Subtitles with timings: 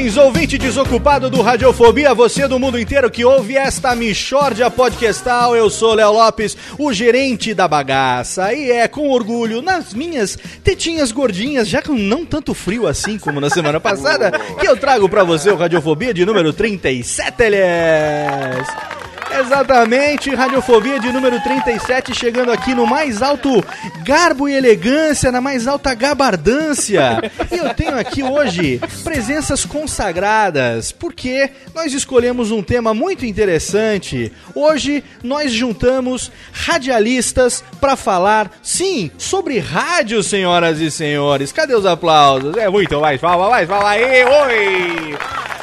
[0.00, 5.54] Saudações, ouvinte desocupado do Radiofobia, você do mundo inteiro que ouve esta Michórdia Podcastal.
[5.54, 11.12] Eu sou Léo Lopes, o gerente da bagaça, e é com orgulho nas minhas tetinhas
[11.12, 15.22] gordinhas, já com não tanto frio assim como na semana passada, que eu trago pra
[15.22, 18.99] você o Radiofobia de número 37, aliás.
[19.38, 23.64] Exatamente, Radiofobia de número 37, chegando aqui no mais alto
[24.04, 27.20] garbo e elegância, na mais alta gabardância.
[27.50, 34.32] E eu tenho aqui hoje presenças consagradas, porque nós escolhemos um tema muito interessante.
[34.54, 41.52] Hoje nós juntamos radialistas para falar, sim, sobre rádio, senhoras e senhores.
[41.52, 42.56] Cadê os aplausos?
[42.56, 45.18] É muito mais, palma, mais, palma aí, oi!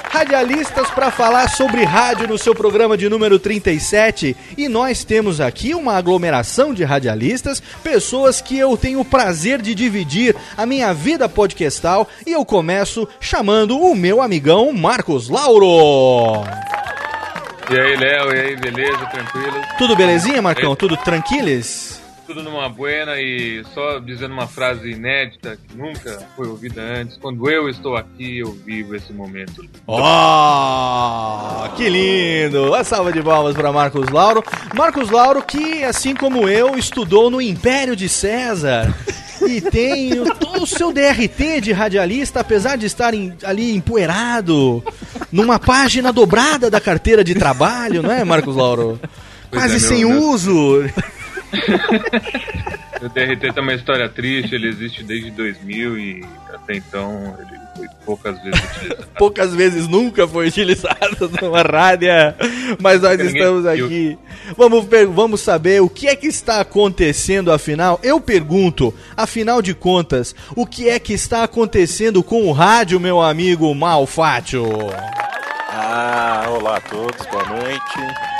[0.10, 4.36] Radialistas para falar sobre rádio no seu programa de número 37.
[4.58, 9.76] E nós temos aqui uma aglomeração de radialistas, pessoas que eu tenho o prazer de
[9.76, 12.08] dividir a minha vida podcastal.
[12.26, 16.44] E eu começo chamando o meu amigão Marcos Lauro.
[17.70, 19.06] E aí, Léo, e aí, beleza?
[19.08, 19.62] Tranquilo?
[19.78, 20.76] Tudo belezinha, Marcão?
[20.76, 22.02] Tudo tranquiles?
[22.28, 27.16] Tudo numa buena e só dizendo uma frase inédita que nunca foi ouvida antes.
[27.18, 29.64] Quando eu estou aqui, eu vivo esse momento.
[29.88, 32.68] Oh, que lindo!
[32.68, 34.44] Uma salva de palmas para Marcos Lauro.
[34.76, 38.94] Marcos Lauro que, assim como eu, estudou no Império de César.
[39.48, 44.84] E tem o- todo o seu DRT de radialista, apesar de estar em- ali empoeirado,
[45.32, 49.00] numa página dobrada da carteira de trabalho, não é, Marcos Lauro?
[49.50, 50.84] Pois Quase é, sem meu- uso.
[53.02, 57.88] O TRT tem uma história triste, ele existe desde 2000 e até então ele foi
[58.04, 59.08] poucas vezes utilizado.
[59.18, 62.10] Poucas vezes nunca foi utilizado numa rádio,
[62.82, 63.86] mas nós Ninguém estamos viu.
[63.86, 64.18] aqui.
[64.58, 68.00] Vamos, vamos saber o que é que está acontecendo afinal.
[68.02, 73.22] Eu pergunto, afinal de contas, o que é que está acontecendo com o rádio, meu
[73.22, 74.66] amigo Malfátio?
[75.70, 78.37] Ah, olá a todos, boa noite.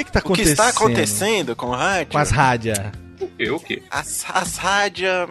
[0.00, 0.50] O que que está O que acontecendo?
[0.52, 2.12] está acontecendo com o rádio?
[2.12, 2.78] com as rádias?
[3.20, 3.50] O quê?
[3.50, 3.82] O quê?
[3.90, 5.28] As, as rádias.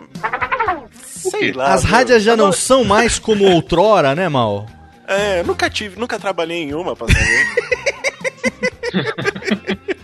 [1.06, 1.74] Sei lá.
[1.74, 4.68] As rádias já Eu não são mais como outrora, né, Mal?
[5.08, 7.46] É, nunca tive, nunca trabalhei em uma pra saber.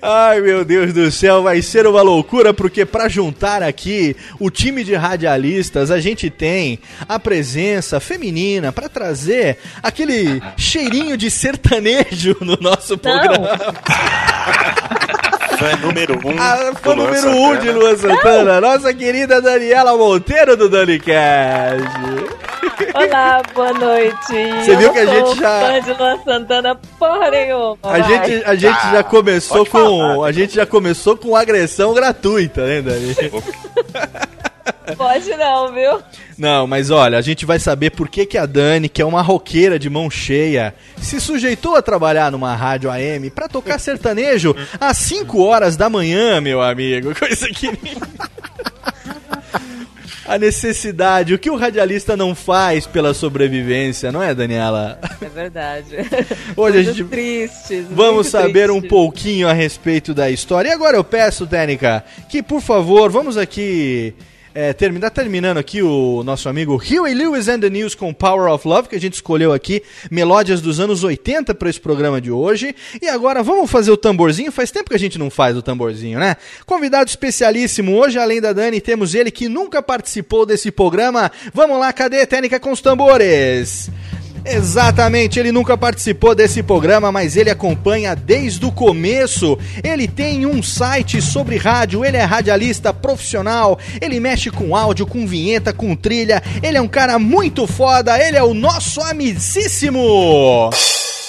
[0.00, 4.84] Ai, meu Deus do céu, vai ser uma loucura, porque para juntar aqui o time
[4.84, 6.78] de radialistas, a gente tem
[7.08, 13.48] a presença feminina para trazer aquele cheirinho de sertanejo no nosso programa.
[15.58, 16.40] Fã número um.
[16.40, 17.70] A fã do Luan número um de.
[17.70, 22.51] Luan Santana, nossa querida Daniela Monteiro do DaniCast.
[22.94, 24.14] Olá, boa noite.
[24.64, 27.76] Você Eu viu que a gente já- fã de Luan Santana porra nenhuma.
[27.82, 28.02] A vai.
[28.04, 29.70] gente, a gente já começou com
[30.18, 30.28] falar.
[30.28, 33.16] a gente já começou com agressão gratuita, né, Dani?
[34.96, 36.00] Pode não, viu?
[36.38, 39.22] Não, mas olha, a gente vai saber por que, que a Dani, que é uma
[39.22, 44.98] roqueira de mão cheia, se sujeitou a trabalhar numa rádio AM pra tocar sertanejo às
[44.98, 47.12] 5 horas da manhã, meu amigo.
[47.14, 47.70] Coisa que.
[50.24, 54.98] A necessidade, o que o radialista não faz pela sobrevivência, não é, Daniela?
[55.20, 55.96] É verdade.
[56.56, 57.86] Hoje a gente tristes.
[57.90, 60.68] Vamos saber um pouquinho a respeito da história.
[60.68, 64.14] E agora eu peço, Técnica, que por favor, vamos aqui.
[64.54, 68.68] É, terminar terminando aqui o nosso amigo Huey Lewis and the News com Power of
[68.68, 72.74] Love, que a gente escolheu aqui melódias dos anos 80 para esse programa de hoje.
[73.00, 74.52] E agora vamos fazer o tamborzinho.
[74.52, 76.36] Faz tempo que a gente não faz o tamborzinho, né?
[76.66, 81.32] Convidado especialíssimo hoje, além da Dani, temos ele que nunca participou desse programa.
[81.54, 83.90] Vamos lá, cadê a Técnica com os tambores?
[84.44, 89.58] Exatamente, ele nunca participou desse programa, mas ele acompanha desde o começo.
[89.82, 95.26] Ele tem um site sobre rádio, ele é radialista profissional, ele mexe com áudio, com
[95.26, 96.42] vinheta, com trilha.
[96.62, 100.70] Ele é um cara muito foda, ele é o nosso amicíssimo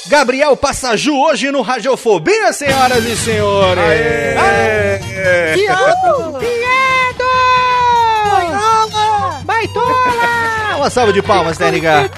[0.07, 3.83] Gabriel Passaju hoje no Radiofobia, senhoras e senhores.
[3.83, 5.00] Aê!
[5.56, 6.39] Viado!
[6.39, 7.24] Viado!
[9.45, 10.75] Baitola!
[10.77, 12.10] Uma salva de palmas, técnica.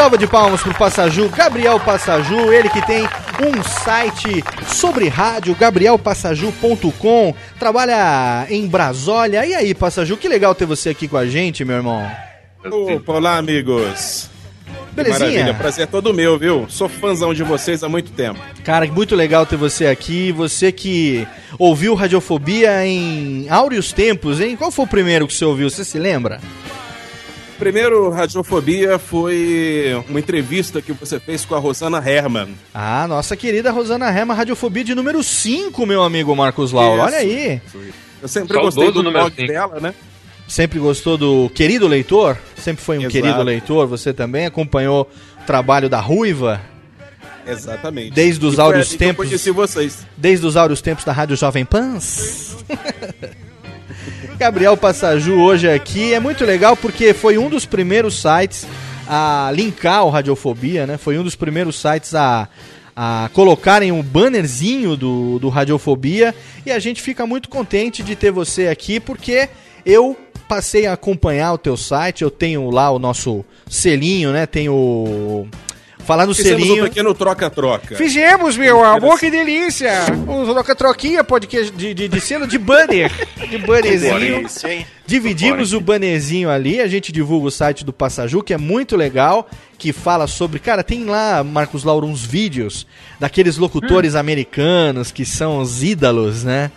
[0.00, 7.34] Salva de palmas pro Passaju, Gabriel Passaju, ele que tem um site sobre rádio, gabrielpassaju.com,
[7.58, 9.44] trabalha em Brasólia.
[9.44, 12.10] E aí, Passaju, que legal ter você aqui com a gente, meu irmão.
[12.64, 14.30] Opa, olá, amigos.
[14.92, 15.18] Belezinha?
[15.18, 16.64] Maravilha, prazer é todo meu, viu?
[16.70, 18.40] Sou fãzão de vocês há muito tempo.
[18.64, 20.32] Cara, muito legal ter você aqui.
[20.32, 24.56] Você que ouviu Radiofobia em áureos tempos, hein?
[24.56, 25.68] Qual foi o primeiro que você ouviu?
[25.68, 26.40] Você se lembra?
[27.60, 32.56] Primeiro, Radiofobia foi uma entrevista que você fez com a Rosana Herman.
[32.72, 37.02] Ah, nossa querida Rosana Rema, Radiofobia de número 5, meu amigo Marcos Lauro.
[37.02, 37.60] Olha aí.
[38.22, 39.94] Eu sempre Saudoso gostei do número blog dela, né?
[40.48, 42.38] Sempre gostou do querido leitor?
[42.56, 43.12] Sempre foi um Exato.
[43.12, 43.86] querido leitor.
[43.88, 45.06] Você também acompanhou
[45.42, 46.62] o trabalho da Ruiva
[47.46, 48.12] Exatamente.
[48.12, 49.26] Desde os áureos que eu tempos.
[49.26, 50.06] conheci vocês.
[50.16, 52.56] desde os áureos tempos da Rádio Jovem Pans.
[54.38, 56.14] Gabriel Passaju hoje aqui.
[56.14, 58.66] É muito legal porque foi um dos primeiros sites
[59.06, 60.96] a linkar o Radiofobia, né?
[60.96, 62.48] Foi um dos primeiros sites a,
[62.94, 66.34] a colocarem um bannerzinho do, do Radiofobia.
[66.64, 69.48] E a gente fica muito contente de ter você aqui porque
[69.84, 70.16] eu
[70.48, 72.22] passei a acompanhar o teu site.
[72.22, 74.46] Eu tenho lá o nosso selinho, né?
[74.46, 75.48] Tenho.
[76.04, 76.84] Falar no Fizemos selinho.
[76.84, 77.96] um pequeno troca-troca.
[77.96, 80.06] Fizemos, meu amor, que delícia!
[80.28, 83.10] Um troca-troquinha podcast de, de, de selo de banner.
[83.48, 84.18] De bannerzinho.
[84.18, 84.86] Delícia, hein?
[85.06, 89.48] Dividimos o bannerzinho ali, a gente divulga o site do Passaju, que é muito legal,
[89.76, 90.58] que fala sobre.
[90.60, 92.86] Cara, tem lá, Marcos Lauro, uns vídeos
[93.18, 96.70] daqueles locutores americanos que são os ídolos, né?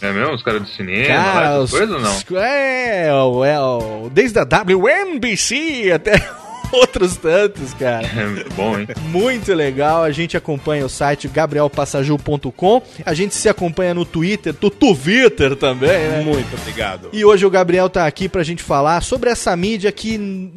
[0.00, 0.34] É mesmo?
[0.34, 2.42] Os caras do cinema, Cara, lá, os, essas coisas ou não?
[2.42, 6.22] É, é, desde a WNBC até
[6.72, 8.06] outros tantos, cara.
[8.06, 8.88] É muito bom, hein?
[9.10, 14.70] Muito legal, a gente acompanha o site gabrielpassaju.com, a gente se acompanha no Twitter, do
[14.70, 16.22] Twitter também, né?
[16.24, 17.08] Muito obrigado.
[17.12, 20.50] E hoje o Gabriel tá aqui pra gente falar sobre essa mídia que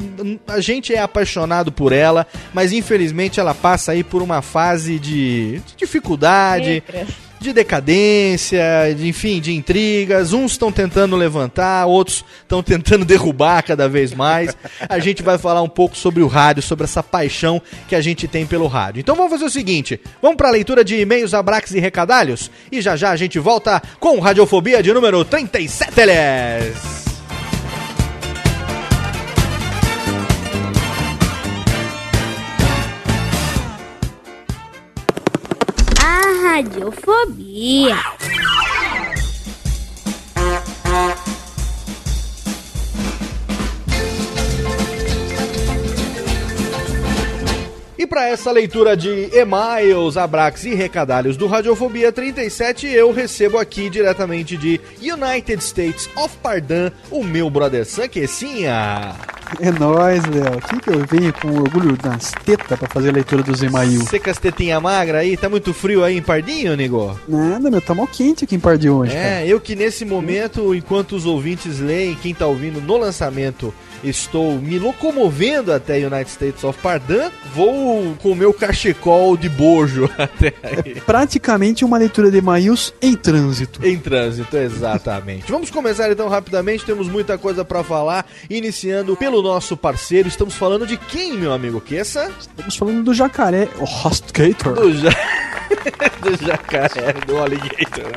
[0.47, 5.59] a gente é apaixonado por ela, mas infelizmente ela passa aí por uma fase de,
[5.59, 6.83] de dificuldade,
[7.41, 8.63] de decadência,
[8.95, 10.31] de, enfim, de intrigas.
[10.31, 14.55] Uns estão tentando levantar, outros estão tentando derrubar cada vez mais.
[14.88, 18.27] A gente vai falar um pouco sobre o rádio, sobre essa paixão que a gente
[18.27, 18.99] tem pelo rádio.
[18.99, 22.51] Então vamos fazer o seguinte: vamos para a leitura de e-mails, abraques e recadalhos?
[22.71, 27.10] E já já a gente volta com Radiofobia de número 37, Eles.
[36.61, 37.97] Radiofobia.
[48.01, 53.91] E para essa leitura de e-mails, abraques e recadalhos do Radiofobia 37, eu recebo aqui
[53.91, 59.15] diretamente de United States of Pardon, o meu brother Sam Quessinha.
[59.59, 60.57] É nóis, Léo.
[60.57, 64.05] Aqui que eu venho com orgulho nas tetas pra fazer a leitura dos e-mails.
[64.05, 67.19] Você com as tetinhas magras aí, tá muito frio aí em Pardinho, nego?
[67.27, 69.41] Nada, meu, tá mal quente aqui em Par de hoje, cara.
[69.41, 73.71] É, eu que nesse momento, enquanto os ouvintes leem, quem tá ouvindo no lançamento,
[74.03, 80.09] estou me locomovendo até United States of Pardon, vou com o meu cachecol de bojo
[80.17, 81.01] até aí.
[81.01, 83.85] Praticamente uma leitura de e-mails em trânsito.
[83.85, 85.51] Em trânsito, exatamente.
[85.51, 90.27] Vamos começar então rapidamente, temos muita coisa pra falar, iniciando pelo nosso parceiro.
[90.27, 92.31] Estamos falando de quem, meu amigo Kessa?
[92.39, 94.73] Estamos falando do jacaré, o Hostgator.
[94.73, 95.11] Do ja...
[96.21, 98.11] do jacaré, do alligator.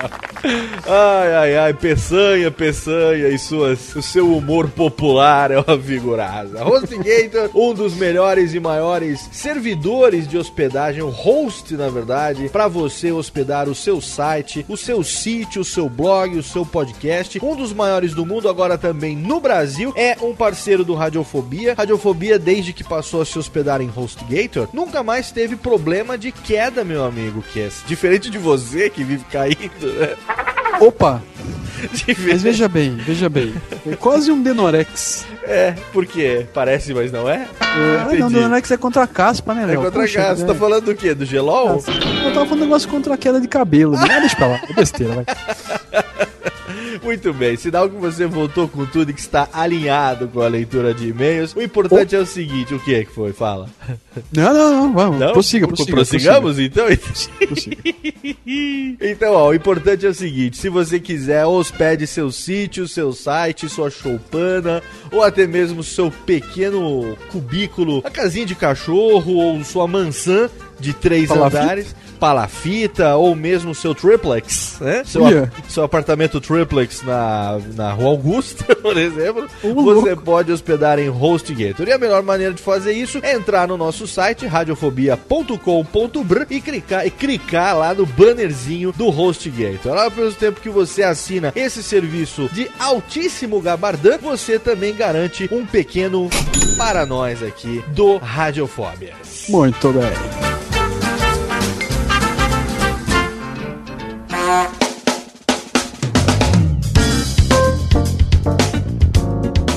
[0.86, 6.64] Ai, ai, ai, Peçanha, Peçanha e suas, o seu humor popular é uma figuraça.
[6.64, 13.10] HostGator, um dos melhores e maiores servidores de hospedagem, o host, na verdade, para você
[13.10, 17.38] hospedar o seu site, o seu sítio, o seu blog, o seu podcast.
[17.42, 21.74] Um dos maiores do mundo, agora também no Brasil, é um parceiro do Radiofobia.
[21.74, 26.84] Radiofobia, desde que passou a se hospedar em HostGator, nunca mais teve problema de queda,
[26.84, 27.82] meu amigo Kess.
[27.86, 30.16] Diferente de você que vive caindo, né?
[30.80, 31.22] Opa!
[32.26, 33.54] Mas veja bem, veja bem.
[33.86, 35.26] É quase um Denorex.
[35.44, 36.46] É, por quê?
[36.52, 37.46] Parece, mas não é?
[37.60, 39.82] Ah, não, Denorex é contra a caspa, né, É Léo?
[39.82, 40.38] contra Poxa, gás.
[40.38, 40.52] Você né?
[40.52, 41.14] tá falando do quê?
[41.14, 41.82] Do gelol?
[42.24, 43.92] Eu tava falando um negócio contra a queda de cabelo.
[43.92, 44.20] Né?
[44.20, 45.24] Deixa pra lá, é besteira, vai.
[47.02, 50.92] Muito bem, sinal que você voltou com tudo e que está alinhado com a leitura
[50.94, 51.54] de e-mails.
[51.54, 53.32] O importante é o seguinte, o que é que foi?
[53.32, 53.68] Fala.
[54.32, 55.18] Não, não, não, vamos.
[55.20, 55.32] Não?
[55.32, 55.96] Prossiga, Pro- prossiga.
[55.96, 56.86] Prossigamos, então?
[57.46, 57.76] Prossiga.
[59.00, 63.68] Então, ó, o importante é o seguinte: se você quiser, hospede seu sítio, seu site,
[63.68, 70.48] sua choupana, ou até mesmo seu pequeno cubículo, a casinha de cachorro, ou sua mansã
[70.78, 71.62] de três Palafita?
[71.62, 75.02] andares, palafita, ou mesmo seu triplex, né?
[75.04, 75.52] Seu, Uia.
[75.68, 81.86] seu apartamento triplex na, na Rua Augusta, por exemplo, você pode hospedar em HostGator.
[81.86, 87.06] E a melhor maneira de fazer isso é entrar no nosso site, radiofobia.com.br e clicar,
[87.06, 89.92] e clicar lá no bannerzinho do HostGator.
[89.92, 95.66] Lá, pelo tempo que você assina esse serviço de altíssimo gabardão, você também garante um
[95.66, 96.30] pequeno
[96.78, 99.44] para nós aqui do Radiofóbias.
[99.50, 100.63] Muito bem.
[104.44, 104.93] Bye.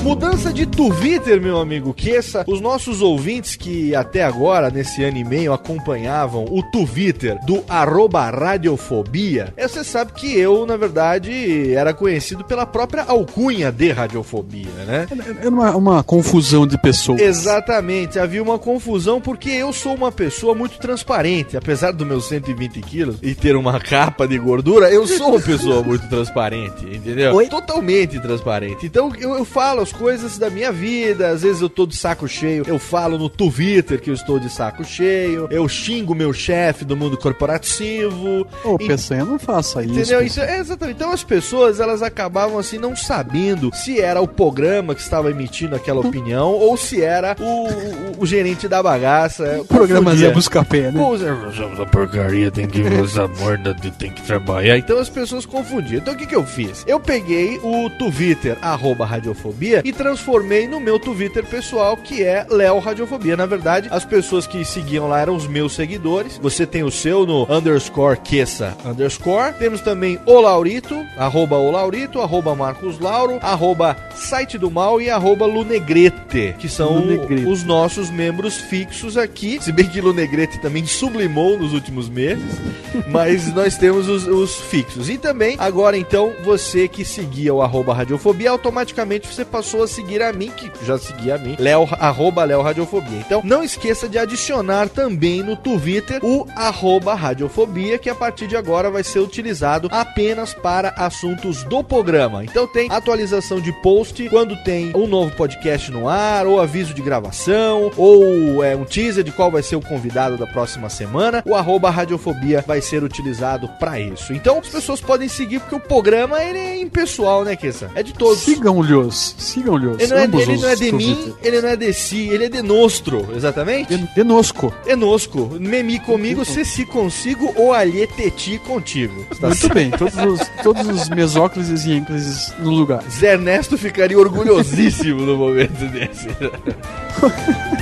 [0.08, 2.42] Mudança de Twitter, meu amigo Kessa.
[2.46, 8.30] Os nossos ouvintes que até agora, nesse ano e meio, acompanhavam o Twitter do arroba
[8.30, 14.70] radiofobia, é, você sabe que eu, na verdade, era conhecido pela própria alcunha de radiofobia,
[14.86, 15.06] né?
[15.42, 17.20] É uma, uma confusão de pessoas.
[17.20, 21.54] Exatamente, havia uma confusão porque eu sou uma pessoa muito transparente.
[21.54, 25.82] Apesar dos meus 120 quilos e ter uma capa de gordura, eu sou uma pessoa
[25.82, 27.34] muito transparente, entendeu?
[27.34, 27.46] Oi?
[27.48, 28.86] Totalmente transparente.
[28.86, 32.28] Então eu, eu falo as coisas da minha vida, às vezes eu tô de saco
[32.28, 36.84] cheio, eu falo no Twitter que eu estou de saco cheio, eu xingo meu chefe
[36.84, 38.46] do mundo corporativo.
[38.64, 39.92] Ô, E- Peçanha, não faça isso.
[39.98, 40.22] Entendeu?
[40.22, 40.96] Isso é exatamente.
[40.96, 45.74] Então as pessoas elas acabavam assim não sabendo se era o programa que estava emitindo
[45.74, 49.58] aquela opinião ou se era o, o- o gerente da bagaça.
[49.60, 50.14] O programa.
[50.16, 51.00] Zé Buscapé, né?
[51.00, 54.78] Pô, Zé- Essa porcaria tem que usar morda, tem que trabalhar.
[54.78, 55.98] Então as pessoas confundiam.
[56.00, 56.84] Então o que, que eu fiz?
[56.86, 62.78] Eu peguei o Twitter, arroba Radiofobia, e transformei no meu Twitter pessoal, que é Léo
[62.78, 63.36] Radiofobia.
[63.36, 66.38] Na verdade, as pessoas que seguiam lá eram os meus seguidores.
[66.38, 69.54] Você tem o seu no underscore Queça underscore.
[69.58, 75.10] Temos também o Laurito, arroba o Laurito, arroba Marcos Lauro, arroba Site do Mal e
[75.10, 77.46] arroba Lunegrete, que são Lunegrete.
[77.46, 79.58] os nossos membros fixos aqui.
[79.60, 82.44] Se bem que Lunegrete também sublimou nos últimos meses,
[83.08, 85.08] mas nós temos os, os fixos.
[85.08, 90.22] E também, agora então, você que seguia o arroba Radiofobia, automaticamente você passou a seguir
[90.22, 93.18] a mim, que já seguia a mim, Léo, arroba Léo Radiofobia.
[93.18, 98.56] Então, não esqueça de adicionar também no Twitter o arroba Radiofobia, que a partir de
[98.56, 102.44] agora vai ser utilizado apenas para assuntos do programa.
[102.44, 107.02] Então tem atualização de post quando tem um novo podcast no ar, ou aviso de
[107.02, 111.42] gravação, ou é, um teaser de qual vai ser o convidado da próxima semana.
[111.46, 114.32] O arroba Radiofobia vai ser utilizado para isso.
[114.32, 117.90] Então as pessoas podem seguir, porque o programa ele é impessoal, né, Kessa?
[117.94, 118.40] É de todos.
[118.40, 120.00] Sigam-lhes, sigam-lhes.
[120.00, 122.48] Ele não, é, ele não é de mim, ele não é de si, ele é
[122.48, 123.96] de nostro, exatamente?
[123.96, 124.72] De- Denosco.
[124.86, 129.24] Enosco, memi comigo, se se consigo, ou alheteti contigo.
[129.40, 133.02] Tá Muito bem, todos os, todos os mesóclises e ênclises no lugar.
[133.10, 136.28] Zé Ernesto ficaria orgulhosíssimo no momento desse.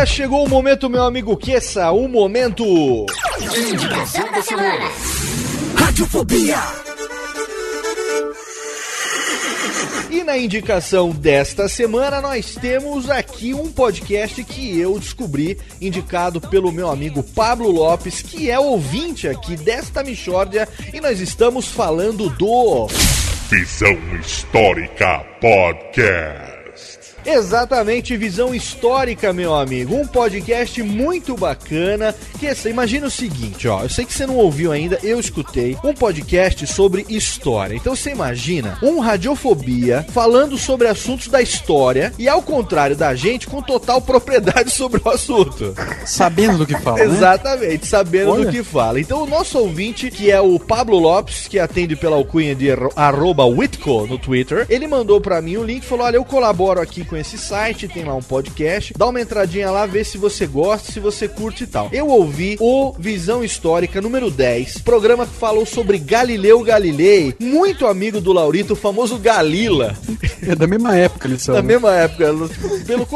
[0.00, 2.64] agora chegou o momento, meu amigo Kessa, o momento.
[3.54, 4.90] Indicação da semana.
[5.76, 6.56] Radiofobia.
[10.10, 16.72] E na indicação desta semana nós temos aqui um podcast que eu descobri, indicado pelo
[16.72, 22.86] meu amigo Pablo Lopes, que é ouvinte aqui desta Michórdia, e nós estamos falando do
[23.50, 26.59] Visão Histórica Podcast.
[27.24, 29.94] Exatamente, visão histórica, meu amigo.
[29.94, 32.14] Um podcast muito bacana.
[32.38, 33.82] Que essa, imagina o seguinte, ó.
[33.82, 37.74] Eu sei que você não ouviu ainda, eu escutei um podcast sobre história.
[37.74, 43.46] Então você imagina um radiofobia falando sobre assuntos da história e ao contrário da gente,
[43.46, 45.74] com total propriedade sobre o assunto.
[46.06, 47.04] Sabendo do que fala, né?
[47.04, 48.46] Exatamente, sabendo Olha.
[48.46, 48.98] do que fala.
[49.00, 52.92] Então o nosso ouvinte, que é o Pablo Lopes, que atende pela alcunha de arro-
[52.96, 56.80] arroba Whitco no Twitter, ele mandou pra mim o link e falou: Olha, eu colaboro
[56.80, 60.46] aqui com esse site, tem lá um podcast, dá uma entradinha lá, vê se você
[60.46, 61.88] gosta, se você curte e tal.
[61.92, 68.20] Eu ouvi o Visão Histórica número 10, programa que falou sobre Galileu Galilei, muito amigo
[68.20, 69.96] do Laurito, o famoso Galila.
[70.46, 71.54] É da mesma época eles são.
[71.54, 71.68] Na né?
[71.68, 72.32] mesma época,
[72.86, 73.06] pelo,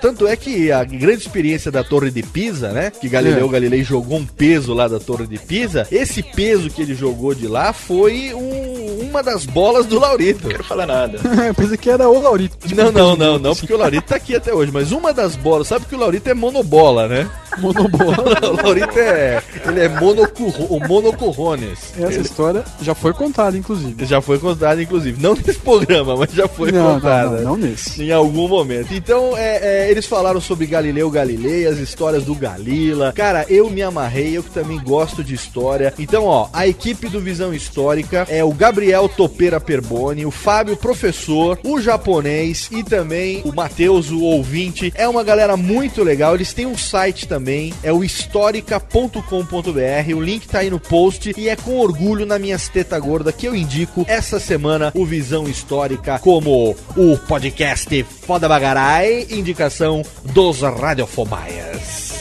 [0.00, 2.90] tanto é que a grande experiência da Torre de Pisa, né?
[2.90, 3.52] Que Galileu É.
[3.52, 5.86] Galilei jogou um peso lá da Torre de Pisa.
[5.92, 8.83] Esse peso que ele jogou de lá foi um-
[9.14, 10.42] uma das bolas do Laurito.
[10.42, 11.18] Não quero falar nada.
[11.46, 12.56] Eu pensei que era o Laurito.
[12.66, 14.72] Tipo, Não, não, não, não, porque o Laurito tá aqui até hoje.
[14.72, 17.30] Mas uma das bolas, sabe que o Laurito é monobola, né?
[17.58, 18.40] Monobola.
[18.50, 19.40] o Laurito é.
[19.66, 21.92] Ele é monocurro, o monocurrones.
[21.96, 24.04] Essa história já foi contada, inclusive.
[24.04, 25.22] Já foi contada, inclusive.
[25.22, 27.30] Não nesse programa, mas já foi Não, contada.
[27.30, 28.02] não, não, não nesse.
[28.02, 28.92] Em algum momento.
[28.92, 33.12] Então, é, é, eles falaram sobre Galileu Galilei, as histórias do Galila.
[33.12, 35.94] Cara, eu me amarrei, eu que também gosto de história.
[35.98, 41.58] Então, ó, a equipe do Visão Histórica é o Gabriel Topeira Perboni, o Fábio Professor,
[41.64, 44.92] o japonês e também o Matheus, o ouvinte.
[44.94, 46.34] É uma galera muito legal.
[46.34, 50.14] Eles têm um site também, é o histórica.com.br.
[50.14, 53.46] O link tá aí no post e é com orgulho na minhas teta gorda que
[53.46, 62.20] eu indico essa semana o Visão Histórica como o podcast Foda Bagarai, indicação dos Radiofobaias.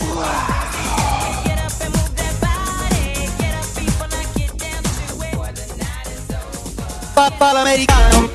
[7.13, 8.31] Papal americano.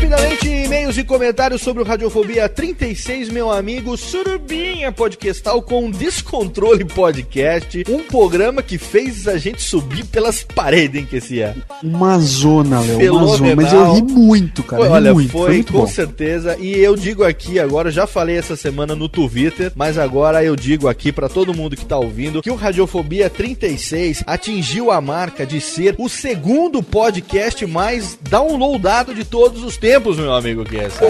[0.00, 7.84] Rapidamente, e-mails e comentários sobre o Radiofobia 36, meu amigo Surubinha Podcastal com Descontrole Podcast,
[7.86, 11.54] um programa que fez a gente subir pelas paredes, hein, que esse é.
[11.82, 13.14] Uma zona, Léo.
[13.14, 13.56] Uma zona.
[13.56, 14.80] Mas eu ri muito, cara.
[14.80, 15.32] Foi, ri olha, muito.
[15.32, 15.86] foi, muito com bom.
[15.86, 16.56] certeza.
[16.58, 20.88] E eu digo aqui agora, já falei essa semana no Twitter, mas agora eu digo
[20.88, 25.60] aqui pra todo mundo que tá ouvindo que o Radiofobia 36 atingiu a marca de
[25.60, 31.04] ser o segundo podcast mais downloadado de todos os tempos, meu amigo Kessa.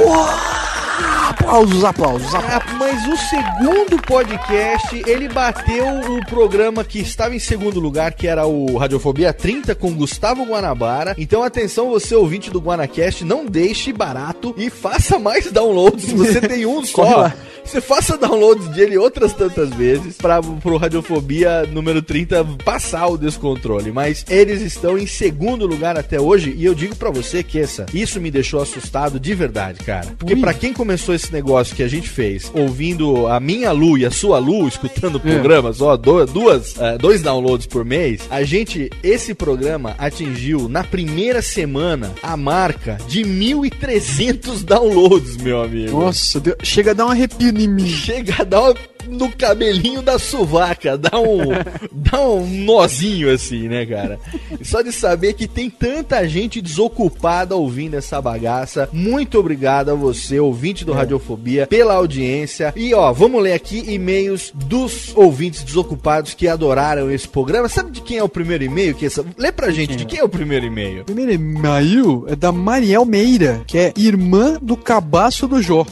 [1.28, 2.34] Aplausos, aplausos, aplausos.
[2.34, 8.26] Ah, mas o segundo podcast, ele bateu o programa que estava em segundo lugar, que
[8.26, 11.14] era o Radiofobia 30 com Gustavo Guanabara.
[11.18, 16.06] Então atenção, você ouvinte do Guanacast, não deixe barato e faça mais downloads.
[16.06, 17.30] Se você tem um só,
[17.64, 23.92] você faça downloads dele outras tantas vezes para pro Radiofobia número 30 passar o descontrole.
[23.92, 27.86] Mas eles estão em segundo lugar até hoje e eu digo pra você que essa,
[27.94, 30.14] isso me deixou assustado de verdade, cara.
[30.18, 34.06] Porque pra quem começou esse negócio que a gente fez, ouvindo a minha Lu e
[34.06, 39.34] a sua Lu, escutando programas, ó, duas, eh, dois downloads por mês, a gente, esse
[39.34, 46.00] programa atingiu na primeira semana a marca de 1.300 downloads, meu amigo.
[46.00, 47.86] Nossa, deu- chega a dar um arrepio em mim.
[47.88, 48.74] Chega a dar uma-
[49.10, 51.38] no cabelinho da sovaca, dá um,
[51.92, 54.18] dá um nozinho assim, né, cara?
[54.58, 58.88] E Só de saber que tem tanta gente desocupada ouvindo essa bagaça.
[58.92, 62.72] Muito obrigado a você, ouvinte do Radiofobia, pela audiência.
[62.76, 67.68] E ó, vamos ler aqui e-mails dos ouvintes desocupados que adoraram esse programa.
[67.68, 68.94] Sabe de quem é o primeiro e-mail?
[68.94, 69.24] Que essa...
[69.36, 71.02] Lê pra gente, de quem é o primeiro e-mail?
[71.02, 75.84] O primeiro e-mail é da Mariel Meira, que é irmã do cabaço do Jó.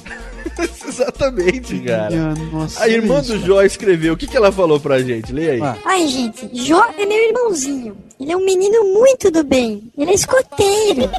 [0.88, 2.10] Exatamente, cara.
[2.10, 4.14] Minha nossa, A irmã isso, do Jó escreveu.
[4.14, 5.32] O que, que ela falou pra gente?
[5.32, 5.60] Lê aí.
[5.84, 7.96] Ai, gente, Jó é meu irmãozinho.
[8.20, 9.90] Ele é um menino muito do bem.
[9.96, 11.10] Ele é escoteiro.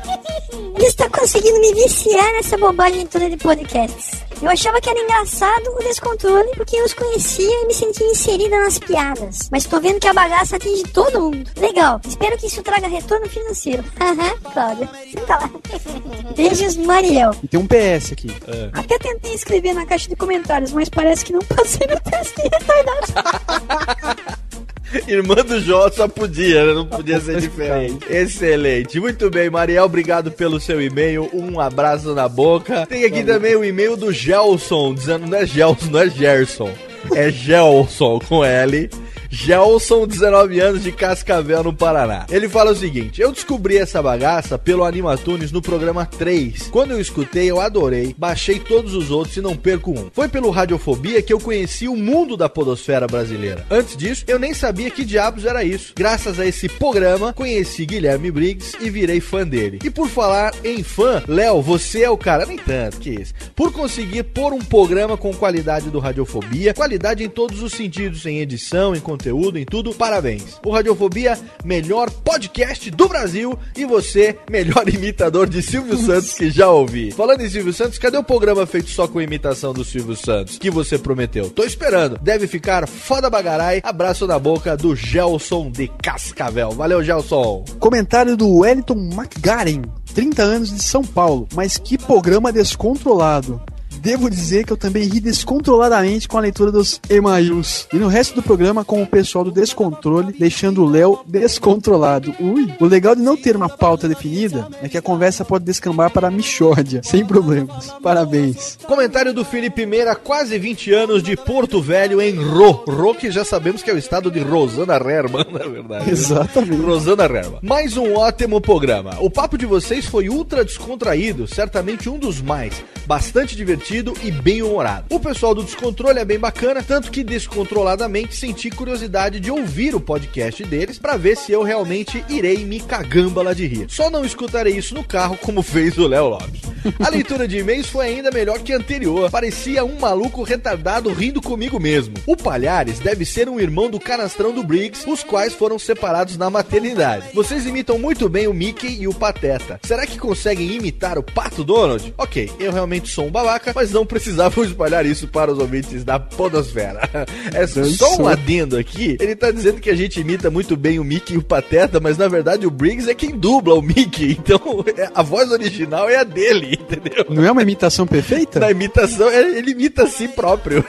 [0.76, 4.29] Ele está conseguindo me viciar nessa bobagem toda de podcasts.
[4.42, 8.58] Eu achava que era engraçado o descontrole porque eu os conhecia e me sentia inserida
[8.58, 9.50] nas piadas.
[9.52, 11.50] Mas tô vendo que a bagaça atinge todo mundo.
[11.58, 12.00] Legal.
[12.08, 13.84] Espero que isso traga retorno financeiro.
[14.00, 14.90] Aham, Cláudia.
[15.12, 15.50] Senta lá.
[16.36, 17.36] Beijos, Mariel.
[17.44, 18.30] E tem um PS aqui.
[18.74, 22.44] Até tentei escrever na caixa de comentários, mas parece que não passei no teste de
[22.44, 24.20] retardado.
[25.08, 26.74] Irmã do Jó só podia, né?
[26.74, 28.06] não podia ser diferente.
[28.10, 29.00] Excelente.
[29.00, 31.30] Muito bem, Mariel, obrigado pelo seu e-mail.
[31.34, 32.86] Um abraço na boca.
[32.86, 36.72] Tem aqui também o e-mail do Gelson, dizendo não é Gelson, não é Gerson.
[37.14, 38.90] É Gelson com L.
[39.30, 42.26] Gelson, 19 anos, de Cascavel, no Paraná.
[42.30, 46.68] Ele fala o seguinte: Eu descobri essa bagaça pelo Animatunes no programa 3.
[46.72, 50.10] Quando eu escutei, eu adorei, baixei todos os outros e não perco um.
[50.12, 53.66] Foi pelo Radiofobia que eu conheci o mundo da podosfera brasileira.
[53.70, 55.94] Antes disso, eu nem sabia que diabos era isso.
[55.96, 59.80] Graças a esse programa, conheci Guilherme Briggs e virei fã dele.
[59.84, 63.34] E por falar em fã, Léo, você é o cara, nem tanto, que isso.
[63.56, 68.40] Por conseguir pôr um programa com qualidade do Radiofobia, qualidade em todos os sentidos, em
[68.40, 70.60] edição, em conteúdo, em tudo, parabéns.
[70.66, 76.70] O Radiofobia, melhor podcast do Brasil e você, melhor imitador de Silvio Santos que já
[76.70, 77.12] ouvi.
[77.12, 80.70] Falando em Silvio Santos, cadê o programa feito só com imitação do Silvio Santos que
[80.70, 81.50] você prometeu?
[81.50, 82.20] Tô esperando.
[82.22, 83.82] Deve ficar foda bagarai.
[83.84, 86.72] Abraço na boca do Gelson de Cascavel.
[86.72, 87.64] Valeu, Gelson.
[87.80, 89.82] Comentário do Wellington McGaren,
[90.14, 91.48] 30 anos de São Paulo.
[91.56, 93.62] Mas que programa descontrolado.
[94.02, 97.86] Devo dizer que eu também ri descontroladamente com a leitura dos e-mails.
[97.94, 102.34] E no resto do programa com o pessoal do Descontrole, deixando o Léo descontrolado.
[102.40, 102.74] Ui!
[102.80, 106.30] O legal de não ter uma pauta definida é que a conversa pode descambar para
[106.30, 107.92] a Michórdia, sem problemas.
[108.02, 108.78] Parabéns.
[108.88, 112.86] Comentário do Felipe Meira, quase 20 anos de Porto Velho em Ro.
[112.88, 116.10] Ro que já sabemos que é o estado de Rosana Herman, na verdade.
[116.10, 116.82] Exatamente.
[116.82, 117.60] Rosana Herman.
[117.62, 119.18] Mais um ótimo programa.
[119.20, 122.82] O papo de vocês foi ultra descontraído, certamente um dos mais.
[123.06, 125.06] Bastante divertido e bem humorado.
[125.10, 130.00] O pessoal do Descontrole é bem bacana, tanto que descontroladamente senti curiosidade de ouvir o
[130.00, 133.88] podcast deles para ver se eu realmente irei me cagambala de rir.
[133.90, 136.62] Só não escutarei isso no carro como fez o Léo Lopes.
[137.00, 139.30] A leitura de e-mails foi ainda melhor que a anterior.
[139.30, 142.16] Parecia um maluco retardado rindo comigo mesmo.
[142.26, 146.50] O Palhares deve ser um irmão do canastrão do Briggs, os quais foram separados na
[146.50, 147.28] maternidade.
[147.34, 149.80] Vocês imitam muito bem o Mickey e o Pateta.
[149.84, 152.14] Será que conseguem imitar o Pato Donald?
[152.18, 156.20] Ok, eu realmente sou um babaca, mas não precisavam espalhar isso para os ouvintes da
[156.20, 157.08] podosfera.
[157.54, 159.18] É só um adendo aqui.
[159.20, 162.18] Ele tá dizendo que a gente imita muito bem o Mickey e o Pateta, mas
[162.18, 164.38] na verdade o Briggs é quem dubla o Mickey.
[164.50, 167.26] Então é- a voz original é a dele, entendeu?
[167.30, 168.60] Não é uma imitação perfeita?
[168.60, 170.84] Na imitação, é- ele imita a si próprio.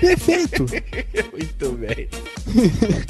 [0.00, 0.66] Perfeito.
[1.32, 2.08] Muito bem.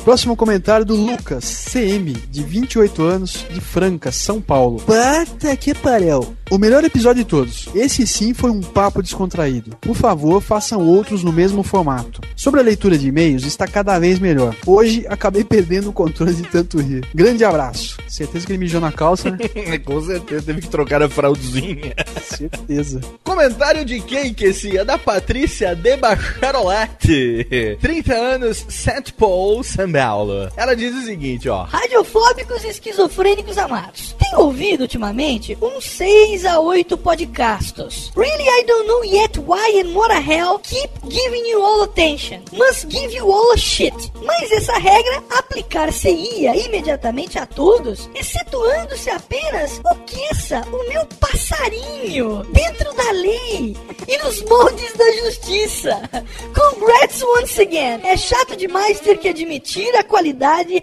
[0.04, 4.80] Próximo comentário do Lucas, CM, de 28 anos, de Franca, São Paulo.
[4.80, 6.35] Puta que pariu.
[6.50, 7.68] O melhor episódio de todos.
[7.74, 9.77] Esse sim foi um papo descontraído.
[9.81, 12.20] Por favor, façam outros no mesmo formato.
[12.35, 14.57] Sobre a leitura de e-mails, está cada vez melhor.
[14.66, 17.07] Hoje acabei perdendo o controle de tanto rir.
[17.14, 17.98] Grande abraço.
[18.09, 19.38] Certeza que ele mijou na calça, né?
[19.85, 21.94] Com certeza, teve que trocar a fraldinha.
[22.22, 23.01] Certeza.
[23.22, 24.77] Comentário de quem que esse?
[24.77, 27.77] É da Patrícia de Bacharolate.
[27.81, 29.12] 30 anos, St.
[29.16, 30.51] Paul, São Paulo.
[30.57, 31.64] Ela diz o seguinte, ó.
[31.64, 34.16] Radiofóbicos e esquizofrênicos amados.
[34.18, 38.11] Tenho ouvido ultimamente uns 6 a 8 podcasts.
[38.16, 42.42] Really, I don't know yet why and what the hell keep giving you all attention.
[42.52, 43.94] Must give you all a shit.
[44.24, 52.92] Mas essa regra aplicar-se-ia imediatamente a todos, excetuando-se apenas o Kessa, o meu passarinho, dentro
[52.94, 53.76] da lei
[54.08, 56.10] e nos moldes da justiça.
[56.54, 58.00] Congrats once again.
[58.04, 60.82] É chato demais ter que admitir a qualidade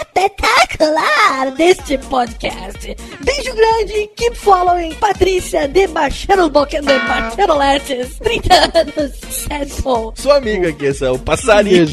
[0.00, 2.96] espetacular deste podcast.
[3.20, 6.98] Beijo grande, keep following Patrícia de Bacharelbocken de
[7.60, 10.14] Bacharoletes, 30 anos.
[10.16, 11.86] Sua amiga aqui, essa, o passarinho.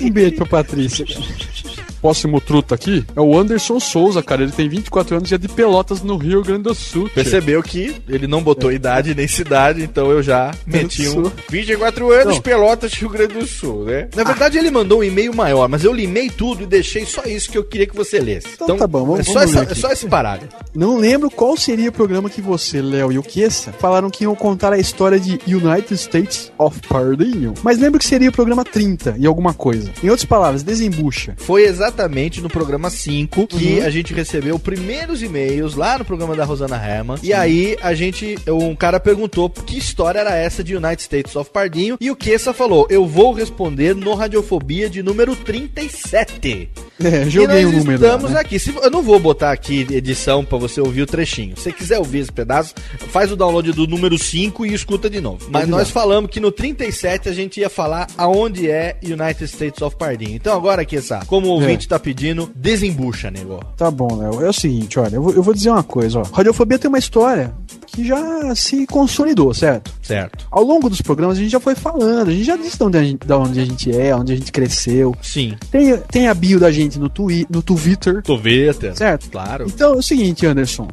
[0.00, 1.06] Um beijo pra Patrícia.
[2.04, 4.42] Próximo truta aqui é o Anderson Souza, cara.
[4.42, 7.04] Ele tem 24 anos e é de Pelotas, no Rio Grande do Sul.
[7.04, 7.14] tia.
[7.14, 11.32] Percebeu que ele não botou idade nem cidade, então eu já meti um Sul.
[11.48, 12.42] 24 anos, Não.
[12.42, 14.08] Pelotas, Rio Grande do Sul, né?
[14.14, 17.50] Na verdade, ele mandou um e-mail maior, mas eu limei tudo e deixei só isso
[17.50, 18.48] que eu queria que você lesse.
[18.52, 20.52] Então, tá bom, vamos, é só, vamos essa- é só esse parágrafo.
[20.74, 24.34] Não lembro qual seria o programa que você, Léo e o Kessa falaram que iam
[24.34, 27.54] contar a história de United States of Pardinho.
[27.62, 29.90] Mas lembro que seria o programa 30 e alguma coisa.
[30.02, 31.32] Em outras palavras, desembucha.
[31.38, 31.93] Foi exatamente
[32.42, 33.86] no programa 5 que Uhum.
[33.86, 37.18] a gente recebeu primeiros e-mails lá no programa da Rosana Herman.
[37.22, 41.50] E aí a gente, um cara perguntou que história era essa de United States of
[41.50, 41.96] Pardinho.
[42.00, 46.68] E o Kessa falou: Eu vou responder no Radiofobia de número 37.
[47.02, 48.40] É, joguei o número lá, estamos né?
[48.40, 48.58] aqui.
[48.58, 51.56] Se- eu não vou botar aqui edição pra você ouvir o trechinho.
[51.56, 52.74] Se você quiser ouvir esse pedaço,
[53.10, 55.46] faz o download do número 5 e escuta de novo.
[55.50, 59.96] Mas nós falamos que no 37 a gente ia falar aonde é United States of
[59.96, 60.36] Pardinho.
[60.36, 63.60] Então agora aqui, essa, como o ouvinte tá pedindo, desembucha, nego.
[63.76, 64.44] Tá bom, Léo.
[64.44, 66.22] É o seguinte, olha, eu vou, eu vou dizer uma coisa, ó.
[66.22, 67.52] Radiofobia tem uma história
[67.94, 69.92] que já se consolidou, certo?
[70.02, 70.46] Certo.
[70.50, 72.98] Ao longo dos programas a gente já foi falando, a gente já disse de onde
[72.98, 75.14] a gente, de onde a gente é, onde a gente cresceu.
[75.22, 75.56] Sim.
[75.70, 78.20] Tem, tem a bio da gente no, twi, no Twitter.
[78.22, 78.96] Twitter.
[78.96, 79.30] Certo?
[79.30, 79.66] Claro.
[79.68, 80.88] Então é o seguinte, Anderson.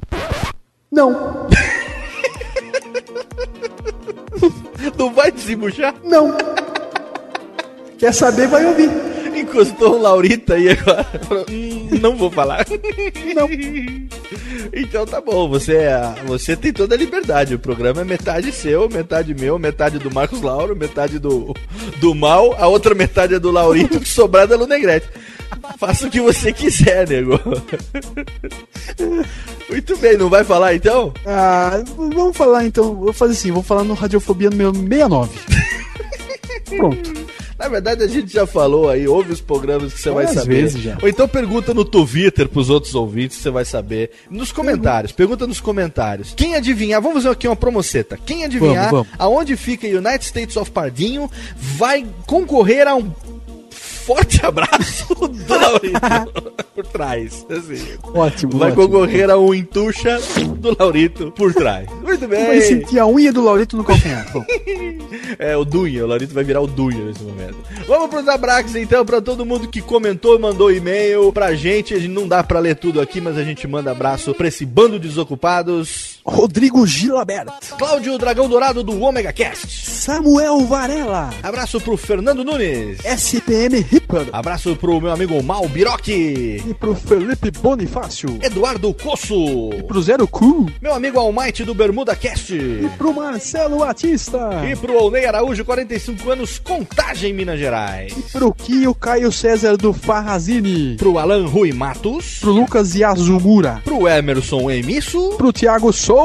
[0.92, 1.12] Não.
[4.98, 5.96] Não vai desembuchar?
[6.04, 6.36] Não.
[7.98, 8.90] Quer saber, vai ouvir.
[9.52, 11.04] Encostou um Laurita aí agora.
[11.28, 12.66] Falou, "Hum, não vou falar.
[13.36, 13.48] Não.
[14.74, 17.56] Então tá bom, você, é- você tem toda a liberdade.
[17.56, 21.54] O programa é metade seu, metade meu, metade do Marcos Lauro, metade do,
[22.00, 25.08] do Mal, a outra metade é do Laurito, que sobrar da Lunegrete.
[25.78, 27.40] Faça o que você quiser, nego.
[29.70, 31.14] Muito bem, não vai falar então?
[31.26, 32.96] Ah, vamos falar então.
[32.96, 35.40] Vou fazer assim, vou falar no Radiofobia número 69.
[36.78, 37.31] Pronto.
[37.62, 40.64] Na verdade, a gente já falou aí, ouve os programas que você vai saber.
[40.64, 40.98] vezes já.
[41.00, 44.10] Ou então pergunta no Twitter pros outros ouvintes, você vai saber.
[44.32, 46.34] Nos comentários, pergunta nos comentários.
[46.36, 48.18] Quem adivinhar, vamos fazer aqui uma promoceta.
[48.26, 49.20] Quem adivinhar Vamos, vamos.
[49.20, 53.12] aonde fica United States of Pardinho vai concorrer a um
[54.02, 57.46] forte abraço do Laurito por trás.
[57.50, 57.98] Assim.
[58.14, 58.58] Ótimo.
[58.58, 58.88] Vai ótimo.
[58.88, 60.20] concorrer a um entuxa
[60.58, 61.88] do Laurito por trás.
[62.02, 62.46] Muito bem.
[62.46, 64.26] Vai sentir a unha do Laurito no calcanhar.
[65.40, 67.56] É, o Dunha, o Laurito vai virar o Dunha nesse momento.
[67.88, 71.94] Vamos pros abraços então, pra todo mundo que comentou, mandou e-mail pra gente.
[71.94, 74.66] A gente não dá pra ler tudo aqui, mas a gente manda abraço pra esse
[74.66, 76.20] bando de desocupados.
[76.32, 77.52] Rodrigo Gilabert.
[77.78, 79.86] Cláudio Dragão Dourado do Omega Cast.
[79.86, 81.30] Samuel Varela.
[81.44, 83.00] Abraço pro Fernando Nunes.
[83.04, 84.28] SPM Ripper.
[84.32, 86.64] Abraço pro meu amigo Mal Biroque.
[86.66, 88.40] E pro Felipe Bonifácio.
[88.42, 89.72] Eduardo Coço.
[89.78, 90.72] E pro Zero Cu.
[90.82, 92.56] Meu amigo Almighty do Bermuda Cast.
[92.56, 94.66] E pro Marcelo Batista.
[94.66, 98.14] E pro Olney Araújo, 45 anos, Contagem, Minas Gerais.
[98.18, 100.96] E pro Kio Caio César do Farrazini.
[100.96, 102.40] Pro Alan Rui Matos.
[102.40, 103.82] Pro Lucas Yazumura.
[103.84, 105.32] Pro Emerson Emisso.
[105.38, 106.21] Pro Thiago Souza.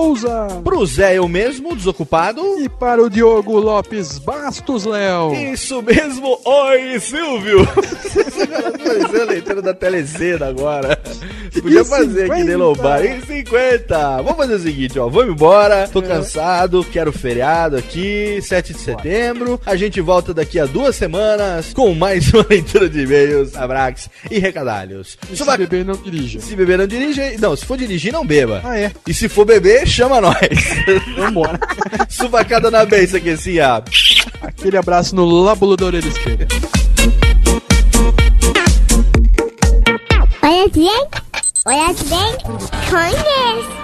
[0.63, 2.43] Pro Zé eu mesmo, desocupado.
[2.61, 5.33] E para o Diogo Lopes Bastos, Léo.
[5.35, 7.67] Isso mesmo, oi Silvio!
[7.67, 11.01] Pareceu a leitura da telecena agora.
[11.63, 12.45] Podia E fazer aqui 50?
[12.45, 13.07] de Lombar.
[13.07, 14.17] Em 50!
[14.23, 15.09] Vamos fazer o seguinte, ó.
[15.09, 15.89] Vamos embora.
[15.91, 19.59] Tô cansado, quero feriado aqui, 7 de setembro.
[19.65, 24.39] A gente volta daqui a duas semanas com mais uma leitura de e-mails, abraços e
[24.39, 25.17] recadalhos.
[25.25, 26.39] E se Suba- beber não dirija.
[26.41, 28.61] Se beber não dirige, não, se for dirigir não beba.
[28.63, 28.93] Ah, é.
[29.07, 30.37] E se for beber, chama nós.
[31.19, 31.59] Vambora.
[32.09, 33.83] Suvacada na beça aqui assim, ó.
[34.43, 36.47] Aquele abraço no lábulo da orelha esquerda.
[40.43, 41.09] Olha bem,
[41.67, 42.37] olha bem,
[42.89, 43.77] conhece.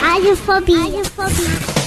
[0.00, 0.78] Radiofobia.
[0.78, 1.85] Radiofobia.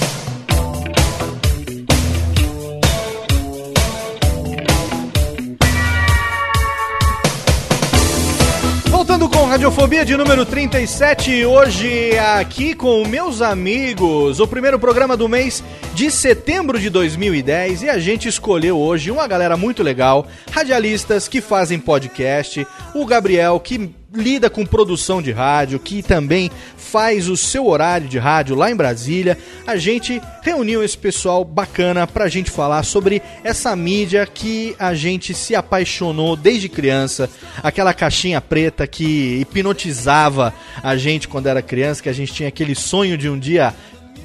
[9.30, 15.62] Com Radiofobia de número 37, hoje aqui com meus amigos, o primeiro programa do mês
[15.94, 21.40] de setembro de 2010 e a gente escolheu hoje uma galera muito legal, radialistas que
[21.40, 27.66] fazem podcast, o Gabriel que lida com produção de rádio, que também faz o seu
[27.66, 29.38] horário de rádio lá em Brasília.
[29.66, 35.32] A gente reuniu esse pessoal bacana pra gente falar sobre essa mídia que a gente
[35.32, 37.30] se apaixonou desde criança,
[37.62, 42.74] aquela caixinha preta que hipnotizava a gente quando era criança, que a gente tinha aquele
[42.74, 43.74] sonho de um dia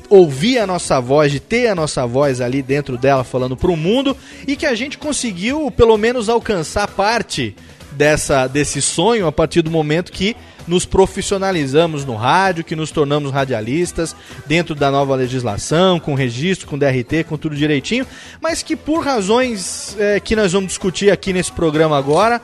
[0.10, 4.16] ouvir a nossa voz, de ter a nossa voz ali dentro dela falando pro mundo
[4.48, 7.56] e que a gente conseguiu pelo menos alcançar parte
[7.96, 10.36] dessa desse sonho a partir do momento que
[10.68, 16.78] nos profissionalizamos no rádio, que nos tornamos radialistas dentro da nova legislação, com registro, com
[16.78, 18.06] DRT, com tudo direitinho,
[18.42, 22.42] mas que por razões é, que nós vamos discutir aqui nesse programa agora,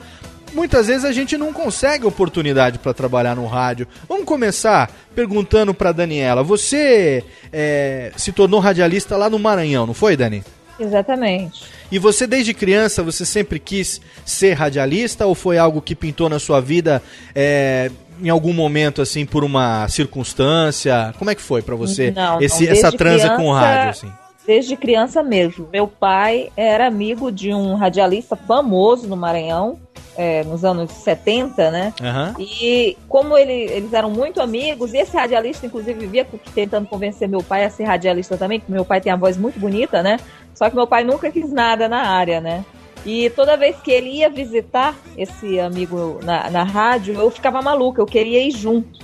[0.54, 3.86] muitas vezes a gente não consegue oportunidade para trabalhar no rádio.
[4.08, 6.42] Vamos começar perguntando para Daniela.
[6.42, 10.44] Você é, se tornou radialista lá no Maranhão, não foi, Dani?
[10.82, 11.62] Exatamente.
[11.90, 16.38] E você desde criança você sempre quis ser radialista ou foi algo que pintou na
[16.38, 17.02] sua vida
[17.34, 17.90] é,
[18.22, 21.14] em algum momento assim por uma circunstância?
[21.18, 23.60] Como é que foi para você Não, não, esse, desde essa transa com o criança-
[23.60, 24.12] rádio assim?
[24.44, 25.68] Desde criança mesmo.
[25.72, 29.78] Meu pai era amigo de um radialista famoso no Maranhão,
[30.16, 31.94] é, nos anos 70, né?
[32.02, 32.34] Aham.
[32.40, 37.40] E como ele- eles eram muito amigos, e esse radialista, inclusive, vivia tentando convencer meu
[37.40, 40.18] pai a ser radialista também, porque meu pai tem a voz muito bonita, né?
[40.54, 42.64] Só que meu pai nunca quis nada na área, né?
[43.04, 48.00] E toda vez que ele ia visitar esse amigo na, na rádio, eu ficava maluca,
[48.00, 49.00] eu queria ir junto.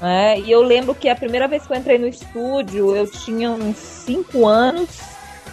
[0.00, 0.38] né?
[0.40, 3.76] E eu lembro que a primeira vez que eu entrei no estúdio, eu tinha uns
[3.76, 4.88] 5 anos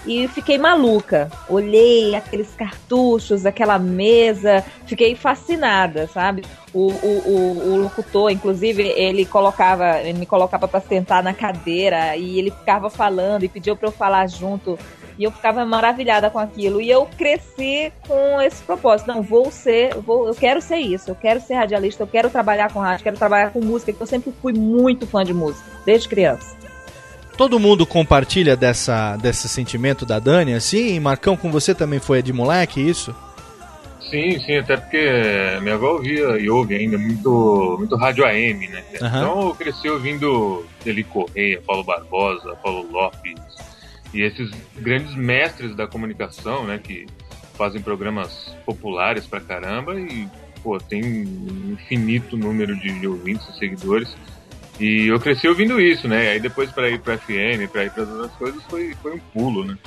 [0.05, 1.29] e fiquei maluca.
[1.49, 6.43] Olhei aqueles cartuchos, aquela mesa, fiquei fascinada, sabe?
[6.73, 12.15] O, o, o, o locutor, inclusive, ele colocava, ele me colocava para sentar na cadeira
[12.15, 14.79] e ele ficava falando e pediu para eu falar junto.
[15.17, 16.81] E eu ficava maravilhada com aquilo.
[16.81, 19.07] E eu cresci com esse propósito.
[19.07, 21.11] Não, vou ser, vou, eu quero ser isso.
[21.11, 24.07] Eu quero ser radialista, eu quero trabalhar com rádio, quero trabalhar com música, que eu
[24.07, 26.55] sempre fui muito fã de música, desde criança.
[27.37, 30.99] Todo mundo compartilha dessa, desse sentimento da Dani assim?
[30.99, 33.15] Marcão com você também foi de moleque isso?
[34.11, 35.09] Sim, sim, até porque
[35.61, 38.83] minha avó ouvia e ouve ainda muito, muito rádio AM, né?
[39.01, 39.19] Aham.
[39.19, 43.39] Então eu cresci ouvindo Eli Correia, Paulo Barbosa, Paulo Lopes
[44.13, 46.79] e esses grandes mestres da comunicação, né?
[46.81, 47.07] Que
[47.57, 50.27] fazem programas populares pra caramba e,
[50.63, 54.09] pô, tem um infinito número de, de ouvintes e seguidores.
[54.79, 56.29] E eu cresci ouvindo isso, né?
[56.29, 59.63] Aí depois pra ir pra FM, pra ir pra outras coisas, foi, foi um pulo,
[59.63, 59.77] né?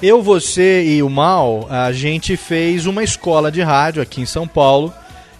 [0.00, 4.46] Eu, você e o Mal, a gente fez uma escola de rádio aqui em São
[4.46, 4.92] Paulo.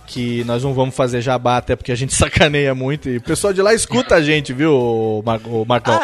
[0.07, 3.09] Que nós não vamos fazer jabá, até porque a gente sacaneia muito.
[3.09, 6.01] E o pessoal de lá escuta a gente, viu, Mar Marcão?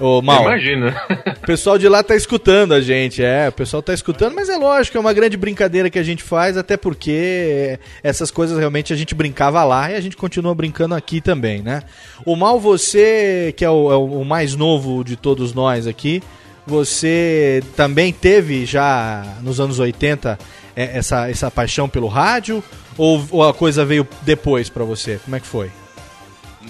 [0.00, 0.42] Ô, Mal.
[0.42, 0.94] Imagina.
[1.36, 3.48] O pessoal de lá tá escutando a gente, é.
[3.48, 6.56] O pessoal tá escutando, mas é lógico, é uma grande brincadeira que a gente faz,
[6.56, 11.20] até porque essas coisas realmente a gente brincava lá e a gente continua brincando aqui
[11.20, 11.82] também, né?
[12.24, 16.22] O Mal, você, que é o, é o mais novo de todos nós aqui,
[16.66, 20.38] você também teve já nos anos 80
[20.76, 22.62] é, essa, essa paixão pelo rádio?
[22.96, 25.18] Ou, ou a coisa veio depois pra você?
[25.24, 25.70] Como é que foi?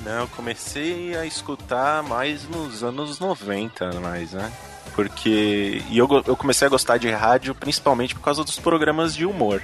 [0.05, 4.51] Não, eu comecei a escutar mais nos anos 90, mais, né?
[4.95, 5.83] Porque.
[5.91, 9.63] E eu, eu comecei a gostar de rádio principalmente por causa dos programas de humor.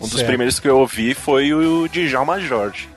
[0.00, 0.26] Um dos Certo.
[0.26, 2.88] primeiros que eu ouvi foi o Djalma Jorge.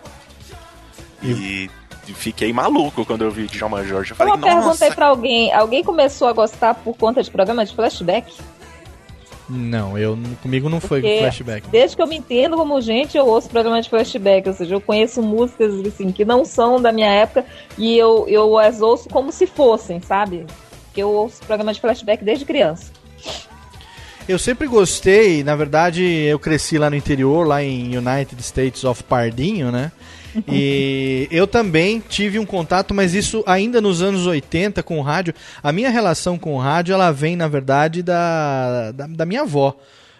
[1.24, 1.70] E,
[2.08, 4.12] e fiquei maluco quando eu vi Djalma Jorge.
[4.12, 5.52] Eu falei, nossa, aí pra alguém.
[5.54, 8.32] Alguém começou a gostar por conta de programa de flashback?
[9.54, 11.68] Não, eu comigo não foi Porque flashback.
[11.70, 14.48] Desde que eu me entendo como gente, eu ouço programa de flashback.
[14.48, 17.46] Ou seja, eu conheço músicas assim, que não são da minha época
[17.78, 20.46] e eu, eu as ouço como se fossem, sabe?
[20.86, 22.92] Porque eu ouço programa de flashback desde criança.
[24.28, 29.04] Eu sempre gostei, na verdade, eu cresci lá no interior, lá em United States of
[29.04, 29.92] Pardinho, né?
[30.48, 35.34] E eu também tive um contato, mas isso ainda nos anos 80 com o rádio.
[35.62, 39.76] A minha relação com o rádio, ela vem, na verdade, da, da, da minha avó.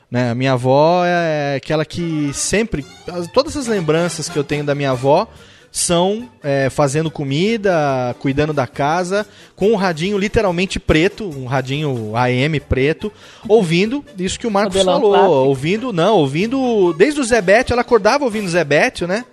[0.10, 0.32] Né?
[0.32, 2.86] A minha avó é aquela que sempre.
[3.08, 5.28] as- Todas as lembranças que eu tenho da minha avó
[5.74, 12.60] são é, fazendo comida, cuidando da casa, com um radinho literalmente preto, um radinho AM
[12.60, 13.10] preto,
[13.48, 18.26] ouvindo isso que o Marcos Modelão falou, ouvindo, não, ouvindo desde o Zebete, ela acordava
[18.26, 19.24] ouvindo o Zebete, né?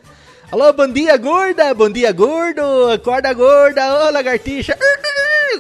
[0.51, 4.75] Alô, bom dia, gorda, bom dia, gordo, acorda, gorda, ô, lagartixa,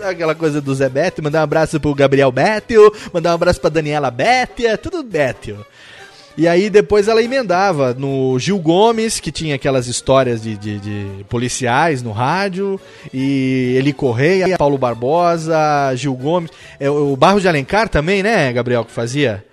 [0.03, 4.11] aquela coisa do Zebete, mandar um abraço pro Gabriel Bétio, mandar um abraço pra Daniela
[4.11, 5.65] Bétia, tudo Bétio.
[6.39, 11.25] E aí depois ela emendava no Gil Gomes, que tinha aquelas histórias de, de- de
[11.25, 12.81] policiais no rádio,
[13.13, 15.59] e Eli Correia, Paulo Barbosa,
[15.97, 19.45] Gil Gomes, é, o Barro de Alencar também, né, Gabriel, que fazia?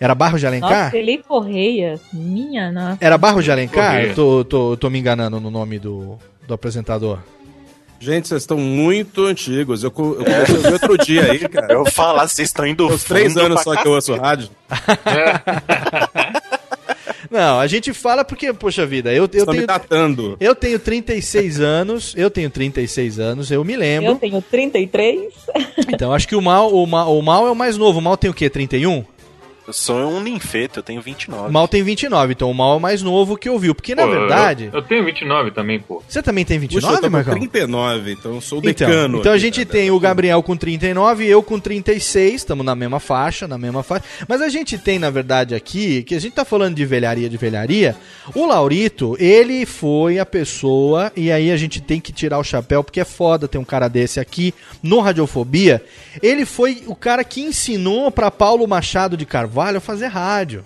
[0.00, 0.84] Era Barro de Alencar?
[0.84, 2.00] Nossa, Eli Correia.
[2.12, 2.98] Minha nossa.
[3.00, 3.92] Era Barro de Alencar?
[3.92, 4.08] Correia.
[4.10, 7.18] Eu tô, tô, tô me enganando no nome do, do apresentador.
[8.00, 9.82] Gente, vocês estão muito antigos.
[9.82, 10.04] Eu, eu
[10.56, 11.72] ouvir outro dia aí, cara.
[11.72, 14.48] Eu falar, vocês estão indo Os três anos só que eu ouço rádio.
[17.30, 19.66] Não, a gente fala porque, poxa vida, eu, eu Estão me tenho.
[19.66, 20.36] datando.
[20.40, 24.12] Eu tenho 36 anos, eu tenho 36 anos, eu me lembro.
[24.12, 25.32] Eu tenho 33.
[25.88, 27.98] Então, acho que o mal, o mal, o mal é o mais novo.
[27.98, 28.48] O mal tem o quê?
[28.48, 29.04] 31?
[29.68, 31.50] Eu sou um ninfeto, eu tenho 29.
[31.50, 33.74] O mal tem 29, então o mal é o mais novo que ouviu.
[33.74, 34.70] Porque, na Pô, eu- verdade.
[34.72, 36.02] Eu, tenho 29 também, pô.
[36.08, 37.34] Você também tem Puxa, 29, eu tô com Marcão?
[37.34, 39.18] 39, então eu sou o Então, decano.
[39.18, 39.78] então a aqui, gente cara.
[39.78, 43.82] tem o Gabriel com 39 e eu com 36, estamos na mesma faixa, na mesma
[43.82, 44.06] faixa.
[44.26, 47.36] Mas a gente tem, na verdade, aqui, que a gente tá falando de velharia de
[47.36, 47.94] velharia,
[48.34, 52.82] o Laurito, ele foi a pessoa, e aí a gente tem que tirar o chapéu,
[52.82, 55.84] porque é foda ter um cara desse aqui no Radiofobia.
[56.22, 60.64] Ele foi o cara que ensinou pra Paulo Machado de Carvalho a fazer rádio.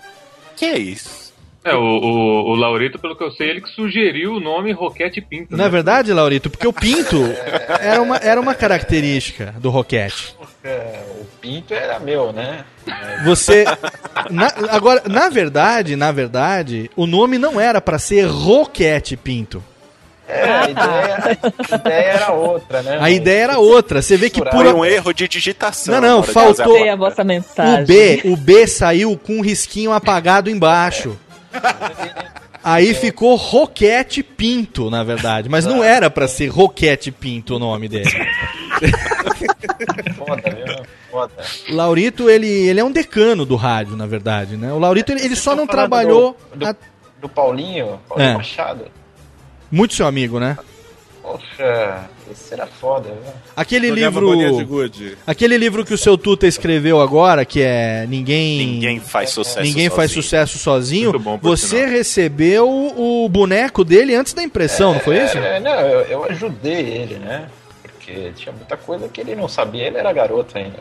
[0.55, 1.23] Que é isso?
[1.65, 5.21] É, o, o, o Laurito, pelo que eu sei, ele que sugeriu o nome Roquete
[5.21, 5.55] Pinto.
[5.55, 5.71] Não é né?
[5.71, 6.49] verdade, Laurito?
[6.49, 7.23] Porque o Pinto
[7.79, 10.35] era uma, era uma característica do Roquete.
[10.63, 12.63] É, o pinto era meu, né?
[13.25, 13.65] Você.
[14.29, 19.61] na- agora, na verdade, na verdade, o nome não era pra ser Roquete Pinto.
[20.27, 21.17] É, a ideia,
[21.69, 22.97] a ideia era outra, né?
[23.01, 24.01] A ideia era outra.
[24.01, 24.51] Você vê que por.
[24.51, 25.95] Foi um erro de digitação.
[25.95, 27.83] Não, não, faltou- a vossa mensagem.
[27.83, 31.17] O B, o B saiu com um risquinho apagado embaixo.
[32.63, 35.49] Aí ficou Roquete Pinto, na verdade.
[35.49, 38.09] Mas não era pra ser Roquete Pinto o nome dele.
[40.17, 40.85] Foda, viu?
[41.11, 41.33] Foda.
[41.69, 44.71] Laurito, ele, ele é um decano do rádio, na verdade, né?
[44.71, 46.37] O Laurito, ele, ele só não trabalhou.
[46.53, 46.75] do- do- a-
[47.21, 48.33] Do Paulinho, Paulinho É.
[48.35, 48.85] Machado.
[49.73, 50.55] Muito seu amigo, né?
[51.23, 53.33] Poxa, esse era foda, viu?
[53.55, 54.29] Aquele livro.
[55.25, 58.67] Aquele livro que o seu Tuta escreveu agora, que é Ninguém.
[58.67, 60.23] Ninguém faz sucesso Ninguém faz sozinho.
[60.23, 61.09] sucesso sozinho.
[61.09, 61.89] Muito bom, Você sinal.
[61.89, 65.39] recebeu o boneco dele antes da impressão, não foi isso?
[65.39, 67.47] É, não, eu, eu ajudei ele, né?
[67.81, 70.77] Porque tinha muita coisa que ele não sabia, ele era garoto ainda.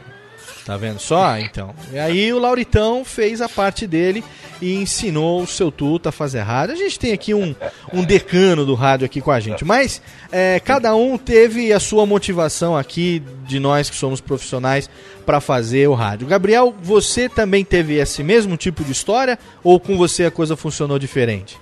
[0.64, 1.38] Tá vendo só?
[1.38, 1.74] Então.
[1.92, 4.22] E aí o Lauritão fez a parte dele
[4.60, 6.74] e ensinou o seu tuto a fazer rádio.
[6.74, 7.54] A gente tem aqui um,
[7.92, 9.64] um decano do rádio aqui com a gente.
[9.64, 10.00] Mas
[10.30, 14.88] é, cada um teve a sua motivação aqui, de nós que somos profissionais,
[15.26, 16.28] para fazer o rádio.
[16.28, 19.38] Gabriel, você também teve esse mesmo tipo de história?
[19.64, 21.58] Ou com você a coisa funcionou diferente?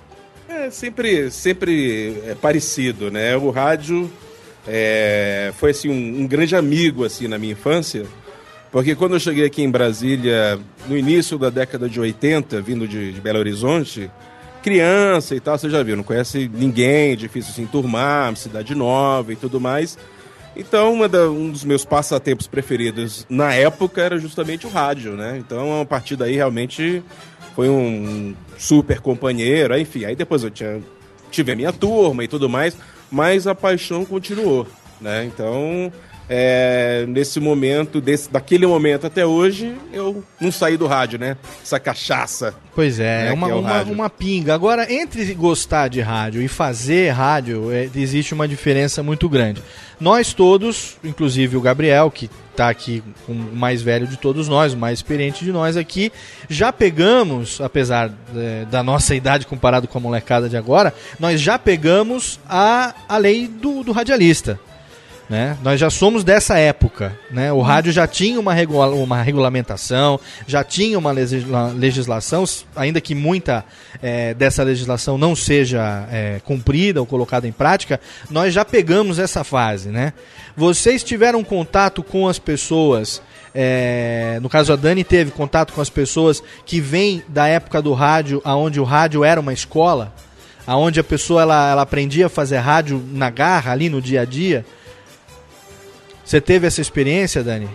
[0.47, 3.35] É sempre, sempre é parecido, né?
[3.35, 4.11] O rádio
[4.67, 8.05] é, foi assim um, um grande amigo assim na minha infância,
[8.71, 13.11] porque quando eu cheguei aqui em Brasília no início da década de 80, vindo de,
[13.13, 14.09] de Belo Horizonte,
[14.63, 19.35] criança e tal, você já viu, não conhece ninguém, difícil se enturmar, cidade nova e
[19.35, 19.97] tudo mais.
[20.55, 25.37] Então, da- um dos meus passatempos preferidos na época era justamente o rádio, né?
[25.37, 27.01] Então, a partir daí, realmente,
[27.55, 30.05] foi um super companheiro, enfim.
[30.05, 30.79] Aí depois eu tinha,
[31.31, 32.77] tive a minha turma e tudo mais,
[33.09, 34.67] mas a paixão continuou,
[34.99, 35.23] né?
[35.25, 35.91] Então,
[36.33, 41.35] é, nesse momento, desse, daquele momento até hoje, eu não saí do rádio, né?
[41.61, 42.55] Essa cachaça.
[42.73, 44.53] Pois é, né, é uma, o uma, uma pinga.
[44.53, 49.61] Agora, entre gostar de rádio e fazer rádio, é, existe uma diferença muito grande.
[49.99, 54.77] Nós todos, inclusive o Gabriel, que está aqui o mais velho de todos nós, o
[54.77, 56.13] mais experiente de nós aqui,
[56.49, 61.59] já pegamos, apesar é, da nossa idade comparado com a molecada de agora, nós já
[61.59, 64.57] pegamos a, a lei do, do radialista.
[65.31, 65.57] Né?
[65.63, 67.17] Nós já somos dessa época.
[67.29, 67.53] Né?
[67.53, 72.43] O rádio já tinha uma, regula uma regulamentação, já tinha uma legisla legislação,
[72.75, 73.63] ainda que muita
[74.03, 77.97] eh, dessa legislação não seja eh, cumprida ou colocada em prática,
[78.29, 79.87] nós já pegamos essa fase.
[79.87, 80.11] Né?
[80.53, 83.21] Vocês tiveram contato com as pessoas.
[83.55, 87.93] eh, no caso, a Dani teve contato com as pessoas que vêm da época do
[87.93, 90.13] rádio, aonde o rádio era uma escola,
[90.67, 94.25] aonde a pessoa ela, ela aprendia a fazer rádio na garra, ali no dia a
[94.25, 94.65] dia.
[96.31, 97.67] Você teve essa experiência, Dani?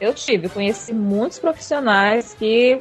[0.00, 2.76] Eu tive, conheci muitos profissionais que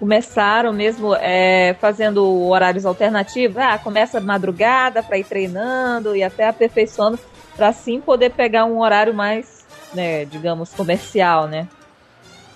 [0.00, 3.58] começaram mesmo é, fazendo horários alternativos.
[3.58, 7.20] Ah, começa madrugada para ir treinando e até aperfeiçoando
[7.54, 11.68] para assim poder pegar um horário mais, né, digamos, comercial, né?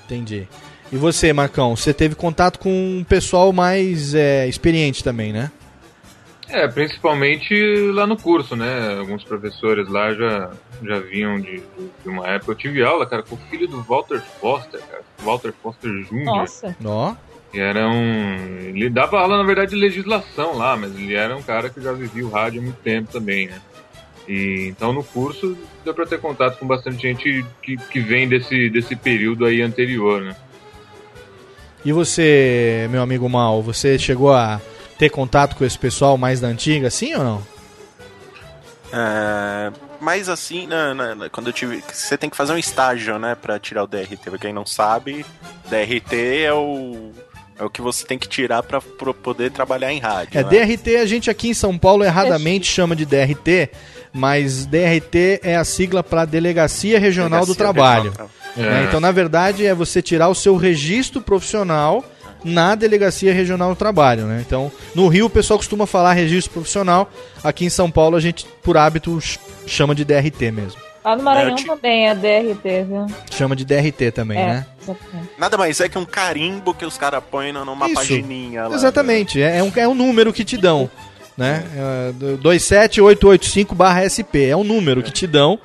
[0.07, 0.49] Entendi.
[0.91, 5.53] E você, Marcão, você teve contato com um pessoal mais é, experiente também, né?
[6.49, 7.55] É, principalmente
[7.93, 8.99] lá no curso, né?
[8.99, 10.51] Alguns professores lá já,
[10.83, 11.63] já vinham de,
[12.03, 12.53] de uma época.
[12.53, 15.03] Eu tive aula, cara, com o filho do Walter Foster, cara.
[15.23, 16.25] Walter Foster Jr.
[16.25, 16.77] Nossa.
[16.85, 17.15] Ó.
[17.53, 18.35] E era um.
[18.69, 21.93] Ele dava aula, na verdade, de legislação lá, mas ele era um cara que já
[21.93, 23.61] vivia o rádio há muito tempo também, né?
[24.27, 28.71] E então no curso deu pra ter contato com bastante gente que, que vem desse,
[28.71, 30.35] desse período aí anterior, né?
[31.85, 34.61] E você, meu amigo Mal, você chegou a
[34.99, 37.43] ter contato com esse pessoal mais da antiga, sim ou não?
[38.93, 39.73] É,
[40.05, 41.83] mas assim, na- na- na- quando eu tive.
[41.93, 44.31] Você tem que fazer um estágio, né, pra tirar o DRT.
[44.31, 45.25] Pra quem não sabe,
[45.69, 47.11] DRT é o.
[47.59, 50.39] É o que você tem que tirar pra, pra poder trabalhar em rádio.
[50.39, 50.49] É, né?
[50.51, 53.71] DRT a gente aqui em São Paulo erradamente chama de DRT,
[54.13, 58.11] mas DRT é a sigla para Delegacia Regional do Delegacia Trabalho.
[58.11, 58.55] Regional do?
[58.55, 58.85] Trabalho.
[58.85, 58.85] É.
[58.89, 62.05] Então, na verdade, é você tirar o seu registro profissional
[62.45, 64.25] na Delegacia Regional do Trabalho.
[64.27, 64.43] Né?
[64.47, 67.11] Então, no Rio o pessoal costuma falar registro profissional,
[67.43, 70.81] aqui em São Paulo a gente, por hábito, ch- chama de DRT mesmo.
[71.05, 73.07] Lá no Maranhão É, te- também é DRT, viu?
[73.31, 74.67] Chama de DRT também, é, né?
[74.83, 75.31] exatamente.
[75.39, 77.95] Nada mais é que um carimbo que os caras põem numa Isso.
[77.95, 78.69] pagininha lá.
[78.71, 78.75] né?
[78.75, 80.91] Exatamente, é, é um, é um número que te dão.
[81.37, 81.65] Né?
[81.77, 84.49] É, do- 27885-SP.
[84.51, 85.59] É um número que te dão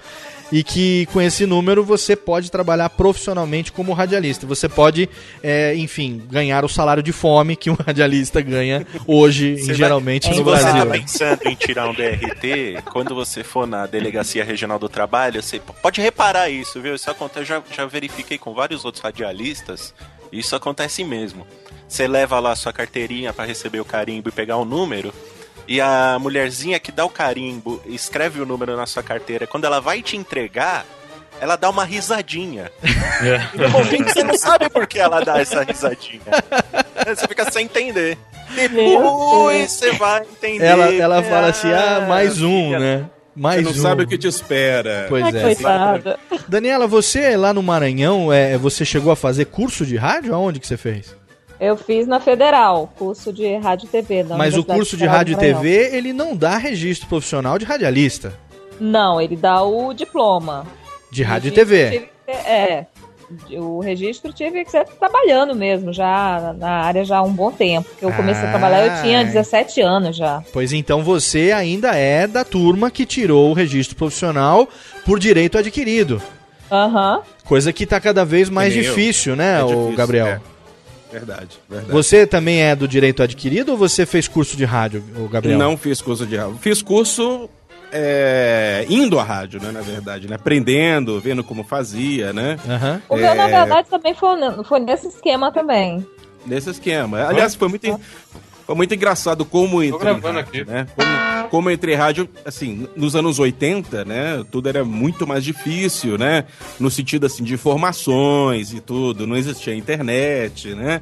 [0.52, 4.48] e que com esse número você pode trabalhar profissionalmente como radialista.
[4.48, 5.08] Você pode,
[5.44, 10.24] é, enfim, ganhar o salário de fome que um radialista ganha hoje, Você vai- geralmente,
[10.28, 10.86] Se no você Brasil.
[10.86, 15.60] tá pensando em tirar um DRT, quando você for na Delegacia Regional do Trabalho, você
[15.60, 16.96] pode reparar isso, viu?
[16.96, 19.94] Isso acontece, eu já, já verifiquei com vários outros radialistas,
[20.32, 21.46] isso acontece mesmo.
[21.88, 25.12] Você leva lá sua carteirinha pra receber o carimbo e pegar o número,
[25.70, 29.80] e a mulherzinha que dá o carimbo escreve o número na sua carteira, quando ela
[29.80, 30.84] vai te entregar,
[31.40, 32.72] ela dá uma risadinha.
[33.54, 36.22] E momento você não sabe por que ela dá essa risadinha.
[37.06, 38.18] Você fica sem entender.
[38.56, 40.66] Depois você vai entender.
[40.66, 43.06] Ela, ela fala assim, ah, mais um, né?
[43.36, 43.82] Mais Você não um.
[43.82, 45.06] sabe o que te espera.
[45.10, 45.42] Pois Ai, é.
[45.42, 46.20] coitada.
[46.48, 50.34] Daniela, você lá no Maranhão, é, você chegou a fazer curso de rádio?
[50.34, 51.16] Aonde que você fez?
[51.60, 54.24] Eu fiz na Federal, curso de rádio e TV.
[54.24, 55.36] Mas o curso de rádio e.
[55.36, 58.34] TV, ele não dá registro profissional de radialista.
[58.80, 60.66] Não, ele dá o diploma.
[61.12, 61.90] De rádio e TV.
[61.92, 62.86] tive é.
[63.52, 67.88] O registro tive que ser trabalhando mesmo, já na área já há um bom tempo.
[67.90, 69.26] Porque eu comecei a trabalhar, eu tinha Ai.
[69.26, 70.42] 17 anos já.
[70.52, 74.68] Pois então você ainda é da turma que tirou o registro profissional
[75.06, 76.20] por direito adquirido.
[76.72, 77.22] Aham.
[77.46, 80.28] Coisa que tá cada vez mais difícil, né, É o difícil, Gabriel?
[80.28, 80.42] é.
[81.12, 81.92] Verdade, verdade.
[81.92, 85.58] Você também é do direito adquirido ou você fez curso de rádio, o Gabriel?
[85.58, 86.58] Não fiz curso de rádio.
[86.62, 87.50] Fiz curso
[87.92, 90.36] é, indo à rádio, né, na verdade, né?
[90.36, 92.58] Aprendendo, vendo como fazia, né?
[92.68, 93.02] Aham.
[93.10, 96.06] O meu, na É, verdade, também foi, foi nesse esquema também.
[96.46, 97.26] Nesse esquema.
[97.28, 98.00] Aliás, foi muito,
[98.70, 100.86] foi muito engraçado como eu entrei em gravando rádio, né?
[100.96, 104.46] Como, como eu entrei em rádio, assim, nos anos 80, né?
[104.52, 106.46] Tudo era muito mais difícil, né?
[106.80, 109.26] No sentido, assim, de informações e tudo.
[109.26, 111.02] Não existia internet, né?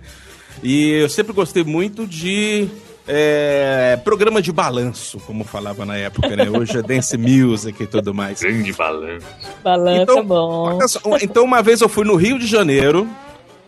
[0.63, 2.69] E eu sempre gostei muito de
[3.05, 6.49] é, programa de balanço, como falava na época, né?
[6.49, 8.39] Hoje é dance music e tudo mais.
[8.39, 9.27] Grande balanço.
[9.61, 10.79] Balanço Então, é bom.
[11.21, 13.05] Então, uma vez eu fui no Rio de Janeiro,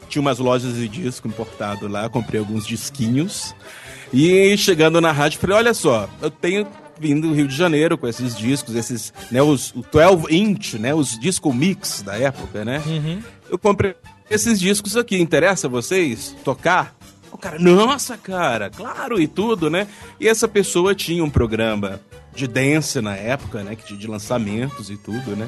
[0.07, 3.53] tinha umas lojas de disco importado lá, comprei alguns disquinhos.
[4.11, 6.67] E chegando na rádio, falei: olha só, eu tenho
[6.99, 10.93] vindo do Rio de Janeiro com esses discos, esses, né, os o 12 inch, né,
[10.93, 12.81] os disco mix da época, né?
[13.49, 13.95] Eu comprei
[14.29, 16.95] esses discos aqui, interessa a vocês tocar?
[17.31, 19.87] O cara, nossa, cara, claro, e tudo, né?
[20.19, 22.01] E essa pessoa tinha um programa
[22.35, 23.75] de dance na época, né?
[23.75, 25.47] que De lançamentos e tudo, né?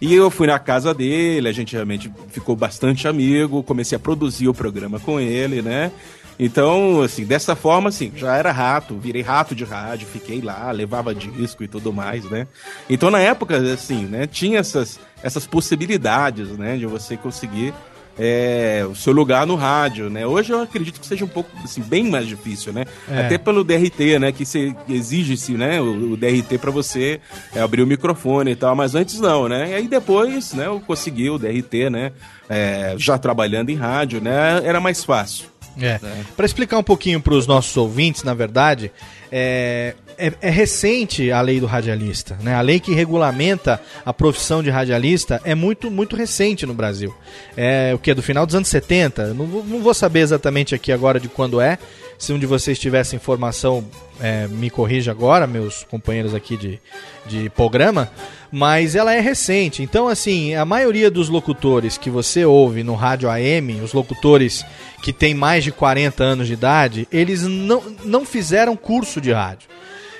[0.00, 4.48] E eu fui na casa dele, a gente realmente ficou bastante amigo, comecei a produzir
[4.48, 5.90] o programa com ele, né?
[6.38, 11.14] Então, assim, dessa forma, assim, já era rato, virei rato de rádio, fiquei lá, levava
[11.14, 12.46] disco e tudo mais, né?
[12.88, 17.74] Então, na época, assim, né, tinha essas, essas possibilidades, né, de você conseguir
[18.18, 20.26] é, o seu lugar no rádio, né?
[20.26, 22.84] Hoje eu acredito que seja um pouco, assim, bem mais difícil, né?
[23.08, 23.20] É.
[23.20, 24.32] Até pelo DRT, né?
[24.32, 25.80] Que se exige-se, né?
[25.80, 27.20] O, o DRT para você
[27.54, 29.70] é, abrir o microfone e tal, mas antes não, né?
[29.70, 30.66] E aí depois, né?
[30.66, 32.12] Eu consegui o DRT, né?
[32.48, 34.62] É, já trabalhando em rádio, né?
[34.64, 35.46] Era mais fácil.
[35.80, 36.00] É.
[36.36, 38.90] Para explicar um pouquinho para os nossos ouvintes, na verdade,
[39.30, 42.36] é, é- é recente a lei do radialista.
[42.42, 42.54] Né?
[42.54, 47.14] A lei que regulamenta a profissão de radialista é muito, muito recente no Brasil.
[47.56, 48.12] É o que?
[48.14, 49.34] Do final dos anos 70?
[49.34, 51.78] Não, não vou saber exatamente aqui agora de quando é.
[52.18, 53.84] Se um de vocês tivesse informação,
[54.20, 56.80] é, me corrija agora, meus companheiros aqui de,
[57.26, 58.10] de programa.
[58.50, 59.82] Mas ela é recente.
[59.82, 64.64] Então, assim, a maioria dos locutores que você ouve no rádio AM, os locutores
[65.00, 69.68] que têm mais de 40 anos de idade, eles não, não fizeram curso de rádio.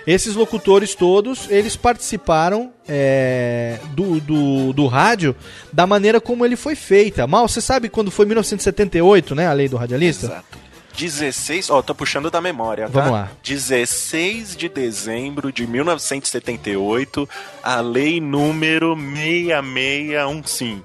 [0.07, 5.35] Esses locutores todos, eles participaram é, do, do, do rádio
[5.73, 7.27] da maneira como ele foi feita.
[7.27, 10.27] Mal, você sabe quando foi 1978, né, a lei do radialista?
[10.27, 10.68] Exato.
[10.99, 12.93] 16, ó, tô puxando da memória, tá?
[12.93, 13.31] Vamos lá.
[13.45, 17.29] 16 de dezembro de 1978,
[17.63, 20.83] a lei número 6615.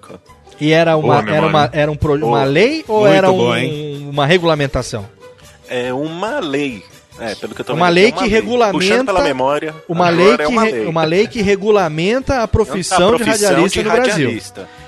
[0.61, 3.37] E era uma, Boa era uma, era um pro- uma lei ou Muito era um-
[3.37, 4.07] boa, hein?
[4.11, 5.07] uma regulamentação?
[5.67, 6.83] É uma lei.
[7.19, 9.75] É, pelo que eu tô Uma lei é que Puxando regulamenta pela memória.
[9.87, 10.85] uma lei é que uma re- lei.
[10.87, 14.41] uma lei que regulamenta a profissão, A de profissão radialista de no Brasil.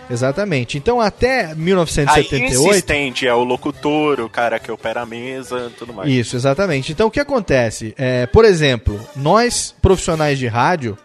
[0.09, 0.77] Exatamente.
[0.77, 5.93] Então até Aí 1978 insistente é o locutor, o cara que opera a mesa, tudo
[5.93, 6.09] mais.
[6.09, 6.91] Isso, exatamente.
[6.91, 7.93] Então o que acontece?
[7.97, 10.97] É, por exemplo, nós profissionais de rádio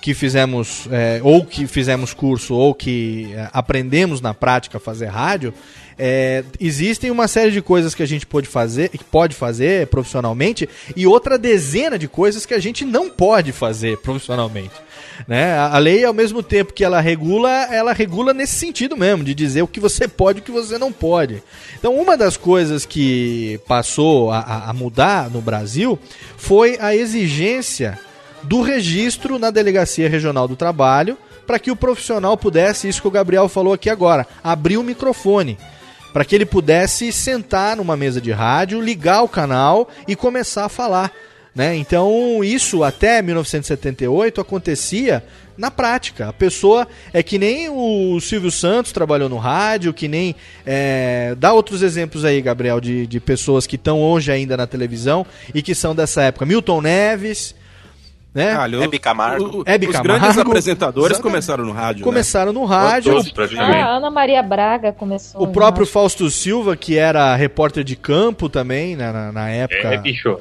[0.00, 5.06] que fizemos é, ou que fizemos curso ou que é, aprendemos na prática a fazer
[5.06, 5.52] rádio,
[5.98, 10.68] é, existem uma série de coisas que a gente pode fazer, que pode fazer profissionalmente
[10.94, 14.87] e outra dezena de coisas que a gente não pode fazer profissionalmente.
[15.26, 15.58] Né?
[15.58, 19.62] A, lei, ao mesmo tempo que ela regula, ela regula nesse sentido mesmo, de dizer
[19.62, 21.42] o que você pode e o que você não pode.
[21.78, 25.98] Então, uma das coisas que passou a, a mudar no Brasil
[26.36, 27.98] foi a exigência
[28.42, 33.10] do registro na Delegacia Regional do Trabalho para que o profissional pudesse, isso que o
[33.10, 35.58] Gabriel falou aqui agora, abrir o microfone.
[36.12, 40.68] Para que ele pudesse sentar numa mesa de rádio, ligar o canal e começar a
[40.68, 41.10] falar.
[41.54, 41.74] Né?
[41.76, 45.24] Então, isso até 1978 acontecia
[45.56, 46.28] na prática.
[46.28, 50.36] A pessoa é que nem o Silvio Santos trabalhou no rádio, que nem.
[50.64, 55.26] é, dá outros exemplos aí, Gabriel, de, de pessoas que estão hoje ainda na televisão
[55.52, 56.46] e que são dessa época.
[56.46, 57.56] Milton Neves.
[58.32, 58.56] Né?
[58.56, 59.60] Olha, o- Hebe Camargo.
[59.60, 60.20] o- Hebe os Camargo.
[60.20, 61.32] grandes apresentadores Exatamente.
[61.32, 62.04] começaram no rádio.
[62.04, 62.60] Começaram né?
[62.60, 63.14] no rádio.
[63.34, 65.42] Todos, Ah, Ana Maria Braga começou.
[65.42, 69.94] O próprio Fausto Silva, que era repórter de campo também, né, na, na época.
[69.94, 70.38] É, bicho.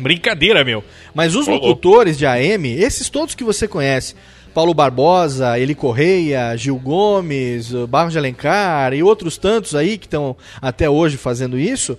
[0.00, 0.82] Brincadeira, meu.
[1.14, 4.14] Mas os locutores de AM, esses todos que você conhece,
[4.52, 10.36] Paulo Barbosa, Eli Correia, Gil Gomes, Barros de Alencar e outros tantos aí que estão
[10.60, 11.96] até hoje fazendo isso.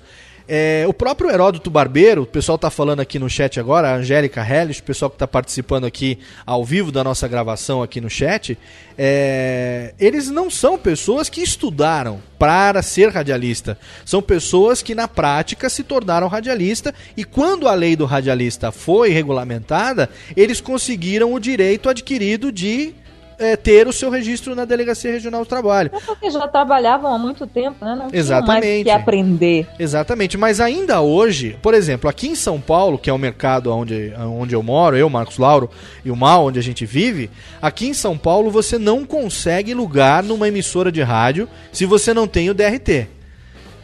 [0.54, 4.46] É, o próprio Heródoto Barbeiro, o pessoal tá falando aqui no chat agora, a Angélica
[4.46, 8.58] Hellis, o pessoal que tá participando aqui ao vivo da nossa gravação aqui no chat,
[8.98, 13.78] é, eles não são pessoas que estudaram para ser radialista.
[14.04, 19.10] São pessoas que na prática se tornaram radialista e quando a lei do radialista foi
[19.12, 22.94] regulamentada, eles conseguiram o direito adquirido de
[23.42, 25.90] é, ter o seu registro na Delegacia Regional do Trabalho.
[25.94, 27.92] É porque já trabalhavam há muito tempo, né?
[27.96, 28.84] Não tinham mais Exatamente.
[28.84, 29.68] que aprender.
[29.80, 34.14] Exatamente, mas ainda hoje, por exemplo, aqui em São Paulo, que é o mercado onde,
[34.18, 35.70] onde eu moro, eu, Marcos Lauro
[36.06, 37.30] e o Mal, onde a gente vive,
[37.62, 42.28] aqui em São Paulo você não consegue lugar numa emissora de rádio se você não
[42.28, 43.08] tem o DRT.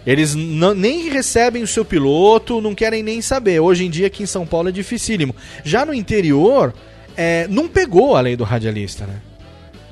[0.05, 3.59] Eles não- nem recebem o seu piloto, não querem nem saber.
[3.59, 5.35] Hoje em dia aqui em São Paulo é dificílimo.
[5.65, 6.73] Já no interior,
[7.17, 9.15] é, não pegou a lei do radialista, né?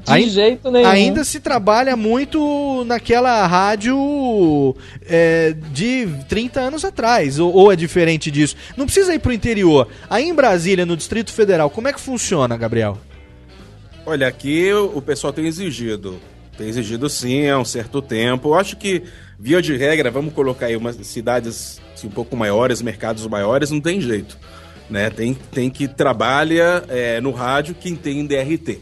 [0.06, 0.88] De jeito nenhum.
[0.88, 4.76] Ainda se trabalha muito naquela rádio
[5.08, 8.56] é, de 30 anos atrás, ou, ou é diferente disso?
[8.78, 9.88] Não precisa ir pro interior.
[10.10, 12.98] Aí em Brasília, no Distrito Federal, como é que funciona, Gabriel?
[14.06, 16.20] Olha, aqui o o pessoal tem exigido.
[16.58, 18.50] Tem exigido sim há um certo tempo.
[18.50, 19.04] Eu acho que,
[19.38, 23.82] via de regra, vamos colocar aí umas cidades assim, um pouco maiores, mercados maiores, não
[23.82, 24.38] tem jeito.
[24.90, 25.10] Né?
[25.10, 28.80] Tem, tem que trabalha é, no rádio quem tem DRT.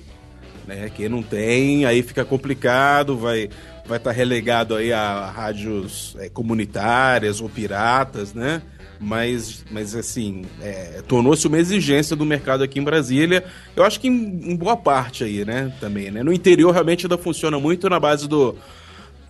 [0.68, 0.89] Né?
[0.95, 3.49] Quem não tem, aí fica complicado, vai
[3.86, 8.61] vai estar relegado aí a rádios é, comunitárias ou piratas, né?
[8.99, 13.43] Mas, mas assim, é, tornou-se uma exigência do mercado aqui em Brasília.
[13.76, 15.74] Eu acho que em, em boa parte aí, né?
[15.82, 16.24] Também, né?
[16.24, 18.55] No interior realmente ainda funciona muito na base do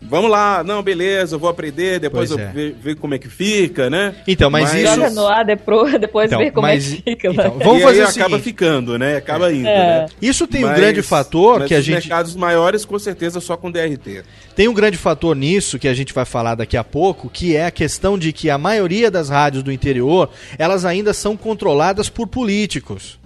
[0.10, 2.52] vamos lá, não, beleza, eu vou aprender, depois Pois eu é.
[2.52, 4.16] ver, ver como é que fica, né?
[4.28, 7.28] Então, mas isso- Joga no ar depois, depois Então, ver como mas- é que fica.
[7.30, 8.44] então, vamos e fazer aí o acaba seguinte.
[8.44, 9.18] ficando, né?
[9.18, 10.02] Acaba indo, É.
[10.02, 10.06] né?
[10.22, 13.40] Isso tem um Mas- grande fator mas que a os gente mercados maiores, com certeza,
[13.40, 14.24] só com DRT.
[14.56, 17.66] Tem um grande fator nisso que a gente vai falar daqui a pouco, que é
[17.66, 22.28] a questão de que a maioria das rádios do interior, elas ainda são controladas por
[22.28, 23.20] políticos.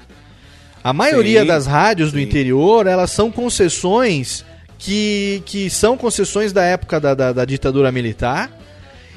[0.83, 4.45] A maioria Sim, das rádios do interior, elas são concessões
[4.77, 8.51] que, que são concessões da época da, da, da ditadura militar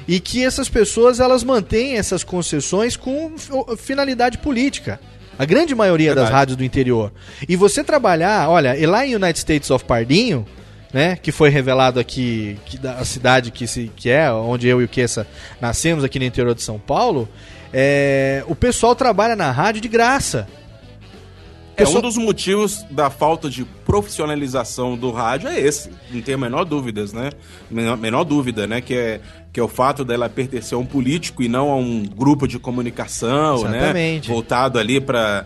[0.07, 3.33] e que essas pessoas elas mantêm essas concessões com
[3.77, 4.99] finalidade política.
[5.37, 6.33] A grande maioria das Verdade.
[6.33, 7.11] rádios do interior.
[7.47, 10.45] E você trabalhar, olha, e lá em United States of Pardinho,
[10.93, 14.81] né, que foi revelado aqui, que da a cidade que, se, que é, onde eu
[14.81, 15.25] e o Kessa
[15.59, 17.29] nascemos aqui no interior de São Paulo,
[17.73, 20.47] é, o pessoal trabalha na rádio de graça.
[21.77, 26.37] É um dos motivos da falta de profissionalização do rádio é esse, não tem a
[26.37, 27.31] menor dúvidas, né?
[27.69, 28.81] Menor, menor dúvida, né?
[28.81, 32.03] Que é, que é o fato dela pertencer a um político e não a um
[32.03, 34.27] grupo de comunicação, Exatamente.
[34.27, 34.33] né?
[34.33, 35.45] Voltado ali para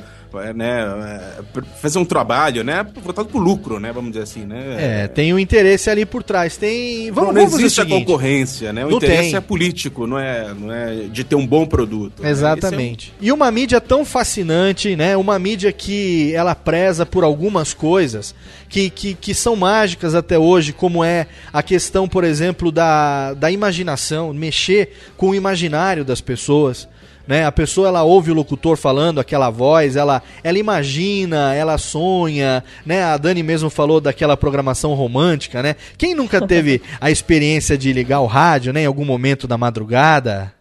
[0.55, 2.85] né, é, fazer um trabalho, né?
[3.03, 3.91] Voltado pro lucro, né?
[3.91, 5.03] Vamos dizer assim, né?
[5.03, 6.57] É, tem um interesse ali por trás.
[6.57, 7.11] Tem.
[7.11, 8.85] Vamos, não vamos fazer o existe a concorrência, né?
[8.85, 9.35] O Não interesse tem.
[9.35, 12.21] é político, não é, não é de ter um bom produto.
[12.21, 12.29] né?
[12.29, 13.13] Exatamente.
[13.19, 15.15] E uma mídia tão fascinante, né?
[15.17, 18.33] Uma mídia que ela preza por algumas coisas
[18.69, 23.51] que, que, que são mágicas até hoje, como é a questão, por exemplo, da, da
[23.51, 26.87] imaginação, mexer com o imaginário das pessoas.
[27.27, 27.45] Né?
[27.45, 33.03] A pessoa ela ouve o locutor falando aquela voz, ela, ela imagina, ela sonha, né?
[33.03, 35.75] A Dani mesmo falou daquela programação romântica, né?
[35.97, 40.53] Quem nunca teve a experiência de ligar o rádio, né, em algum momento da madrugada?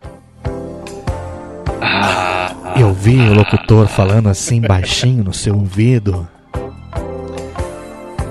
[2.76, 6.26] Eu vi o locutor falando assim baixinho no seu ouvido.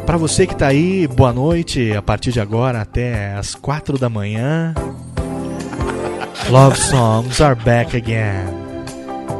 [0.05, 1.93] Pra você que tá aí, boa noite.
[1.93, 4.73] A partir de agora até as quatro da manhã.
[6.49, 8.47] Love songs are back again.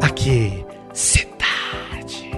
[0.01, 0.63] Aqui,
[0.93, 2.31] cidade.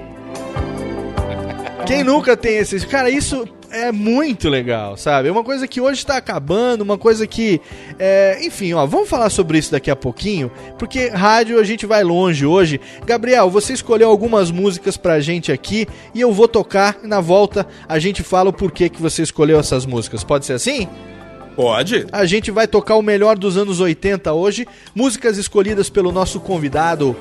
[1.85, 2.83] Quem nunca tem esses.
[2.83, 5.27] Cara, isso é muito legal, sabe?
[5.27, 7.61] É uma coisa que hoje tá acabando, uma coisa que.
[7.99, 12.03] é, Enfim, ó, vamos falar sobre isso daqui a pouquinho, porque rádio a gente vai
[12.03, 12.79] longe hoje.
[13.05, 17.99] Gabriel, você escolheu algumas músicas pra gente aqui e eu vou tocar na volta a
[17.99, 20.23] gente fala o porquê que você escolheu essas músicas.
[20.23, 20.87] Pode ser assim?
[21.55, 22.05] Pode.
[22.11, 27.15] A gente vai tocar o melhor dos anos 80 hoje, músicas escolhidas pelo nosso convidado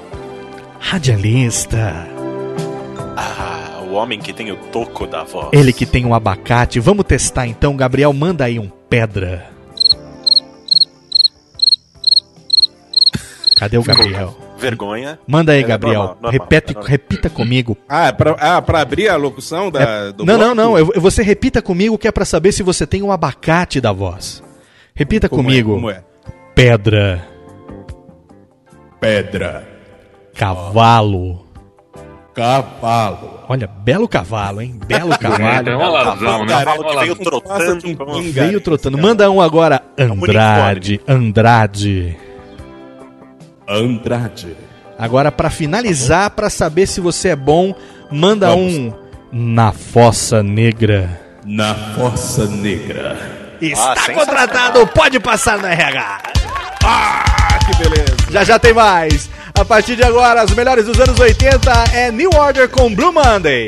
[0.80, 2.09] radialista.
[3.16, 5.49] Ah, o homem que tem o toco da voz.
[5.53, 6.80] Ele que tem um abacate.
[6.80, 9.53] Vamos testar então, Gabriel, manda aí um pedra.
[13.64, 14.36] Cadê o Gabriel?
[14.58, 15.18] Vergonha.
[15.26, 15.94] Manda aí, É, Gabriel.
[15.94, 16.90] normal, normal, Repete, normal.
[16.90, 17.76] repita comigo.
[17.88, 20.54] Ah, pra, ah, pra abrir a locução da, É, do não, não, bloco?
[20.54, 20.78] não.
[20.78, 24.42] eu- você repita comigo que é pra saber se você tem um abacate da voz.
[24.94, 25.74] Repita Como é, comigo.
[25.74, 26.02] como é?
[26.54, 27.26] Pedra.
[29.00, 29.66] Pedra.
[30.34, 31.44] Cavalo.
[32.34, 33.40] Cavalo.
[33.48, 34.78] Olha, belo cavalo, hein?
[34.86, 35.68] Belo cavalo.
[35.68, 36.52] É uma lazão, né?
[36.64, 37.86] Cavalo que veio trotando.
[38.08, 38.22] um.
[38.32, 38.98] Veio trotando.
[38.98, 39.82] Manda um agora.
[39.96, 41.00] É Andrade.
[41.06, 42.16] Andrade.
[43.68, 44.56] Andrade.
[44.98, 47.74] Agora, pra finalizar, pra saber se você é bom,
[48.10, 48.72] manda Vamos.
[48.74, 48.92] um.
[49.32, 51.20] Na Fossa Negra.
[51.44, 53.16] Na Fossa Negra.
[53.60, 56.18] Está Ah, contratado, pode passar no RH.
[56.84, 58.16] Ah, que beleza.
[58.30, 59.28] Já já tem mais.
[59.58, 63.66] A partir de agora, as melhores dos anos 80 é New Order com Blue Monday.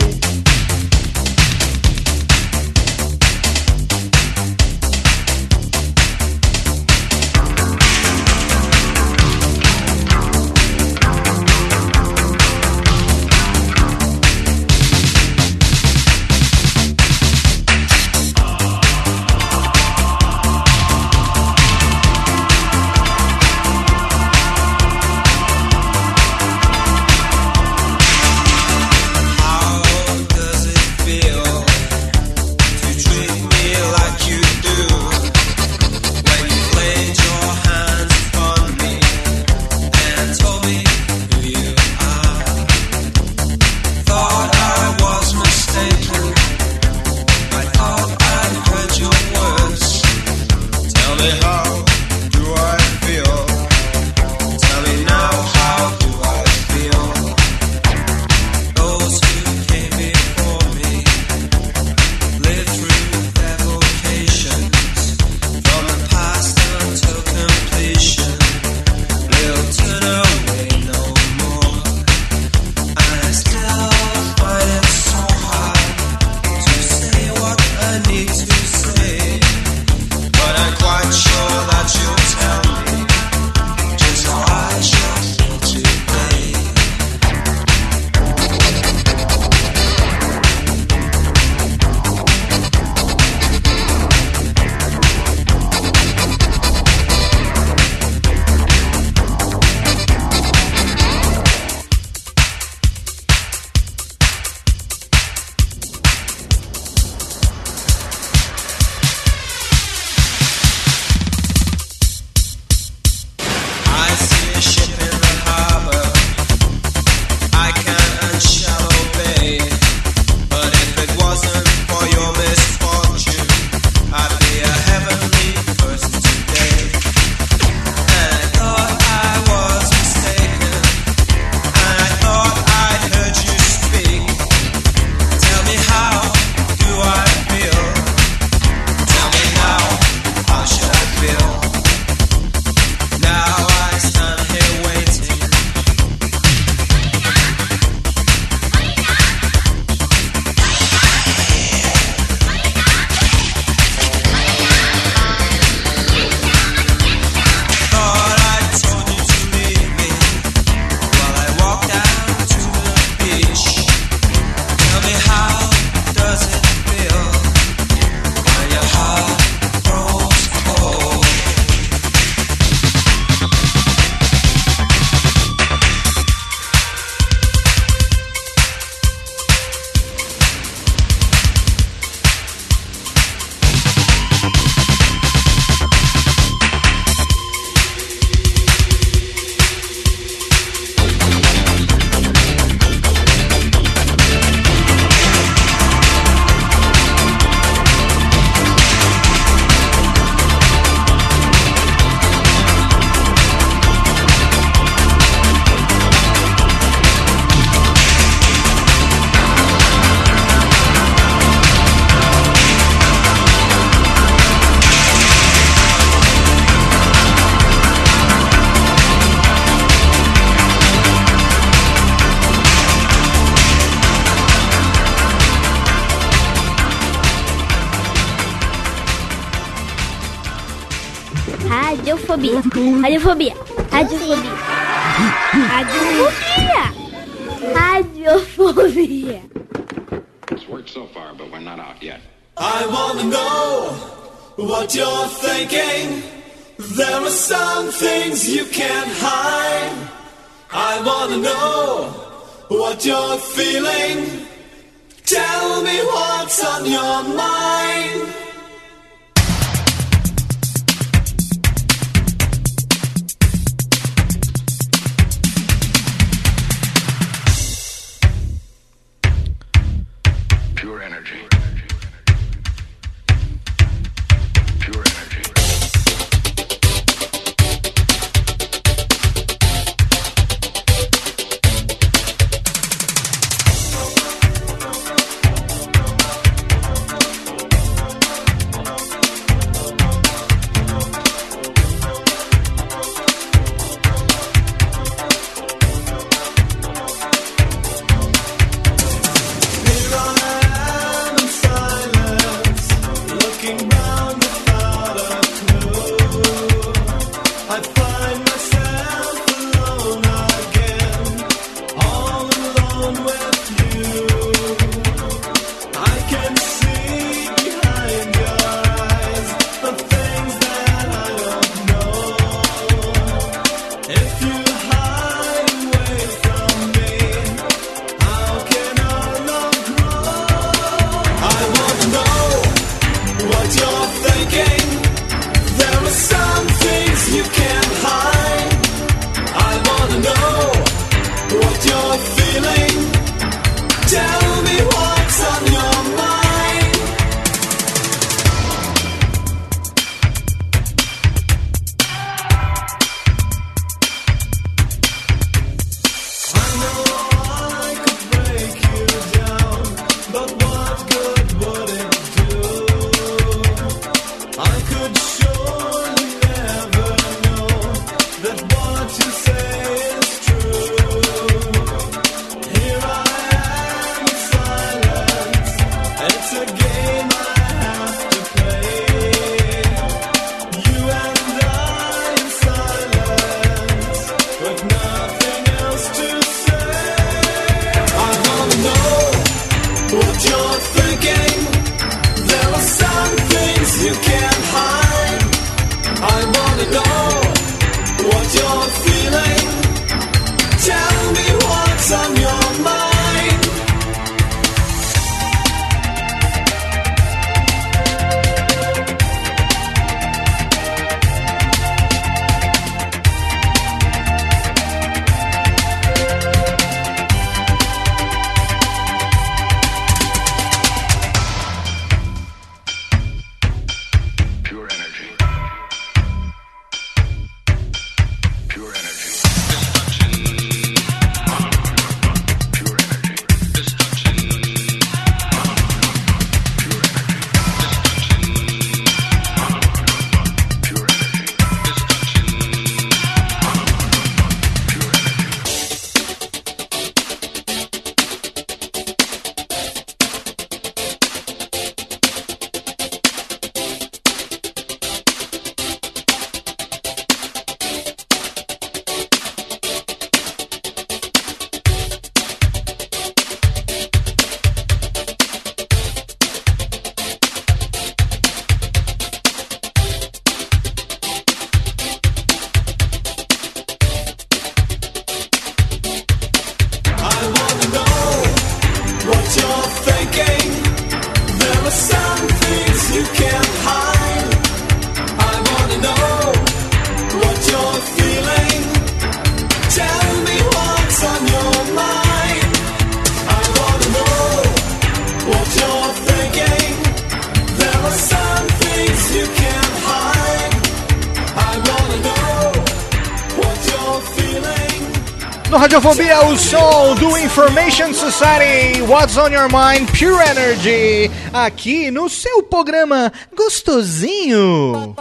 [505.86, 509.00] Radiofobia, o som do Information Society.
[509.02, 510.10] What's on your mind?
[510.10, 511.30] Pure Energy.
[511.52, 515.14] Aqui no seu programa gostosinho.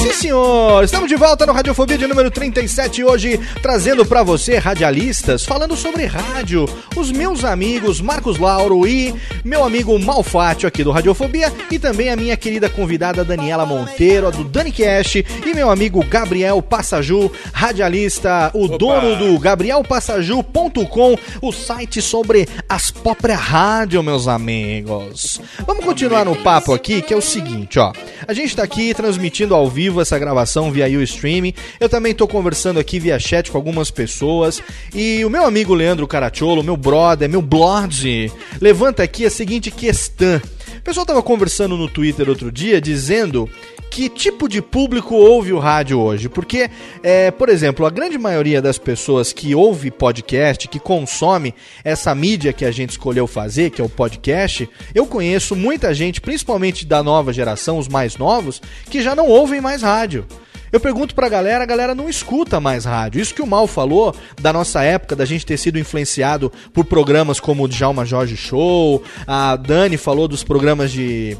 [0.00, 0.84] Sim, senhor!
[0.84, 6.04] Estamos de volta no Radiofobia de número 37 hoje, trazendo pra você, radialistas, falando sobre
[6.04, 6.68] rádio.
[6.96, 9.12] Os meus amigos Marcos Lauro e
[9.44, 14.44] meu amigo Malfátio aqui do Radiofobia e também a minha querida convidada Daniela Monteiro, do
[14.44, 22.48] Dani Cash e meu amigo Gabriel Passaju, radialista, o dono do gabrielpassaju.com, o site sobre
[22.68, 25.40] as próprias rádio, meus amigos.
[25.66, 27.92] Vamos continuar no papo aqui, que é o seguinte, ó.
[28.28, 31.54] A gente tá aqui transmitindo ao vivo essa gravação via o streaming.
[31.78, 34.62] Eu também tô conversando aqui via chat com algumas pessoas.
[34.94, 40.40] E o meu amigo Leandro Caracciolo, meu brother, meu blog, levanta aqui a seguinte questão.
[40.78, 43.50] O pessoal tava conversando no Twitter outro dia dizendo
[43.90, 46.28] que tipo de público ouve o rádio hoje?
[46.28, 46.70] Porque,
[47.02, 52.52] é, por exemplo, a grande maioria das pessoas que ouve podcast, que consome essa mídia
[52.52, 57.02] que a gente escolheu fazer, que é o podcast, eu conheço muita gente, principalmente da
[57.02, 60.26] nova geração, os mais novos, que já não ouvem mais rádio.
[60.72, 63.20] Eu pergunto pra galera, a galera não escuta mais rádio.
[63.20, 67.40] Isso que o Mal falou da nossa época, da gente ter sido influenciado por programas
[67.40, 71.36] como o Djalma Jorge Show, a Dani falou dos programas de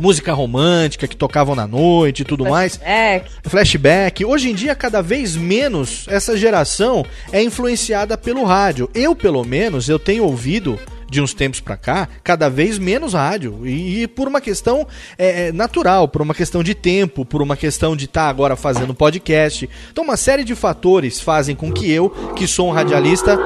[0.00, 2.76] música romântica que tocavam na noite e tudo mais.
[2.76, 3.30] Flashback.
[3.44, 4.24] Flashback.
[4.24, 8.88] Hoje em dia, cada vez menos essa geração é influenciada pelo rádio.
[8.94, 10.78] Eu, pelo menos, eu tenho ouvido
[11.10, 13.66] de uns tempos pra cá, cada vez menos rádio.
[13.66, 14.86] E, e por uma questão
[15.18, 18.94] é, é, natural, por uma questão de tempo, por uma questão de estar agora fazendo
[18.94, 19.68] podcast.
[19.90, 23.36] Então, uma série de fatores fazem com que eu, que sou um radialista.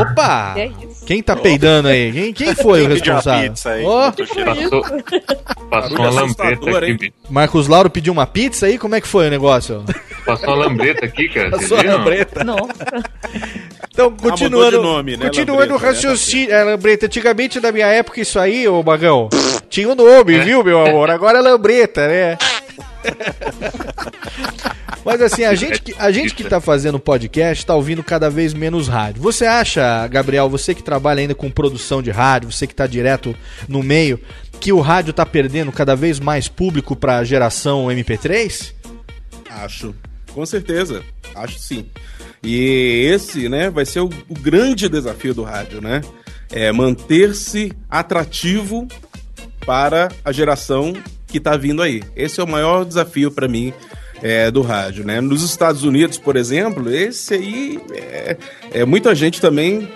[0.00, 0.54] Opa!
[0.56, 0.93] É isso?
[1.06, 2.12] Quem tá peidando aí?
[2.12, 3.50] Quem, quem foi o Quem pediu a responsável?
[3.50, 3.84] pizza aí?
[4.26, 4.70] Cheirando.
[4.70, 7.12] Passou, passou uma lambreta aqui, bicho.
[7.28, 8.78] Marcos Lauro pediu uma pizza aí?
[8.78, 9.84] Como é que foi o negócio?
[10.24, 11.50] Passou uma lambreta aqui, cara.
[11.50, 11.98] Passou a viram?
[11.98, 12.44] lambreta.
[12.44, 12.72] Nossa.
[13.94, 15.86] Então, mudou continuando, de nome, né, continuando o né?
[15.86, 16.52] raciocínio.
[16.52, 19.28] É, Lambreta, antigamente na minha época isso aí, ô Bagão,
[19.68, 21.10] tinha um nome, viu, meu amor?
[21.10, 22.36] Agora é Lambreta, né?
[25.04, 28.54] Mas assim, a gente, que, a gente que tá fazendo podcast tá ouvindo cada vez
[28.54, 29.22] menos rádio.
[29.22, 33.36] Você acha, Gabriel, você que trabalha ainda com produção de rádio, você que tá direto
[33.68, 34.18] no meio,
[34.58, 38.72] que o rádio tá perdendo cada vez mais público pra geração MP3?
[39.50, 39.94] Acho.
[40.32, 41.02] Com certeza.
[41.34, 41.86] Acho sim.
[42.42, 46.00] E esse, né, vai ser o, o grande desafio do rádio, né?
[46.50, 48.88] É manter-se atrativo
[49.66, 50.94] para a geração
[51.34, 52.00] que tá vindo aí.
[52.14, 53.72] Esse é o maior desafio para mim
[54.22, 55.20] é, do rádio, né?
[55.20, 58.36] Nos Estados Unidos, por exemplo, esse aí é,
[58.72, 59.88] é muita gente também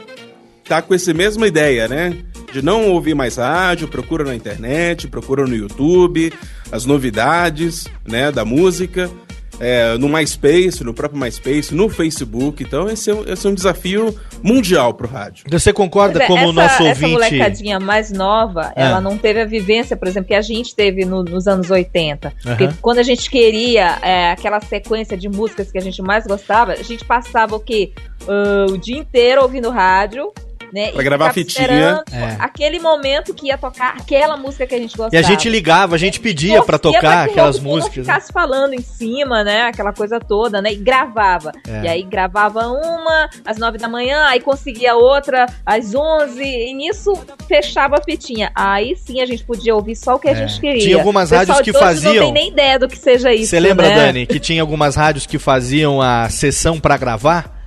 [0.65, 2.19] tá com essa mesma ideia, né?
[2.53, 6.33] De não ouvir mais rádio, procura na internet, procura no YouTube,
[6.73, 9.09] as novidades, né, da música,
[9.61, 12.63] é, no MySpace, no próprio MySpace, no Facebook.
[12.63, 15.45] Então esse é, um- esse é um desafio mundial pro rádio.
[15.51, 17.13] Você concorda é, como o essa, nosso essa ouvinte...
[17.13, 18.83] molecadinha mais nova, É.
[18.85, 22.33] ela não teve a vivência, por exemplo, que a gente teve no- nos anos 80.
[22.43, 22.75] Porque Aham.
[22.81, 26.83] quando a gente queria é, aquela sequência de músicas que a gente mais gostava, a
[26.83, 27.93] gente passava o quê?
[28.29, 30.33] Ah, o dia inteiro ouvindo rádio.
[30.73, 32.03] Né, Pra e gravar fitinha.
[32.13, 32.37] É.
[32.39, 35.15] Aquele momento que ia tocar aquela música que a gente gostava.
[35.15, 38.07] E a gente ligava, a gente pedia pra Torcia tocar que aquelas locutor não músicas.
[38.07, 38.13] né?
[38.15, 39.63] ficasse falando em cima, né?
[39.63, 40.73] Aquela coisa toda, né?
[40.73, 41.53] E gravava.
[41.67, 41.85] É.
[41.85, 47.13] E aí gravava uma às nove da manhã, aí conseguia outra às onze, e nisso
[47.49, 48.51] fechava a fitinha.
[48.55, 50.35] Aí sim a gente podia ouvir só o que a É.
[50.35, 50.83] gente queria.
[50.83, 53.47] Tinha algumas rádios que faziam- Não tem nem ideia do que seja isso.
[53.47, 53.95] Você lembra, né?
[53.95, 57.58] Dani, que tinha algumas rádios que faziam a sessão pra gravar?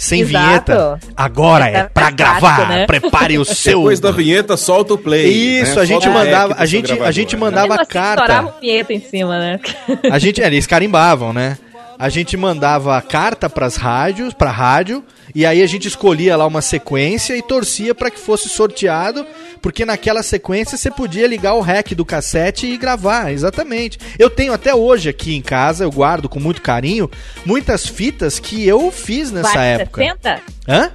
[0.00, 0.44] Sem Exato.
[0.46, 1.00] vinheta.
[1.16, 2.38] Agora é Era pra mais gravar.
[2.40, 2.86] prático, né?
[2.86, 3.78] Prepare o seu.
[3.80, 5.26] Depois da vinheta, solta o play.
[5.26, 5.82] Isso, né?
[5.82, 7.40] a gente Solta mandava, a gente, a gente né?
[7.40, 8.22] mandava assim, carta.
[8.22, 9.60] estourava vinheta em cima, né?
[10.08, 11.58] A gente, é, eles carimbavam, né?
[11.98, 16.62] A gente mandava carta pras rádios, pra rádio, e aí a gente escolhia lá uma
[16.62, 19.26] sequência e torcia pra que fosse sorteado,
[19.60, 23.98] porque naquela sequência você podia ligar o rec do cassete e gravar, exatamente.
[24.16, 27.10] Eu tenho até hoje aqui em casa, eu guardo com muito carinho,
[27.44, 30.00] muitas fitas que eu fiz nessa época.
[30.00, 30.42] 60?
[30.68, 30.92] Hã?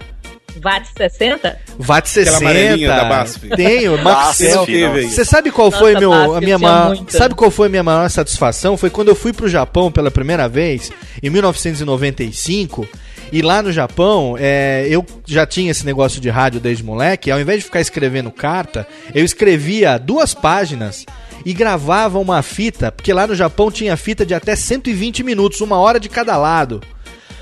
[0.61, 1.59] VAT 60?
[1.77, 2.37] VAT Aquela 60.
[2.37, 3.49] amarelinha da BASF.
[3.55, 4.65] Tenho, Maxel.
[4.67, 5.01] Nossa.
[5.09, 7.17] Você sabe qual Nossa, foi meu, BASF a minha maior, muita.
[7.17, 8.77] sabe qual foi a minha maior satisfação?
[8.77, 10.91] Foi quando eu fui pro Japão pela primeira vez
[11.21, 12.87] em 1995.
[13.31, 17.31] E lá no Japão, é, eu já tinha esse negócio de rádio desde moleque.
[17.31, 21.03] Ao invés de ficar escrevendo carta, eu escrevia duas páginas
[21.43, 25.77] e gravava uma fita, porque lá no Japão tinha fita de até 120 minutos, uma
[25.77, 26.79] hora de cada lado.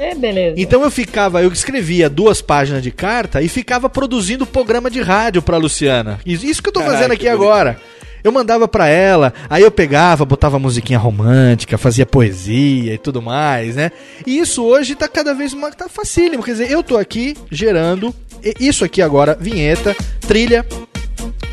[0.01, 0.55] É, beleza.
[0.57, 5.41] Então eu ficava, eu escrevia duas páginas de carta e ficava produzindo programa de rádio
[5.41, 6.19] pra Luciana.
[6.25, 7.79] Isso isso que eu tô Caraca, fazendo aqui agora.
[8.23, 13.75] Eu mandava pra ela, aí eu pegava, botava musiquinha romântica, fazia poesia e tudo mais,
[13.75, 13.91] né?
[14.27, 18.13] E isso hoje tá cada vez mais tá facílimo, quer dizer, eu tô aqui gerando
[18.43, 19.95] e- isso aqui agora, vinheta,
[20.27, 20.63] trilha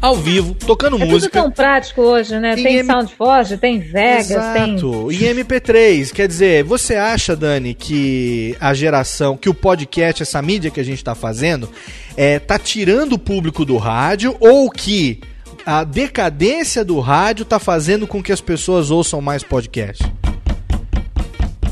[0.01, 1.43] ao vivo, tocando É tudo música.
[1.43, 2.55] tão prático hoje, né?
[2.57, 4.75] Em Tem M- SoundForge, tem Vegas, tem...
[4.75, 5.11] Exato.
[5.13, 10.71] E MP3, quer dizer, você acha, Dani, que a geração, que o podcast, essa mídia
[10.71, 11.69] que a gente tá fazendo,
[12.17, 15.21] é, tá tirando o público do rádio ou que
[15.67, 20.05] a decadência do rádio tá fazendo com que as pessoas ouçam mais podcast?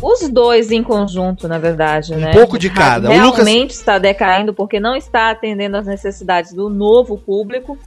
[0.03, 2.31] Os dois em conjunto, na verdade, né?
[2.33, 3.09] pouco de cada.
[3.11, 7.79] O Lucas- Realmente está decaindo porque não está atendendo às necessidades do novo público.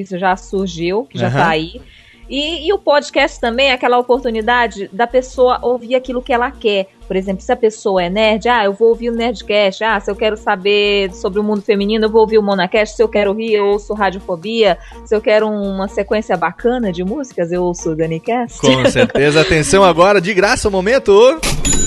[0.00, 1.36] Isso já surgiu, que já Aham.
[1.38, 1.80] está aí.
[2.28, 6.88] E, e o podcast também é aquela oportunidade da pessoa ouvir aquilo que ela quer.
[7.06, 9.82] Por exemplo, se a pessoa é nerd, ah, eu vou ouvir o Nerdcast.
[9.82, 12.96] Ah, se eu quero saber sobre o mundo feminino, eu vou ouvir o Monacast.
[12.96, 14.76] Se eu quero rir, eu ouço Radiofobia.
[15.06, 18.60] Se eu quero uma sequência bacana de músicas, eu ouço o Danicast.
[18.60, 19.40] Com certeza.
[19.40, 21.10] Atenção agora, de graça o momento.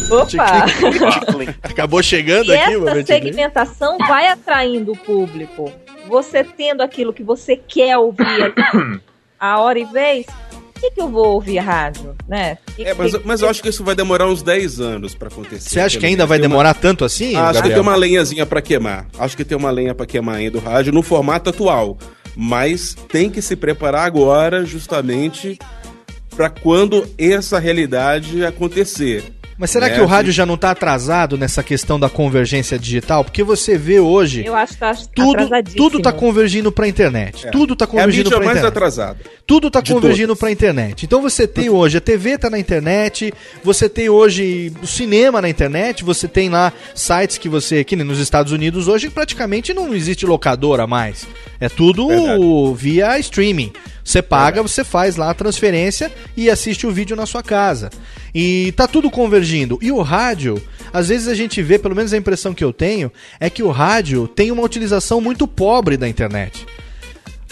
[0.09, 0.65] Opa!
[1.61, 3.05] Acabou chegando E aqui essa momento.
[3.05, 5.71] segmentação vai atraindo o público.
[6.07, 8.53] Você tendo aquilo que você quer ouvir
[9.41, 12.15] a hora e vez, por que, que eu vou ouvir rádio?
[12.27, 12.57] Né?
[12.75, 15.27] Que- É, mas, que- mas eu acho que isso vai demorar uns 10 anos pra
[15.27, 15.69] acontecer.
[15.69, 17.35] Você acha que ainda vai Tem uma- demorar tanto assim?
[17.35, 17.73] Acho que Gabriel?
[17.73, 19.07] tem uma lenhazinha pra queimar.
[19.19, 21.97] Acho que tem uma lenha pra queimar ainda do rádio no formato atual.
[22.35, 25.59] Mas tem que se preparar agora, justamente
[26.35, 29.23] pra quando essa realidade acontecer.
[29.57, 29.95] Mas será né?
[29.95, 33.23] que o rádio já não tá atrasado nessa questão da convergência digital?
[33.23, 34.43] Porque você vê hoje.
[34.45, 35.83] Eu acho que tá Tudo, atrasadíssimo.
[35.83, 37.47] tudo tá convergindo pra internet.
[37.47, 37.51] É.
[37.51, 38.71] Tudo tá É a convergindo mídia pra mais internet.
[38.77, 39.19] atrasada.
[39.45, 41.05] Tudo tá De convergindo pra internet.
[41.05, 43.33] Então você tem hoje a TV tá na internet,
[43.63, 48.05] você tem hoje o cinema na internet, você tem lá sites que você, que nem
[48.05, 51.27] nos Estados Unidos hoje praticamente não existe locadora mais.
[51.59, 53.71] É tudo via streaming.
[54.03, 57.91] Você paga, você faz lá a transferência e assiste o vídeo na sua casa.
[58.33, 59.77] E tá tudo convergindo.
[59.81, 60.61] E o rádio,
[60.93, 63.69] às vezes a gente vê, pelo menos a impressão que eu tenho, é que o
[63.71, 66.65] rádio tem uma utilização muito pobre da internet.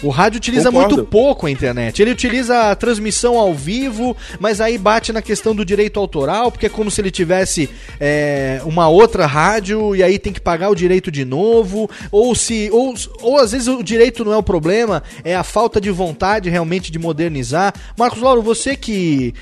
[0.01, 0.95] O rádio utiliza Concordo.
[0.95, 2.01] muito pouco a internet.
[2.01, 6.67] Ele utiliza a transmissão ao vivo, mas aí bate na questão do direito autoral, porque
[6.67, 7.69] é como se ele tivesse
[7.99, 11.89] é, uma outra rádio e aí tem que pagar o direito de novo.
[12.11, 12.69] Ou se.
[12.71, 16.49] Ou, ou às vezes o direito não é o problema, é a falta de vontade
[16.49, 17.73] realmente de modernizar.
[17.97, 19.33] Marcos Lauro, você que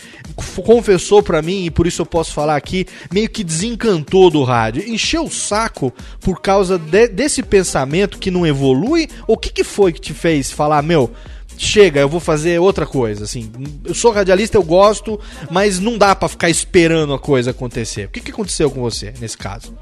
[0.66, 4.84] confessou pra mim, e por isso eu posso falar aqui, meio que desencantou do rádio.
[4.88, 9.08] Encheu o saco por causa de- desse pensamento que não evolui?
[9.28, 11.12] O que, que foi que te fez falar, meu,
[11.58, 13.24] chega, eu vou fazer outra coisa?
[13.24, 13.52] Assim,
[13.86, 15.20] eu sou radialista, eu gosto,
[15.50, 18.06] mas não dá pra ficar esperando a coisa acontecer.
[18.06, 19.76] O que, que aconteceu com você nesse caso?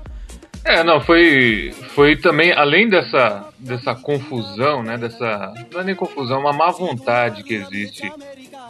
[0.66, 6.40] É, não, foi, foi também, além dessa, dessa confusão, né, dessa, não é nem confusão,
[6.40, 8.12] uma má vontade que existe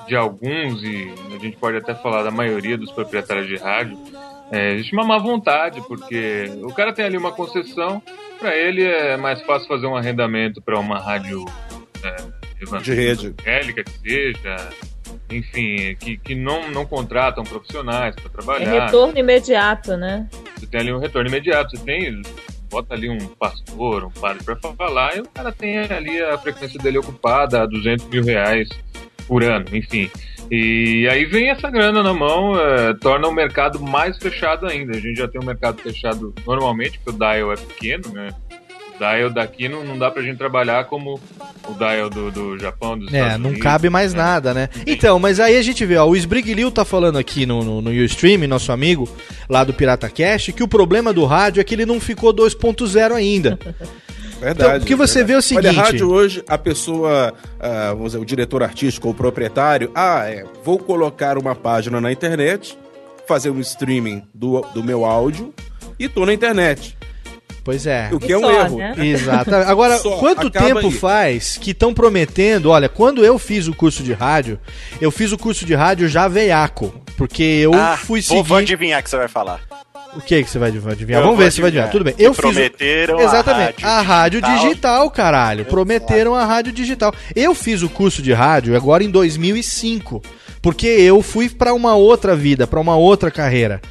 [0.06, 3.98] de alguns, e a gente pode até falar da maioria dos proprietários de rádio,
[4.52, 8.04] é, existe uma má vontade, porque o cara tem ali uma concessão,
[8.38, 11.65] para ele é mais fácil fazer um arrendamento para uma rádio é,
[12.82, 13.28] De rede.
[13.28, 14.70] evangélica que seja,
[15.30, 18.86] enfim, que, que não, não contratam profissionais para É trabalhar.
[18.86, 20.28] retorno imediato, né?
[20.58, 21.78] Você tem ali um retorno imediato.
[21.78, 22.22] Você tem,
[22.70, 26.80] bota ali um pastor, um padre pra falar, e o cara tem ali a frequência
[26.80, 28.68] dele ocupada a 200 mil reais
[29.28, 30.10] por ano, enfim.
[30.52, 34.96] E aí vem essa grana na mão, eh, torna o mercado mais fechado ainda.
[34.96, 38.28] A gente já tem um mercado fechado normalmente, porque o dial é pequeno, né?
[38.96, 41.20] O dial daqui não, não dá pra gente trabalhar como
[41.68, 44.24] o dial do, do Japão, dos É, Estados não Unidos, cabe mais né?
[44.24, 44.70] nada, né?
[44.88, 47.92] Então, mas aí a gente vê, ó, o Sbriglio tá falando aqui no, no, no
[47.92, 49.08] Ustream, nosso amigo
[49.50, 53.12] lá do Pirata Cast, que o problema do rádio é que ele não ficou 2.0
[53.14, 53.60] ainda.
[54.40, 54.70] Verdade.
[54.70, 58.26] Então, porque você vê o seguinte- Olha, rádio hoje, a pessoa, ah, vamos dizer, o
[58.26, 62.78] diretor artístico ou o proprietário, ah, é, vou colocar uma página na internet,
[63.28, 65.54] fazer um streaming do, do meu áudio
[65.98, 66.98] e tô na internet.
[67.66, 68.10] Pois é.
[68.14, 68.78] O que é um erro.
[69.04, 69.54] Exato.
[69.56, 70.92] Agora, Só, quanto tempo aí.
[70.92, 72.70] faz que estão prometendo?
[72.70, 74.60] Olha, quando eu fiz o curso de rádio,
[75.02, 76.94] eu fiz o curso de rádio já veiaco.
[77.18, 78.44] Porque eu Ah, fui seguir.
[78.44, 79.62] vou adivinhar que você vai falar.
[80.16, 81.20] O que que você vai adivinhar?
[81.22, 81.90] Eu Vamos ver se você vai adivinhar.
[81.92, 82.14] Tudo bem.
[82.20, 82.40] Eu fiz.
[82.40, 83.82] o- prometeram a Exatamente.
[83.84, 84.68] rádio a rádio digital.
[84.70, 85.66] digital, caralho.
[85.66, 87.14] Prometeram a rádio digital.
[87.36, 90.22] Eu fiz o curso de rádio agora em 2005,
[90.62, 93.82] porque eu fui pra uma outra vida, pra uma outra carreira.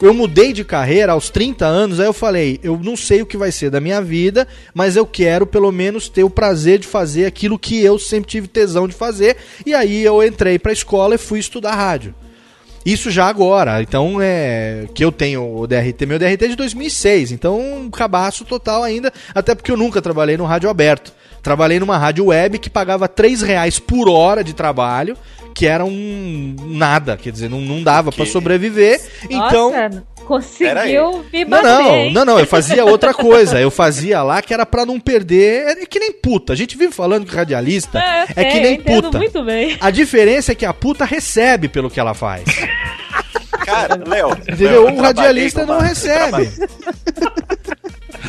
[0.00, 3.36] Eu mudei de carreira aos 30 anos, aí eu falei, eu não sei o que
[3.36, 7.26] vai ser da minha vida, mas eu quero pelo menos ter o prazer de fazer
[7.26, 9.36] aquilo que eu sempre tive tesão de fazer.
[9.64, 12.14] E aí eu entrei pra escola e fui estudar rádio.
[12.84, 17.32] Isso já agora, então é que eu tenho o DRT, meu DRT é de 2006,
[17.32, 21.14] então um cabaço total ainda, até porque eu nunca trabalhei no rádio aberto.
[21.44, 25.16] Trabalhei numa rádio web que pagava 3 reais por hora de trabalho,
[25.54, 29.00] que era um nada, quer dizer, não, não dava pra sobreviver.
[29.30, 32.12] Então, Nossa, Conseguiu me Não, bater, não, hein?
[32.12, 33.60] não, não, eu fazia outra coisa.
[33.60, 35.76] Eu fazia lá que era pra não perder.
[35.82, 36.54] É que nem puta.
[36.54, 39.18] A gente vive falando que radialista É, é, que sei, nem puta.
[39.18, 39.76] muito bem.
[39.80, 42.44] A diferença é que a puta recebe pelo que ela faz.
[43.66, 44.30] Cara, Léo.
[44.32, 44.84] Entendeu?
[44.86, 46.50] Trabalhei radialista não recebe.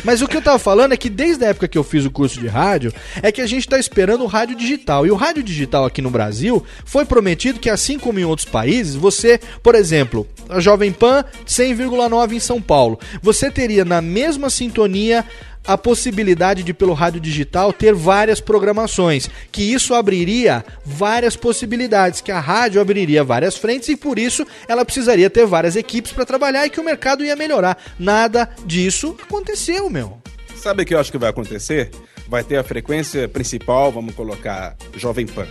[0.06, 2.10] Mas o que eu tava falando é que desde a época que eu fiz o
[2.12, 5.04] curso de rádio, é que a gente tá esperando o rádio digital.
[5.04, 8.94] E o rádio digital aqui no Brasil foi prometido que, assim como em outros países,
[8.94, 15.24] você, por exemplo, a Jovem Pan 100,9 em São Paulo, você teria na mesma sintonia
[15.66, 19.28] a possibilidade de, pelo rádio digital, ter várias programações.
[19.50, 24.84] Que isso abriria várias possibilidades, que a rádio abriria várias frentes e por isso ela
[24.84, 27.76] precisaria ter várias equipes para trabalhar e que o mercado ia melhorar.
[27.98, 30.18] Nada disso aconteceu, meu.
[30.54, 31.90] Sabe o que eu acho que vai acontecer?
[32.28, 35.46] Vai ter a frequência principal, vamos colocar Jovem Pan.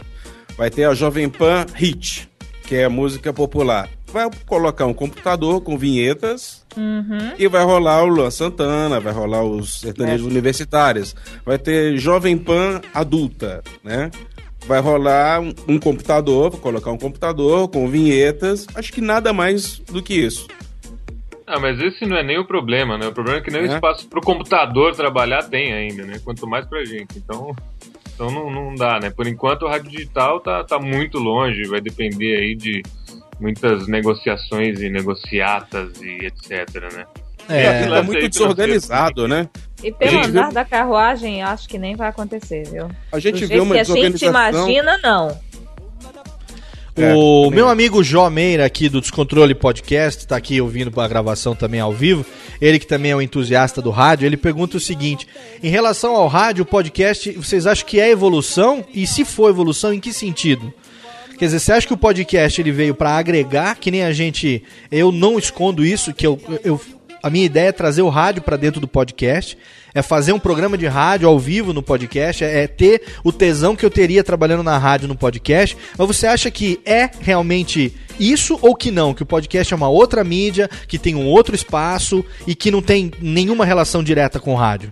[0.58, 2.30] Vai ter a Jovem Pan Hit,
[2.64, 3.90] que é música popular.
[4.16, 7.34] Vai colocar um computador com vinhetas Uhum.
[7.38, 11.14] e vai rolar o Luan Santana, vai rolar os sertanejos universitários.
[11.46, 14.10] Vai ter Jovem Pan adulta, né?
[14.66, 18.66] Vai rolar um, um computador, vou colocar um computador com vinhetas.
[18.74, 20.48] Acho que nada mais do que isso.
[21.46, 23.08] Ah, mas esse não é nem o problema, né?
[23.08, 23.76] O problema é que nem o É.
[23.76, 26.22] espaço pro computador trabalhar tem ainda, né?
[26.24, 27.18] Quanto mais pra gente.
[27.18, 27.54] Então,
[28.14, 29.10] então não, não dá, né?
[29.10, 32.82] Por enquanto o rádio digital tá, tá muito longe, vai depender aí de
[33.40, 37.06] muitas negociações e negociatas e etc, né?
[37.48, 39.48] É, E tá lance muito aí desorganizado, né?
[39.84, 42.90] E pelo andar vê- da carruagem, acho que nem vai acontecer, viu?
[43.12, 44.68] A gente vê uma que a gente desorganização.
[44.70, 45.38] imagina, não.
[46.98, 51.54] É, o meu amigo Jó Meira, aqui do Descontrole Podcast, tá aqui ouvindo a gravação
[51.54, 52.26] também ao vivo.
[52.62, 55.28] Ele que também é um entusiasta do rádio, ele pergunta o seguinte:
[55.62, 58.84] em relação ao rádio, o podcast, vocês acham que é evolução?
[58.94, 60.74] E se for evolução, em que sentido?
[61.38, 64.64] Quer dizer, você acha que o podcast ele veio para agregar, que nem a gente.
[64.92, 66.80] Eu não escondo isso, que eu, eu
[67.26, 69.58] a minha ideia é trazer o rádio para dentro do podcast,
[69.96, 73.76] é fazer um programa de rádio ao vivo no podcast, é, é ter o tesão
[73.76, 75.76] que eu teria trabalhando na rádio no podcast.
[75.98, 79.12] Mas você acha que é realmente isso ou que não?
[79.12, 82.82] Que o podcast é uma outra mídia, que tem um outro espaço e que não
[82.82, 84.92] tem nenhuma relação direta com o rádio?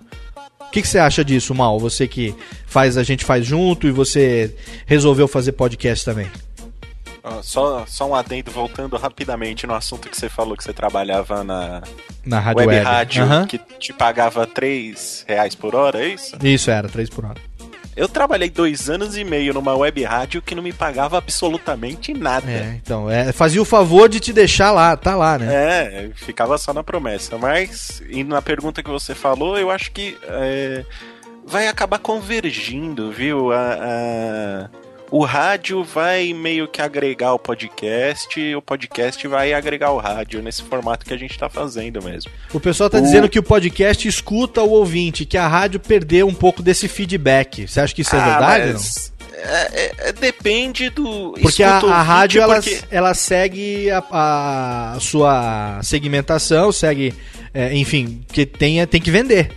[0.73, 1.77] O que, que você acha disso, Mal?
[1.79, 2.33] Você que
[2.65, 4.55] faz, a gente faz junto e você
[4.87, 6.25] resolveu fazer podcast também.
[7.43, 11.83] Só, só um adendo, voltando rapidamente no assunto que você falou que você trabalhava na,
[12.25, 12.83] Na rádio web web.
[12.85, 13.45] rádio, Aham.
[13.45, 16.35] que te pagava 3 reais por hora, é isso?
[16.43, 17.39] Isso era, 3 por hora.
[17.95, 22.49] Eu trabalhei dois anos e meio numa web rádio que não me pagava absolutamente nada.
[22.49, 25.47] É, então, é, fazia o favor de te deixar lá, tá lá, né?
[25.53, 27.37] É, ficava só na promessa.
[27.37, 30.83] Mas, indo na pergunta que você falou, eu acho que é,
[31.45, 33.51] vai acabar convergindo, viu?
[33.51, 34.69] A, a-
[35.15, 40.63] o rádio vai meio que agregar o podcast, o podcast vai agregar o rádio nesse
[40.63, 42.31] formato que a gente tá fazendo mesmo.
[42.51, 46.25] O pessoal tá O- dizendo que o podcast escuta o ouvinte, que a rádio perdeu
[46.27, 47.67] um pouco desse feedback.
[47.67, 48.73] Você acha que isso é Ah, verdade?
[48.73, 51.35] mas é- é- é- depende do.
[51.39, 57.13] Porque a, a rádio ouvinte, ela, porque- ela segue a, a sua segmentação, segue,
[57.53, 59.51] é, enfim, que tem, tem que vender,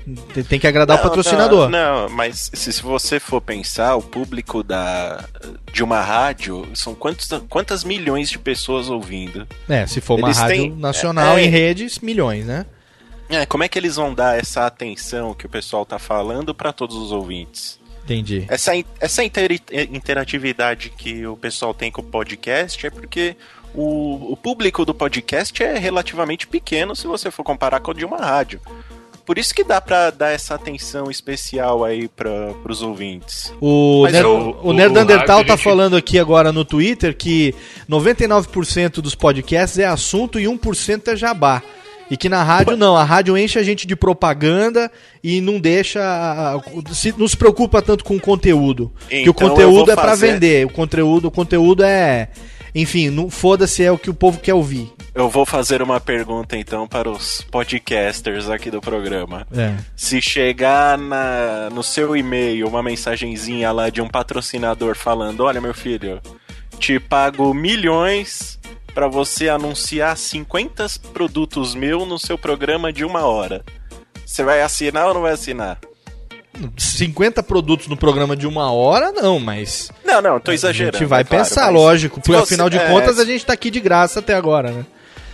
[0.49, 1.69] tem, que agradar o Não, patrocinador.
[1.69, 5.25] Não, não, mas se, se você for pensar, o público da,
[5.73, 9.47] de uma rádio são quantos, quantas milhões de pessoas ouvindo?
[9.69, 12.67] É, se for uma Eles rádio têm- nacional é, em redes, milhões, né?
[13.29, 16.73] É, como é que eles vão dar essa atenção que o pessoal tá falando para
[16.73, 17.81] todos os ouvintes?
[18.05, 18.45] Entendi.
[18.47, 18.71] Essa,
[19.01, 19.61] essa interi-
[19.91, 23.37] interatividade que o pessoal tem com o podcast é porque
[23.77, 28.05] o, o público do podcast é relativamente pequeno se você for comparar com o de
[28.05, 28.61] uma rádio.
[29.25, 33.53] Por isso que dá pra dar essa atenção especial aí para os ouvintes.
[33.61, 37.53] O, Mas Ner o- o o rádio, tá gente- falando aqui agora no Twitter que
[37.89, 41.61] 99% dos podcasts é assunto e 1% é jabá.
[42.09, 44.93] E que na rádio não, a rádio enche a gente de propaganda
[45.25, 46.01] e não deixa.
[46.93, 48.93] Se, não se preocupa tanto com o conteúdo.
[49.09, 50.67] que o Então conteúdo é pra fazer- vender.
[50.67, 52.29] O conteúdo, o conteúdo é.
[52.79, 54.93] Enfim, não foda-se, é o que o povo quer ouvir.
[55.15, 59.47] Eu vou fazer uma pergunta então para os podcasters aqui do programa.
[59.51, 59.75] É.
[59.97, 65.73] Se chegar na, no seu e-mail uma mensagenzinha lá de um patrocinador falando: Olha, meu
[65.73, 66.21] filho,
[66.79, 68.59] te pago milhões
[68.93, 73.65] para você anunciar 50 produtos meus no seu programa de uma hora.
[74.27, 75.81] Você vai assinar ou não vai assinar?
[76.77, 79.91] 50 produtos no programa de uma hora, não, mas.
[80.05, 80.99] Não, não, tô A exagerando.
[80.99, 82.21] gente vai é claro, pensar, lógico.
[82.21, 84.85] Porque afinal de é, contas, a gente tá aqui de graça até agora, né?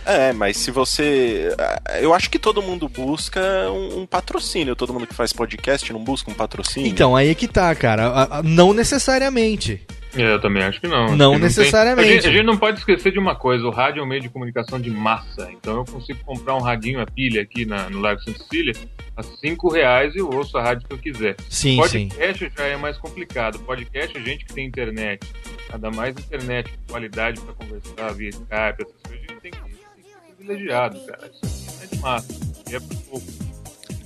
[0.05, 1.55] É, mas se você.
[2.01, 3.39] Eu acho que todo mundo busca
[3.71, 4.75] um, um patrocínio.
[4.75, 6.89] Todo mundo que faz podcast não busca um patrocínio.
[6.89, 8.07] Então, aí é que tá, cara.
[8.07, 9.81] A- a- Não necessariamente.
[10.15, 11.15] É, eu também acho que não.
[11.15, 12.07] Não que necessariamente.
[12.07, 14.07] tem- A, gente, a gente não pode esquecer de uma coisa: o rádio é um
[14.07, 15.49] meio de comunicação de massa.
[15.51, 18.73] Então eu consigo comprar um radinho a pilha aqui na, no Largo Santa Cecília
[19.17, 21.35] a 5 reais e eu ouço a rádio que eu quiser.
[21.49, 23.59] Sim, Podcast já é mais complicado.
[23.59, 25.25] Podcast gente que tem internet.
[25.71, 29.25] Nada mais internet qualidade para conversar via Skype, essas coisas.
[29.27, 31.29] A gente tem que, ser privilegiado, cara.
[31.41, 32.33] Isso não é de massa.
[32.71, 33.27] E é por pouco.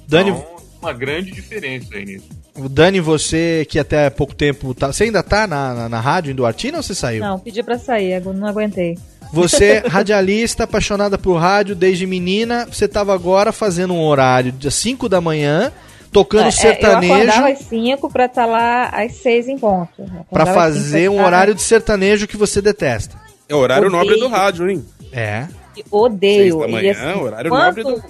[0.08, 2.30] Dani- Então, uma grande diferença aí nisso.
[2.58, 4.74] O Dani, você que até há pouco tempo.
[4.74, 7.22] Tá, você ainda tá na, na, na rádio em Duartina ou você saiu?
[7.24, 8.98] Não, pedi pra sair, não aguentei.
[9.32, 15.08] Você, radialista, apaixonada por rádio desde menina, você tava agora fazendo um horário de 5
[15.08, 15.72] da manhã,
[16.12, 19.90] tocando É, é, Eu sertanejo acordava às 5 pra estar lá às 6 em ponto.
[20.00, 23.18] Eu pra cinco fazer pra um horário de sertanejo que você detesta.
[23.48, 24.04] É o horário Odeio.
[24.04, 24.86] nobre do rádio, hein?
[25.12, 25.46] É.
[25.92, 26.42] Odeio.
[26.42, 28.04] Seis da E, manhã, assim, horário quando- nobre do...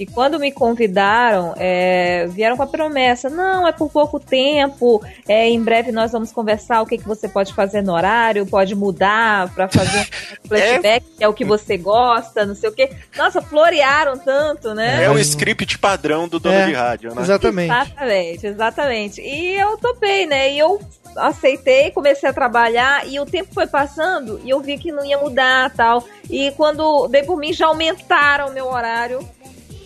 [0.00, 5.46] E quando me convidaram, é, vieram com a promessa: não, é por pouco tempo, é,
[5.46, 9.52] em breve nós vamos conversar o que, que você pode fazer no horário, pode mudar
[9.52, 10.08] pra fazer
[10.42, 12.90] um flashback, que é o que você gosta, não sei o quê.
[13.14, 15.04] Nossa, florearam tanto, né?
[15.04, 17.20] É o script padrão do dono É, de rádio, né?
[17.66, 19.20] Exatamente, exatamente.
[19.20, 20.50] E eu topei, né?
[20.54, 20.80] E eu
[21.14, 25.18] aceitei, comecei a trabalhar e o tempo foi passando e eu vi que não ia
[25.18, 26.02] mudar tal.
[26.30, 29.28] E quando dei por mim, já aumentaram o meu horário.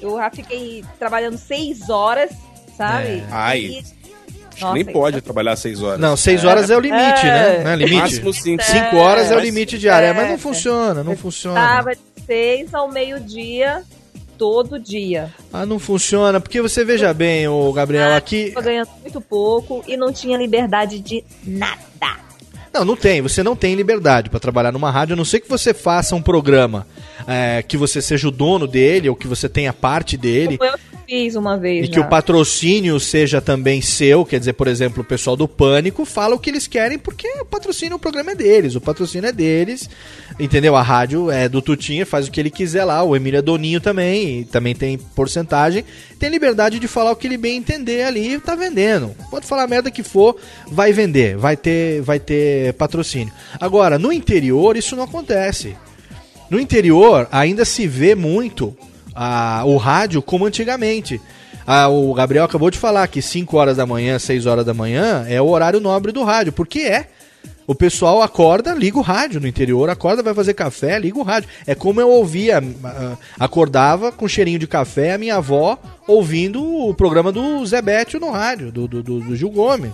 [0.04, 2.30] Eu já fiquei trabalhando seis horas,
[2.76, 3.22] sabe?
[3.30, 3.94] Ai, E- acho
[4.56, 5.98] que Nossa, nem pode trabalhar seis horas.
[5.98, 7.64] Não, 6 horas é, o limite, né?
[7.64, 7.96] Não é limite?
[7.96, 8.62] Máximo cinco.
[8.62, 10.06] 5 horas é o Mas- limite diário.
[10.08, 10.38] É, mas não É.
[10.38, 11.58] funciona, não funciona.
[11.60, 13.82] Tava de seis ao meio-dia,
[14.38, 15.32] todo dia.
[15.52, 18.50] Ah, não funciona, porque você veja bem, o Gabriel, aqui.
[18.52, 21.82] Tava ganhando muito pouco e não tinha liberdade de nada.
[22.74, 23.22] Não, não tem.
[23.22, 26.20] Você não tem liberdade pra trabalhar numa rádio, a não ser que você faça um
[26.20, 26.86] programa
[27.26, 30.58] é, que você seja o dono dele ou que você tenha parte dele.
[30.58, 31.86] Como eu fiz uma vez.
[31.86, 32.06] E que já.
[32.06, 36.38] o patrocínio seja também seu, quer dizer, por exemplo, o pessoal do Pânico fala o
[36.38, 39.88] que eles querem porque o patrocínio, o programa é deles, o patrocínio é deles,
[40.38, 40.76] entendeu?
[40.76, 43.80] A rádio é do Tutinha, faz o que ele quiser lá, o Emílio é doninho
[43.80, 45.84] também, e também tem porcentagem,
[46.18, 49.14] tem liberdade de falar o que ele bem entender ali e tá vendendo.
[49.30, 50.36] Pode falar a merda que for,
[50.66, 53.32] vai vender, vai ter, vai ter patrocínio.
[53.60, 55.76] Agora, no interior isso não acontece.
[56.50, 58.76] No interior ainda se vê muito
[59.14, 61.20] ah, o rádio como antigamente.
[61.90, 65.40] O Gabriel acabou de falar que 5 horas da manhã, 6 horas da manhã é
[65.40, 67.08] o horário nobre do rádio, porque é.
[67.66, 71.48] O pessoal acorda, liga o rádio no interior, acorda, vai fazer café, liga o rádio.
[71.66, 76.92] É como eu ouvia, ah, acordava com cheirinho de café, a minha avó ouvindo o
[76.92, 79.92] programa do Zé Bétio no rádio, do, do- do Gil Gomes.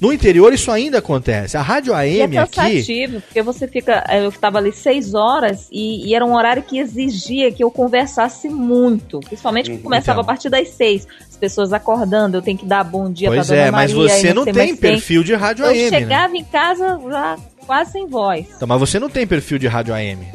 [0.00, 1.56] No interior isso ainda acontece.
[1.56, 2.54] A rádio E é AM aqui.
[2.56, 4.04] cansativo, porque você fica.
[4.12, 8.48] Eu estava ali seis horas e, e era um horário que exigia que eu conversasse
[8.48, 9.20] muito.
[9.20, 10.22] Principalmente porque começava Então.
[10.22, 11.06] a partir das seis.
[11.28, 14.08] As pessoas acordando, eu tenho que dar bom dia Pois pra dona é, mas Maria,
[14.10, 15.98] você não tem perfil de rádio Eu AM, né?
[15.98, 17.36] chegava em casa já
[17.66, 18.46] quase sem voz.
[18.56, 20.26] Então, mas você não tem perfil de rádio AM.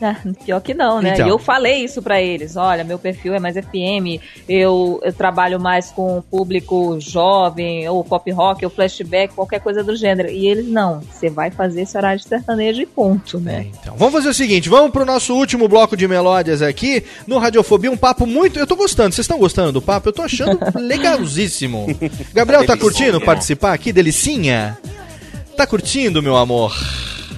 [0.44, 1.12] Pior que não, né?
[1.14, 1.26] Então.
[1.26, 2.56] E eu falei isso pra eles.
[2.56, 8.30] Olha, meu perfil é mais FM, eu, eu trabalho mais com público jovem, ou pop
[8.30, 10.30] rock, ou flashback, qualquer coisa do gênero.
[10.30, 13.66] E eles, não, você vai fazer esse horário de sertanejo e ponto, né?
[13.80, 17.90] Então, vamos fazer o seguinte, vamos pro nosso último bloco de melódias aqui, no Radiofobia,
[17.90, 18.58] um papo muito...
[18.58, 20.08] Eu tô gostando, vocês estão gostando do papo?
[20.08, 21.86] Eu tô achando legalzíssimo.
[22.32, 23.92] Gabriel, tá curtindo participar aqui?
[23.92, 24.78] Delicinha?
[25.56, 26.74] Tá curtindo, meu amor?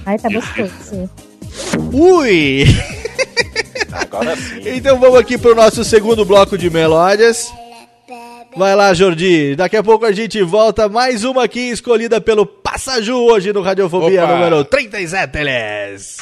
[0.05, 1.09] Ai, tá gostoso.
[1.91, 2.63] Ui!
[3.91, 4.61] Agora sim.
[4.75, 7.51] Então vamos aqui pro nosso segundo bloco de melódias.
[8.55, 9.55] Vai lá, Jordi.
[9.55, 10.87] Daqui a pouco a gente volta.
[10.87, 14.33] Mais uma aqui escolhida pelo Passaju hoje no Radiofobia Opa.
[14.33, 15.37] número 37.
[15.39, 16.17] Eles.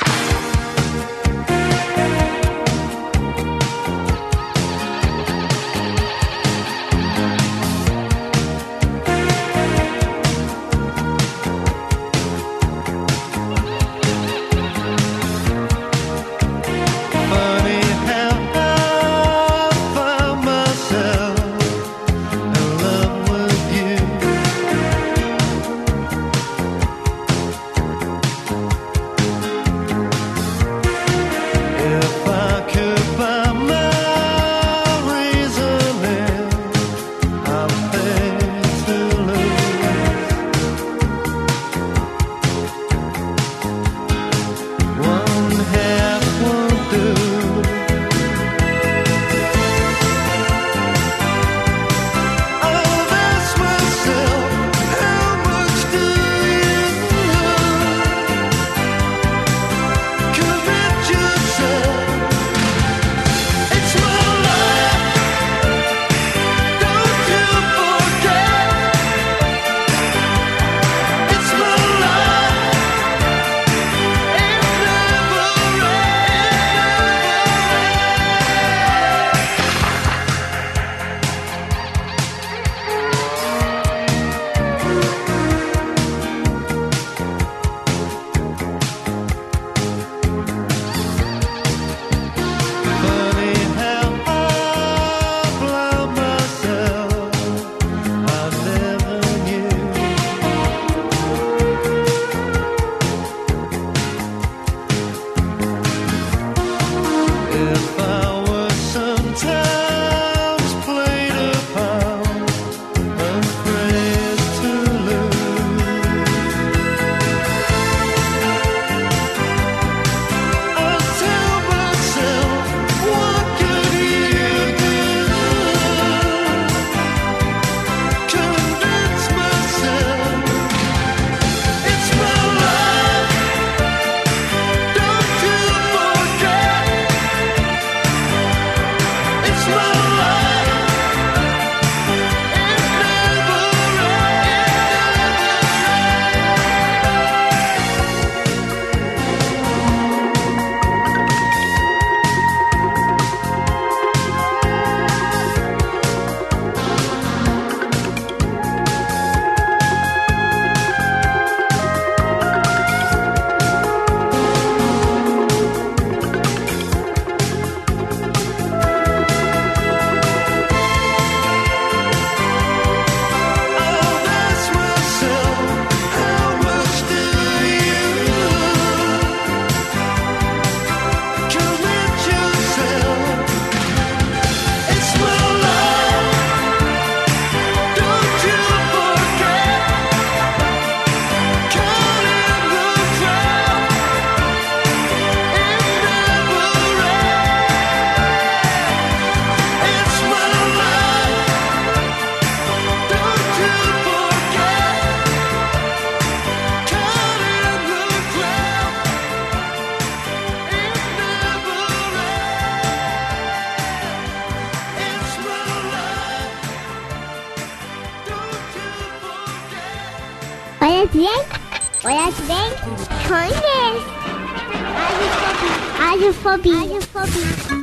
[226.57, 226.99] phobia.
[227.13, 227.80] puppy.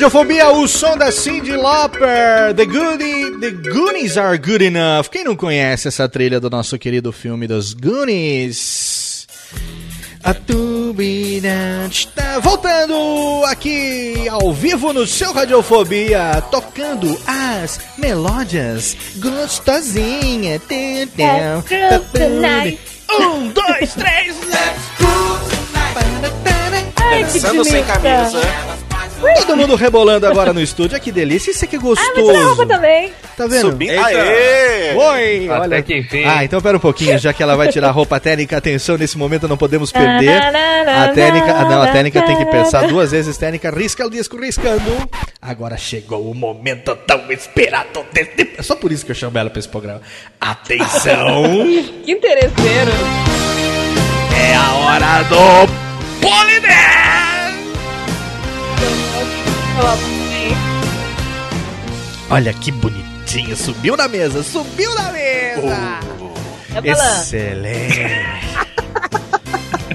[0.00, 5.10] Radiofobia, o som da Cyndi Lauper, The Goody, The Goonies Are Good Enough.
[5.10, 9.26] Quem não conhece essa trilha do nosso querido filme dos Goonies?
[10.24, 20.58] A tubirante tá voltando aqui ao vivo no seu Radiofobia, tocando as melódias gostosinha.
[23.20, 25.30] Um, dois, três, let's go!
[27.20, 28.69] Dançando sem camisa.
[29.20, 30.96] Todo mundo rebolando agora no estúdio.
[30.96, 31.50] Ah, que delícia.
[31.50, 32.10] Isso aqui é gostoso.
[32.10, 33.12] Ah, mas a roupa também.
[33.36, 33.70] Tá vendo?
[33.70, 33.98] Subindo.
[33.98, 34.94] Aê!
[34.96, 35.48] Oi!
[35.48, 35.82] Até Olha.
[35.82, 36.24] que enfim.
[36.24, 39.16] Ah, então pera um pouquinho, já que ela vai tirar a roupa técnica, atenção, nesse
[39.18, 40.40] momento não podemos perder.
[40.40, 44.36] A técnica, ah, não, a técnica tem que pensar duas vezes, técnica, risca o disco,
[44.38, 45.08] riscando.
[45.40, 48.50] Agora chegou o momento tão esperado desse...
[48.58, 50.00] É só por isso que eu chamo ela pra esse programa.
[50.40, 51.44] Atenção!
[52.04, 52.90] Que interesseiro.
[54.36, 55.70] é a hora do
[56.20, 57.39] Poliné!
[62.30, 66.00] Olha que bonitinho, subiu na mesa, subiu na mesa!
[66.74, 67.20] É balão.
[67.20, 68.00] Excelente!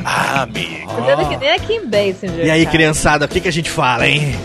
[0.04, 0.92] Ah, amigo.
[1.30, 2.46] Que nem a Kim Basinger.
[2.46, 2.76] E aí, cara.
[2.78, 4.36] criançada, o que, que a gente fala, hein?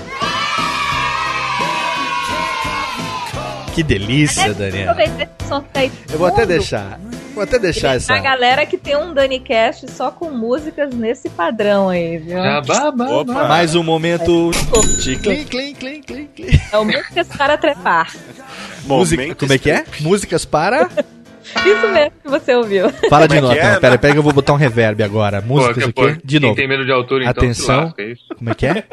[3.74, 4.54] Que delícia,
[4.98, 5.80] É, que tá
[6.12, 6.98] Eu vou até deixar.
[7.40, 8.12] Vou até deixar essa.
[8.12, 12.36] A galera que tem um DaniCast só com músicas nesse padrão aí, viu?
[12.38, 13.48] Opa.
[13.48, 14.50] Mais um momento.
[15.02, 16.60] de Clim, clim, clim, clim, clim.
[16.70, 18.12] É o músicas para trepar.
[18.84, 19.86] Música, como é que é?
[20.00, 20.90] Músicas para.
[21.64, 22.90] Isso mesmo que você ouviu.
[23.08, 23.66] Fala de Como é novo.
[23.68, 23.72] é?
[23.72, 25.40] Não, pera, que eu vou botar um reverb agora.
[25.40, 26.18] Músicas pô, quê?
[26.22, 26.54] De quem novo.
[26.56, 27.84] tem medo de altura, então, Atenção.
[27.84, 28.24] lasca, é isso?
[28.36, 28.84] Como é que é?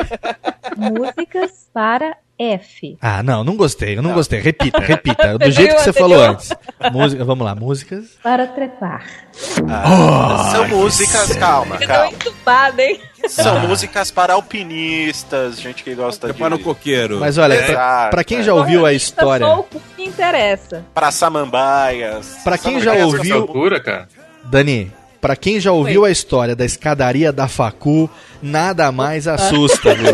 [0.77, 2.97] Músicas para F.
[3.01, 4.39] Ah, não, não gostei, eu não gostei.
[4.39, 5.37] Repita, repita.
[5.39, 6.51] Do jeito que você falou antes.
[6.91, 8.05] Música, vamos lá, músicas.
[8.21, 9.05] Para trepar.
[9.69, 12.11] Ah, são músicas, calma, calma.
[12.11, 12.99] entupada, hein?
[13.27, 16.33] São músicas para alpinistas, gente que gosta de.
[16.39, 17.19] Para o coqueiro.
[17.19, 19.63] Mas olha, pra, Exato, pra quem já ouviu a história, o
[19.95, 20.85] que interessa.
[20.93, 22.37] Para samambaias.
[22.43, 24.07] Pra quem já ouviu- Altura, cara.
[24.45, 28.09] Dani, pra quem já ouviu a história da escadaria da Facu,
[28.41, 30.11] nada mais assusta, viu?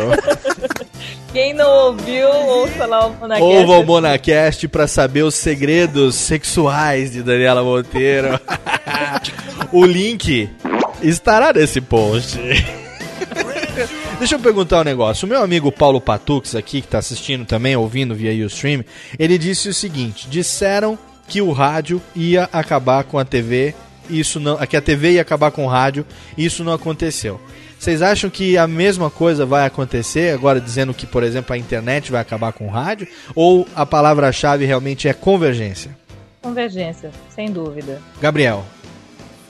[1.34, 3.44] Quem não ouviu, ouça lá o Monacast.
[3.44, 8.40] Ouva o Monacast pra saber os segredos sexuais de Daniela Monteiro.
[9.74, 10.48] o link
[11.02, 12.38] estará nesse post.
[14.20, 15.26] Deixa eu perguntar um negócio.
[15.26, 18.86] O meu amigo Paulo Patux aqui, que tá assistindo também, ouvindo via Ustream,
[19.18, 23.74] ele disse o seguinte: disseram que o rádio ia acabar com a TV,
[24.08, 26.06] isso não, que a TV ia acabar com o rádio,
[26.38, 27.42] isso não aconteceu.
[27.84, 32.14] Vocês acham que a mesma coisa vai acontecer agora dizendo que, por exemplo, a internet
[32.14, 33.06] vai acabar com o rádio?
[33.36, 35.92] Ou a palavra-chave realmente é convergência?
[36.42, 38.02] Convergência, sem dúvida.
[38.22, 38.64] Gabriel,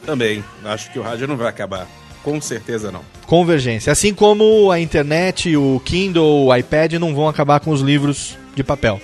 [0.04, 0.44] Também.
[0.66, 1.86] Acho que o rádio não vai acabar.
[2.24, 3.02] Com certeza não.
[3.28, 3.94] convergência.
[3.94, 8.64] Assim como a internet, o Kindle, o iPad não vão acabar com os livros de
[8.64, 9.00] papel.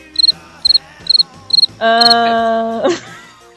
[1.80, 2.82] Ah,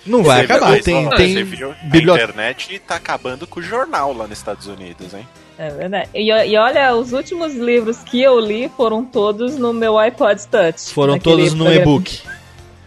[0.04, 0.80] Não vai Você acabar.
[0.82, 1.76] Tem, viu- tem?
[1.92, 5.26] A internet tá acabando com o jornal lá nos Estados Unidos, hein?
[5.58, 6.08] é verdade.
[6.14, 10.92] E, e olha, os últimos livros que eu li foram todos no meu iPod Touch.
[10.92, 12.20] Foram todos no e-book.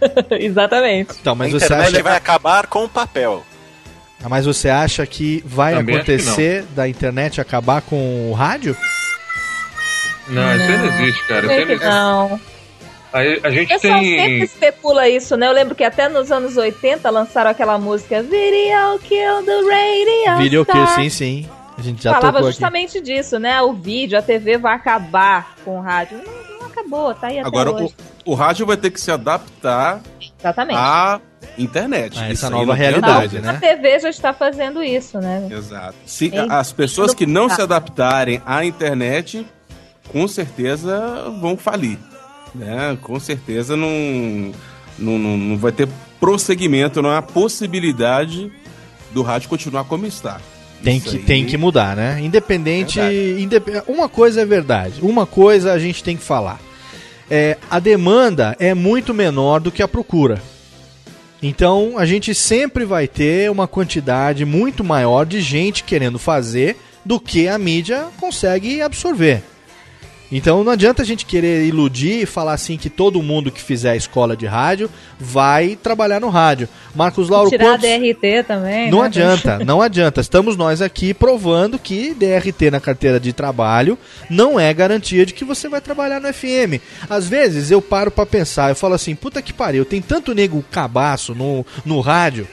[0.32, 1.14] Exatamente.
[1.22, 3.46] Então, mas a você internet acha, vai acabar com o papel.
[4.28, 8.76] mas você acha que vai Também acho que acontecer da internet acabar com o rádio?
[10.28, 11.46] Não, isso aí não existe, cara.
[11.46, 11.86] Isso não existe.
[11.86, 12.40] não.
[13.16, 14.42] A, a O gente pessoal sempre tem.
[14.44, 15.48] especula isso, né?
[15.48, 20.66] Eu lembro que até nos anos 80 lançaram aquela música Video Kill the Radio Video
[20.66, 21.02] Kill, Star.
[21.02, 21.50] sim, sim.
[21.78, 22.52] A gente já Falava tocou aqui.
[22.58, 23.62] justamente disso, né?
[23.62, 26.18] O vídeo, a TV vai acabar com o rádio.
[26.26, 27.94] Não, não acabou, tá aí até Agora, hoje.
[28.26, 30.02] o, o rádio vai ter que se adaptar
[30.40, 30.78] Exatamente.
[30.80, 31.20] à
[31.58, 32.18] internet.
[32.20, 33.52] A essa nova realidade, dúvida.
[33.52, 35.48] A TV já está fazendo isso, né?
[35.52, 35.96] Exato.
[36.06, 37.56] Se as pessoas que não Tá.
[37.56, 39.46] se adaptarem à internet,
[40.12, 41.98] com certeza vão falir.
[42.58, 42.98] Né?
[43.02, 44.52] Com certeza não,
[44.98, 45.88] não, não, não vai ter
[46.20, 48.52] prosseguimento, não há possibilidade
[49.14, 50.40] do rádio continuar como está.
[50.84, 52.20] Tem Isso que, aí- tem que mudar, né?
[52.22, 53.00] Independente.
[53.00, 54.96] Indep- Uma coisa é verdade.
[55.02, 56.60] Uma coisa a gente tem que falar.
[57.30, 60.42] É, a demanda é muito menor do que a procura.
[61.42, 67.20] Então a gente sempre vai ter uma quantidade muito maior de gente querendo fazer do
[67.20, 69.44] que a mídia consegue absorver.
[70.32, 73.92] Então não adianta a gente querer iludir e falar assim que todo mundo que fizer
[73.92, 74.90] a escola de rádio
[75.20, 76.68] vai trabalhar no rádio.
[76.96, 77.90] Marcos Lauro, Tirar a quantos...
[77.90, 78.90] DRT também.
[78.90, 79.06] Não né?
[79.06, 80.22] adianta, não adianta.
[80.22, 83.98] Estamos nós aqui provando que DRT na carteira de trabalho
[84.30, 86.82] não é garantia de que você vai trabalhar no FM.
[87.10, 90.64] Às vezes eu paro pra pensar, eu falo assim, puta que pariu, tem tanto nego
[90.72, 92.48] cabaço no, no rádio.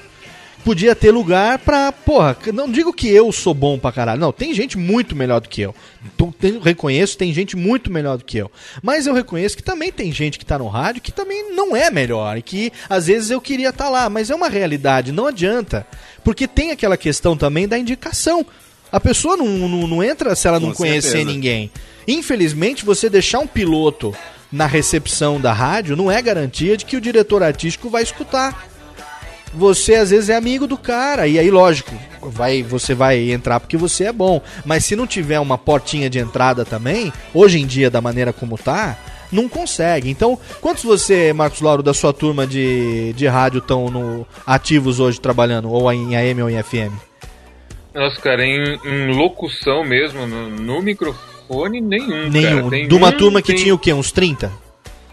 [0.64, 1.90] Podia ter lugar pra.
[1.90, 4.20] Porra, não digo que eu sou bom pra caralho.
[4.20, 5.74] Não, tem gente muito melhor do que eu.
[6.04, 8.50] Então, tem- reconheço, tem gente muito melhor do que eu.
[8.80, 11.90] Mas eu reconheço que também tem gente que tá no rádio que também não é
[11.90, 12.38] melhor.
[12.38, 14.08] E que às vezes eu queria estar lá.
[14.08, 15.84] Mas é uma realidade, não adianta.
[16.22, 18.46] Porque tem aquela questão também da indicação.
[18.92, 21.24] A pessoa não, não, não entra se ela não Com conhecer certeza.
[21.32, 21.72] ninguém.
[22.06, 24.14] Infelizmente, você deixar um piloto
[24.52, 28.68] na recepção da rádio não é garantia de que o diretor artístico vai escutar
[29.54, 31.26] você às vezes é amigo do cara.
[31.26, 34.40] E aí lógico vai você vai entrar porque você é bom.
[34.64, 38.56] Mas se não tiver uma portinha de entrada também hoje em dia da maneira como
[38.58, 38.96] tá
[39.30, 40.10] não consegue.
[40.10, 45.20] Então quantos você Marcos Lauro da sua turma de, de rádio estão no ativos hoje
[45.20, 45.70] trabalhando?
[45.70, 46.92] Ou em AM ou em FM
[47.94, 52.28] Nossa, cara, em, em locução mesmo, no, no microfone, nenhum.
[52.30, 52.56] nenhum.
[52.58, 52.70] Cara.
[52.70, 53.92] Tem de uma um, turma que tem- tinha o quê?
[53.92, 54.50] Uns 30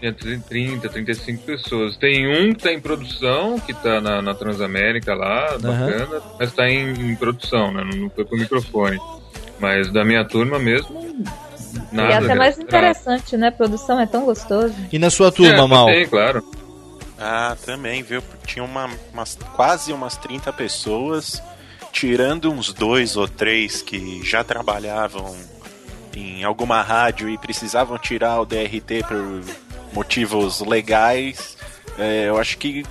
[0.00, 1.96] Tinha 30, 35 pessoas.
[1.96, 6.68] Tem um que tá em produção, que tá na, na Transamérica lá, bacana, mas tá
[6.68, 7.84] em, em produção, né?
[7.84, 8.98] Não, não foi pro microfone.
[9.58, 10.98] Mas da minha turma mesmo,
[11.92, 12.08] nada.
[12.08, 13.50] E é até mais graças a- interessante, né?
[13.50, 14.74] Produção é tão gostoso.
[14.90, 16.42] e na sua turma É, mal Tem, claro.
[17.18, 18.22] Ah, também, viu?
[18.46, 21.42] Tinha uma, umas, quase umas 30 pessoas,
[21.92, 25.36] tirando uns dois ou três que já trabalhavam
[26.16, 29.42] em alguma rádio e precisavam tirar o DRT por
[29.92, 31.56] motivos legais.
[31.98, 32.84] É, eu acho que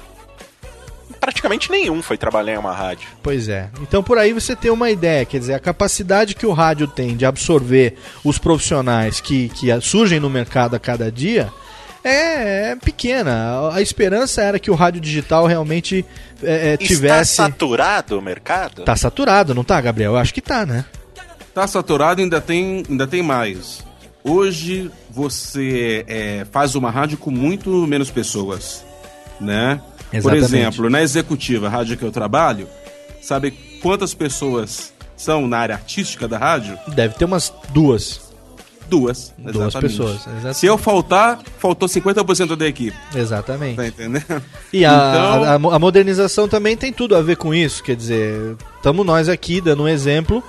[1.19, 3.09] praticamente nenhum foi trabalhar em uma rádio.
[3.21, 3.69] Pois é.
[3.81, 7.15] Então por aí você tem uma ideia, quer dizer, a capacidade que o rádio tem
[7.15, 11.51] de absorver os profissionais que, que surgem no mercado a cada dia
[12.03, 13.69] é, é pequena.
[13.73, 16.05] A esperança era que o rádio digital realmente
[16.41, 17.31] é, é, tivesse.
[17.31, 18.83] Está saturado o mercado?
[18.83, 20.13] Tá saturado, não tá, Gabriel?
[20.13, 20.85] Eu acho que tá, né?
[21.53, 23.83] Tá saturado e ainda tem, ainda tem mais.
[24.23, 28.83] Hoje você é, faz uma rádio com muito menos pessoas,
[29.39, 29.81] né?
[30.11, 30.45] Por Exatamente.
[30.45, 32.67] exemplo, na executiva, a rádio que eu trabalho,
[33.21, 33.51] sabe
[33.81, 36.77] quantas pessoas são na área artística da rádio?
[36.87, 38.27] Deve ter umas duas.
[38.89, 39.31] Duas.
[39.37, 39.91] Duas exatamente.
[39.91, 40.57] pessoas, exatamente.
[40.57, 42.97] Se eu faltar, faltou 50% da equipe.
[43.15, 43.75] Exatamente.
[43.75, 44.41] Tá entendendo?
[44.73, 44.89] E a,
[45.55, 47.83] Então- a, a modernização também tem tudo a ver com isso.
[47.83, 50.43] Quer dizer, estamos nós aqui dando um exemplo,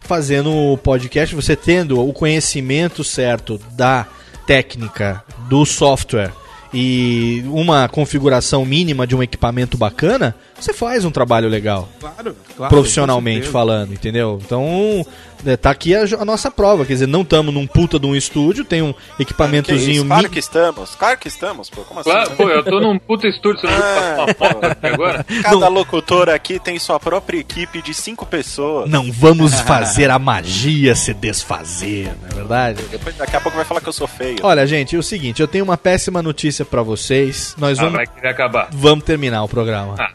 [0.00, 4.06] fazendo o podcast, você tendo o conhecimento certo da
[4.46, 6.32] técnica, do software
[6.72, 11.88] e uma configuração mínima de um equipamento bacana, você faz um trabalho legal.
[12.00, 12.74] Claro, claro.
[12.74, 14.40] profissionalmente falando, entendeu?
[14.44, 15.04] Então,
[15.44, 16.84] é, tá aqui a, a nossa prova.
[16.86, 19.22] Quer dizer, não estamos num puta de um estúdio, tem um Que isso?
[19.22, 21.82] equipamentozinho Claro que estamos, claro que estamos, pô.
[21.82, 22.10] Como assim?
[22.10, 25.26] Claro, pô, eu tô num puta estúdio, você não passar aqui agora?
[25.42, 28.88] Cada locutor aqui tem sua própria equipe de cinco pessoas.
[28.90, 32.82] Não vamos fazer a magia se desfazer, não é verdade?
[32.90, 34.38] Depois, daqui a pouco vai falar que eu sou feio.
[34.42, 37.54] Olha, gente, é o seguinte, eu tenho uma péssima notícia pra vocês.
[37.58, 38.68] Nós Ah, vamos, vai querer acabar.
[38.72, 39.94] vamos terminar o programa.
[39.98, 40.10] Ah,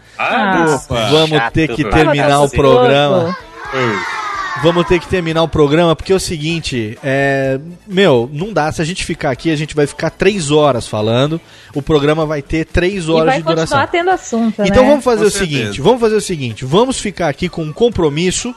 [0.76, 1.10] Opa.
[1.10, 3.36] Vamos chato, ter que terminar o programa.
[4.62, 7.58] Vamos ter que terminar o programa, porque é o seguinte, é.
[7.88, 8.70] Meu, não dá.
[8.72, 11.40] Se a gente ficar aqui, a gente vai ficar três horas falando.
[11.74, 13.80] O programa vai ter três E horas vai de duração.
[13.80, 14.90] continuar tendo assunto, Então né?
[14.90, 15.58] vamos fazer Com o certeza.
[15.60, 18.53] seguinte, vamos fazer o seguinte, vamos ficar aqui com um compromisso,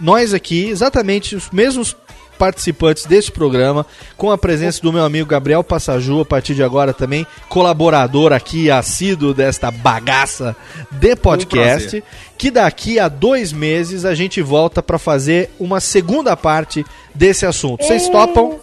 [0.00, 1.96] nós aqui, exatamente os mesmos
[2.38, 3.86] participantes desse programa,
[4.16, 8.70] com a presença do meu amigo Gabriel Passaju, a partir de agora também, colaborador aqui,
[8.70, 10.54] assíduo desta bagaça
[10.90, 12.02] de podcast, prazer.
[12.36, 16.84] que daqui a dois meses a gente volta para fazer uma segunda parte
[17.14, 17.84] desse assunto.
[17.84, 18.58] Vocês topam?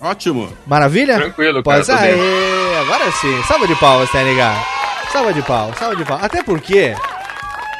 [0.00, 0.48] Ótimo.
[0.66, 1.14] Maravilha?
[1.16, 2.80] Tranquilo, cara, Pois aê, dentro.
[2.80, 3.42] agora sim.
[3.46, 4.52] Salva de palmas, Técnica.
[5.12, 6.24] Salva de palmas, salva de palmas.
[6.26, 6.94] Até porque...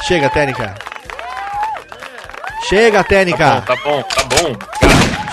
[0.06, 0.74] Chega, Técnica.
[2.68, 3.60] Chega, Técnica.
[3.62, 4.56] Tá bom, tá bom.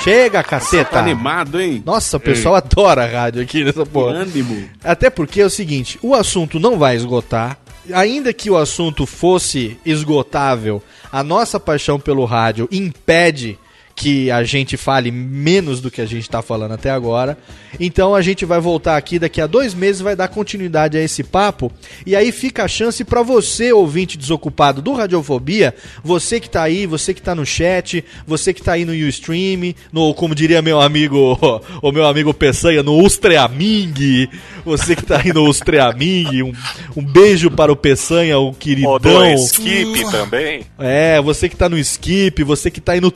[0.03, 0.91] Chega, caceta.
[0.91, 1.83] Tá animado, hein?
[1.85, 4.13] Nossa, o pessoal adora a rádio aqui nessa porra.
[4.13, 4.69] Ânimo.
[4.83, 7.57] Até porque é o seguinte, o assunto não vai esgotar.
[7.93, 10.81] Ainda que o assunto fosse esgotável,
[11.11, 13.57] a nossa paixão pelo rádio impede
[13.99, 17.37] que a gente fale menos do que a gente está falando até agora.
[17.77, 21.21] Então a gente vai voltar aqui daqui a dois meses, vai dar continuidade a esse
[21.21, 21.69] papo.
[22.05, 26.85] E aí fica a chance para você, ouvinte desocupado do Radiofobia, você que tá aí,
[26.85, 30.79] você que tá no chat, você que tá aí no Ustream, no, como diria meu
[30.79, 31.37] amigo,
[31.83, 34.29] o meu amigo Peçanha, no Ustreaming,
[34.63, 36.53] você que tá aí no Ustreaming, um,
[36.95, 38.99] um beijo para o Peçanha, o queridão.
[38.99, 40.61] Do Skip também.
[40.79, 43.11] É, você que tá no Skip, você que tá aí no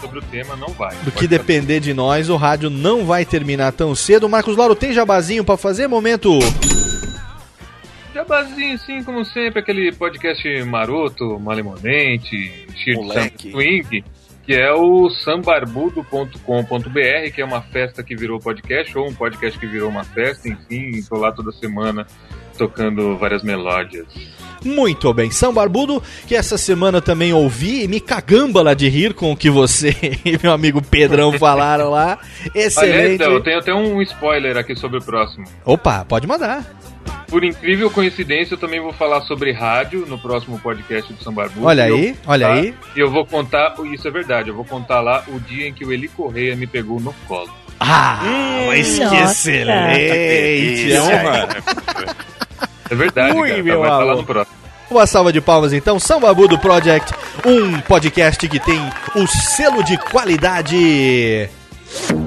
[0.00, 0.94] Sobre o tema, não vai.
[1.02, 4.28] Do que depender de nós, o rádio não vai terminar tão cedo.
[4.28, 5.86] Marcos Lauro, tem jabazinho pra fazer?
[5.86, 6.38] Momento.
[8.16, 14.02] Jabazinho, sim, como sempre, aquele podcast maroto, malemonente, cheio de swing,
[14.42, 19.66] que é o sambarbudo.com.br, que é uma festa que virou podcast, ou um podcast que
[19.66, 22.06] virou uma festa, enfim, tô lá toda semana
[22.56, 24.06] tocando várias melódias.
[24.64, 29.30] Muito bem, São Barbudo, que essa semana também ouvi e me cagambala de rir com
[29.30, 29.94] o que você
[30.24, 32.18] e meu amigo Pedrão falaram lá.
[32.54, 33.20] Excelente.
[33.20, 35.44] Léo, eu tenho até um spoiler aqui sobre o próximo.
[35.66, 36.64] Opa, pode mandar.
[37.28, 41.64] Por incrível coincidência, eu também vou falar sobre rádio no próximo podcast do Sambarbu.
[41.64, 42.74] Olha E eu aí, olha aí.
[42.94, 45.84] E eu vou contar, isso é verdade, eu vou contar lá o dia em que
[45.84, 47.50] o Eli Correia me pegou no colo.
[47.80, 48.20] Ah,
[48.68, 50.98] mas que excelente.
[50.98, 51.48] honra.
[52.88, 53.62] É verdade, Ui, cara.
[53.62, 54.56] meu vai falar no próximo.
[54.88, 57.12] Uma salva de palmas então, São Babudo Project,
[57.44, 58.80] um podcast que tem
[59.16, 61.48] o selo de qualidade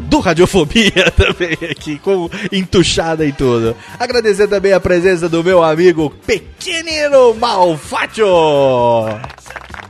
[0.10, 3.76] do Radiofobia também aqui, com entuchada e tudo.
[4.00, 8.26] Agradecer também a presença do meu amigo Pequenino Malfátio.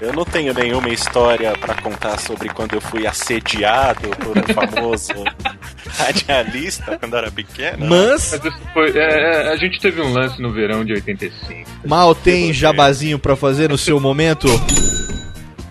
[0.01, 5.11] Eu não tenho nenhuma história pra contar sobre quando eu fui assediado por um famoso
[5.97, 7.85] radialista quando era pequeno.
[7.85, 11.69] Mas- isso foi- é, é, a gente teve um lance no verão de 85.
[11.85, 14.47] Mal tem jabazinho pra fazer no seu momento?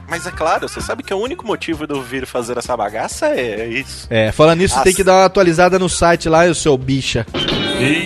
[0.08, 3.26] Mas é claro, você sabe que o único motivo de eu vir fazer essa bagaça
[3.28, 4.06] é isso.
[4.08, 7.26] É, falando nisso, Ah, tem que dar uma atualizada no site lá, o seu bicha.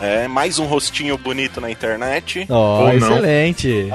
[0.01, 2.47] É, mais um rostinho bonito na internet.
[2.49, 3.89] Ó, excelente.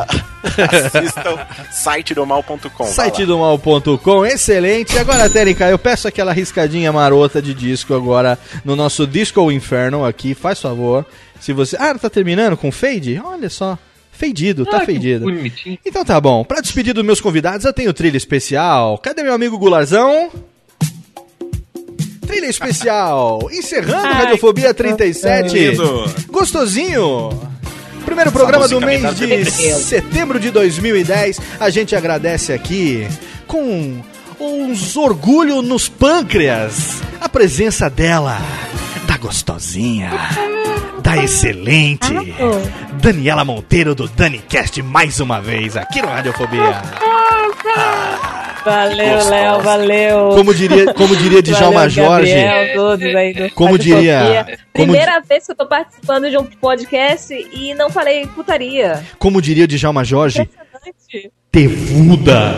[0.44, 1.38] Assistam
[1.72, 2.84] sitedomal.com.
[2.86, 4.98] Site do mal.com, excelente.
[5.00, 10.36] Agora, Térica, eu peço aquela riscadinha marota de disco agora no nosso Disco Inferno aqui,
[10.36, 11.04] faz favor.
[11.40, 11.76] Se você.
[11.80, 13.20] Ah, tá terminando com fade?
[13.24, 13.78] Olha só.
[14.12, 15.26] Fadido, tá Ah, que fadido.
[15.26, 15.78] bonitinho.
[15.86, 16.44] Então tá bom.
[16.46, 18.98] Pra despedir dos meus convidados, eu tenho trilha especial.
[19.00, 20.30] Cadê meu amigo Gularzão?
[22.26, 23.48] Trilha especial.
[23.52, 25.54] Encerrando Ai, Radiofobia 37.
[25.54, 26.16] lindo.
[26.30, 27.30] Gostosinho.
[28.06, 31.40] Primeiro programa do mês de setembro de 2010.
[31.60, 33.08] A gente agradece aqui
[33.48, 34.02] com
[34.40, 37.02] uns orgulho nos pâncreas.
[37.20, 38.38] A presença dela,
[39.08, 40.12] da gostosinha,
[41.02, 42.14] da excelente,
[43.02, 46.82] Daniela Monteiro do DaniCast mais uma vez aqui no Radiofobia.
[48.66, 49.30] Valeu, gostosa.
[49.30, 50.30] Léo, valeu.
[50.30, 52.34] Como diria, como diria Djalma Valeu, Jorge.
[52.34, 56.44] Gabriel, todos aí do Como diria- como Primeira vez que eu tô participando de um
[56.46, 59.04] podcast e não falei putaria.
[59.20, 61.32] Como diria Djalma Jorge, Impressionante.
[61.52, 62.54] tevuda.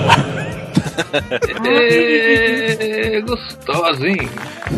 [1.66, 4.30] É, gostosinho.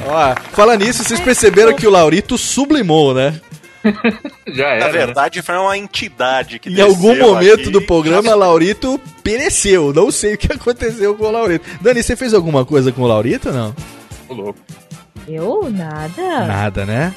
[0.07, 3.39] Ó, fala nisso, vocês perceberam que o Laurito sublimou, né?
[4.47, 7.69] Já Na verdade, foi uma entidade que Em algum momento aqui.
[7.69, 9.93] do programa, Laurito pereceu.
[9.93, 11.65] Não sei o que aconteceu com o Laurito.
[11.81, 13.75] Dani, você fez alguma coisa com o Laurito ou não?
[14.27, 14.59] Ô, louco.
[15.27, 15.69] Eu?
[15.69, 16.45] Nada.
[16.45, 17.13] Nada, né?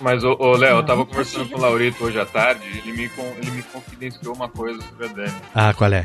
[0.00, 3.10] Mas, ô, ô, Léo, eu tava conversando com o Laurito hoje à tarde ele me,
[3.40, 5.34] ele me confidenciou uma coisa sobre a Dani.
[5.54, 6.04] Ah, qual é?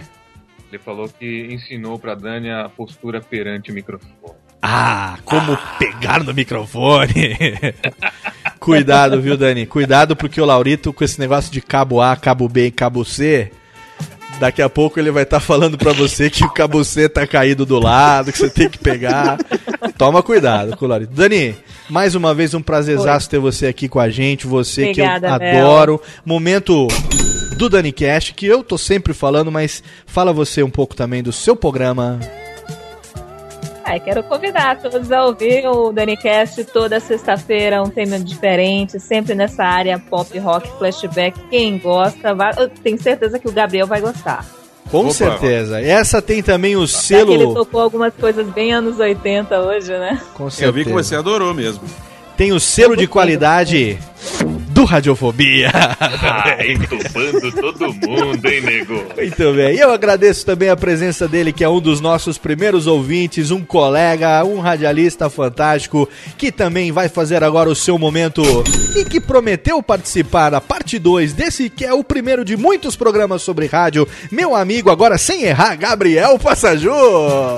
[0.72, 4.14] Ele falou que ensinou pra Dani a postura perante o microfone.
[4.62, 7.36] Ah, como pegar no microfone.
[8.60, 9.66] Cuidado, viu, Dani?
[9.66, 13.52] Cuidado porque o Laurito, com esse negócio de cabo A, cabo B e cabo C,
[14.40, 17.66] daqui a pouco ele vai estar falando pra você que o cabo C tá caído
[17.66, 19.38] do lado, que você tem que pegar.
[19.98, 21.14] Toma cuidado com o Laurito.
[21.14, 21.56] Dani,
[21.90, 25.40] mais uma vez um prazerzaço ter você aqui com a gente, você Obrigada, que eu
[25.40, 25.66] Bel.
[25.66, 26.02] adoro.
[26.26, 26.88] Momento
[27.58, 31.32] do Dani Cash, que eu tô sempre falando, mas fala você um pouco também do
[31.32, 32.20] seu programa.
[33.98, 39.98] Quero convidar todos a ouvir o DaniCast toda sexta-feira, um tema diferente, sempre nessa área
[39.98, 41.40] pop rock, flashback.
[41.50, 42.52] Quem gosta, vai...
[42.58, 44.46] eu tenho certeza que o Gabriel vai gostar.
[44.92, 45.14] Com Opa.
[45.14, 45.80] certeza.
[45.82, 47.54] Essa tem também o Já que ele selo.
[47.54, 50.20] tocou algumas coisas bem anos 80 hoje, né?
[50.34, 50.72] Com Eu certeza.
[50.72, 51.84] vi que você adorou mesmo.
[52.36, 54.00] Tem o selo de qualidade
[54.80, 55.70] do Radiofobia.
[56.66, 59.04] Entubando todo mundo, hein, nego?
[59.14, 59.76] Muito bem.
[59.76, 63.62] E eu agradeço também a presença dele, que é um dos nossos primeiros ouvintes, um
[63.62, 66.08] colega, um radialista fantástico,
[66.38, 68.42] que também vai fazer agora o seu momento
[68.96, 73.42] e que prometeu participar da parte 2 desse que é o primeiro de muitos programas
[73.42, 74.08] sobre rádio.
[74.32, 76.94] Meu amigo, agora sem errar, Gabriel Passaju.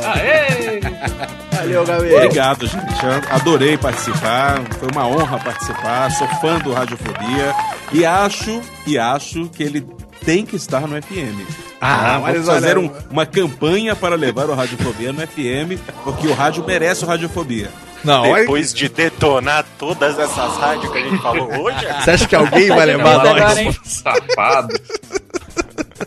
[0.03, 1.40] Aê!
[1.73, 2.15] Valeu, Gabriel.
[2.17, 3.05] Obrigado, gente.
[3.05, 4.61] Eu adorei participar.
[4.79, 6.11] Foi uma honra participar.
[6.11, 7.53] Sou fã do Radiofobia.
[7.93, 9.85] E acho, e acho que ele
[10.25, 11.45] tem que estar no FM.
[11.79, 16.33] Ah, vamos mas fazer um- uma campanha para levar o Radiofobia no FM, porque o
[16.33, 17.69] rádio merece o Radiofobia.
[18.03, 22.35] Não, Depois de detonar todas essas rádios que a gente falou hoje, Você acha que
[22.35, 23.79] alguém vai levar nós?
[23.85, 24.73] Safado.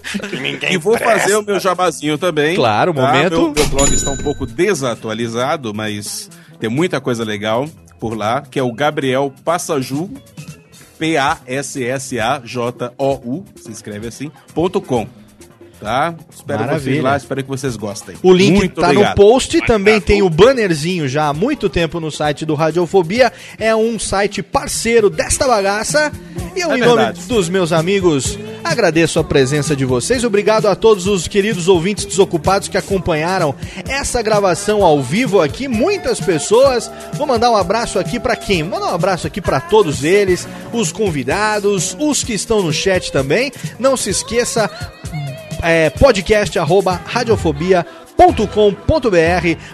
[0.30, 1.18] que ninguém E vou presta.
[1.20, 2.54] fazer o meu jabazinho também.
[2.56, 3.40] Claro, momento.
[3.42, 7.68] Meu, meu blog está um pouco desatualizado, mas tem muita coisa legal
[7.98, 10.10] por lá, que é o Gabriel Passaju,
[10.98, 15.06] P-A-S-S-A-J-O-U, se escreve assim, ponto com.
[15.84, 16.14] Tá?
[16.34, 16.92] Espero Maravilha.
[16.94, 18.16] vocês lá, espero que vocês gostem.
[18.22, 19.10] O link Muito tá obrigado.
[19.10, 23.30] no post, também tem o bannerzinho já há muito tempo no site do Radiofobia.
[23.58, 26.10] É um site parceiro desta bagaça.
[26.56, 27.20] E eu, É em nome verdade.
[27.26, 30.24] dos meus amigos, agradeço a presença de vocês.
[30.24, 33.54] Obrigado a todos os queridos ouvintes desocupados que acompanharam
[33.86, 35.68] essa gravação ao vivo aqui.
[35.68, 36.90] Muitas pessoas.
[37.14, 38.62] Vou mandar um abraço aqui pra quem?
[38.62, 43.12] Vou mandar um abraço aqui pra todos eles, os convidados, os que estão no chat
[43.12, 43.52] também.
[43.78, 44.70] Não se esqueça,
[45.64, 48.04] é, podcast arroba radiofobia.com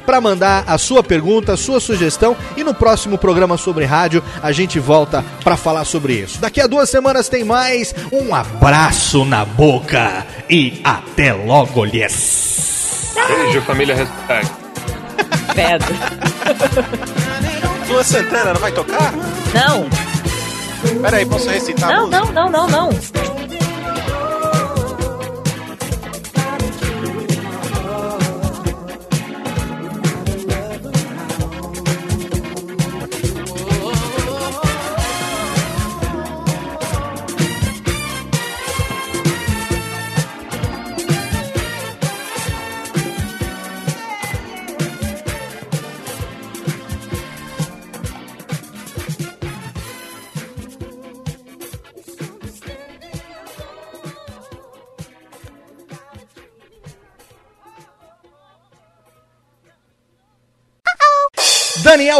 [0.06, 4.50] para mandar a sua pergunta, a sua sugestão e no próximo programa sobre rádio a
[4.50, 6.40] gente volta para falar sobre isso.
[6.40, 7.94] Daqui a duas semanas tem mais.
[8.10, 13.12] Um abraço na boca e até logo, lhes.
[13.28, 14.48] Beijo, família hashtag.
[15.54, 15.94] Pedro.
[17.88, 19.12] Lua Santana não vai tocar?
[19.52, 19.88] Não.
[21.02, 23.29] Pera aí, posso recitar a Não, não, não, não, não.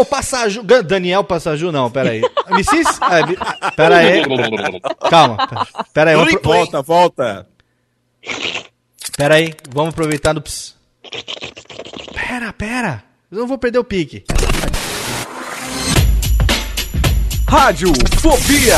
[0.01, 0.63] Daniel Passaju.
[0.83, 2.21] Daniel Passaju, não, peraí.
[2.51, 2.87] Missis?
[3.09, 3.37] É, mi-
[3.75, 4.21] pera aí.
[5.09, 5.37] Calma.
[5.93, 6.15] Pera aí.
[6.15, 7.47] vamos pro- Volta, volta.
[9.17, 9.53] Pera aí.
[9.73, 10.41] Vamos aproveitar do.
[10.41, 10.75] ps.
[12.13, 13.03] Pera, pera.
[13.31, 14.23] Eu não vou perder o pique.
[17.47, 18.77] Rádio Fobia.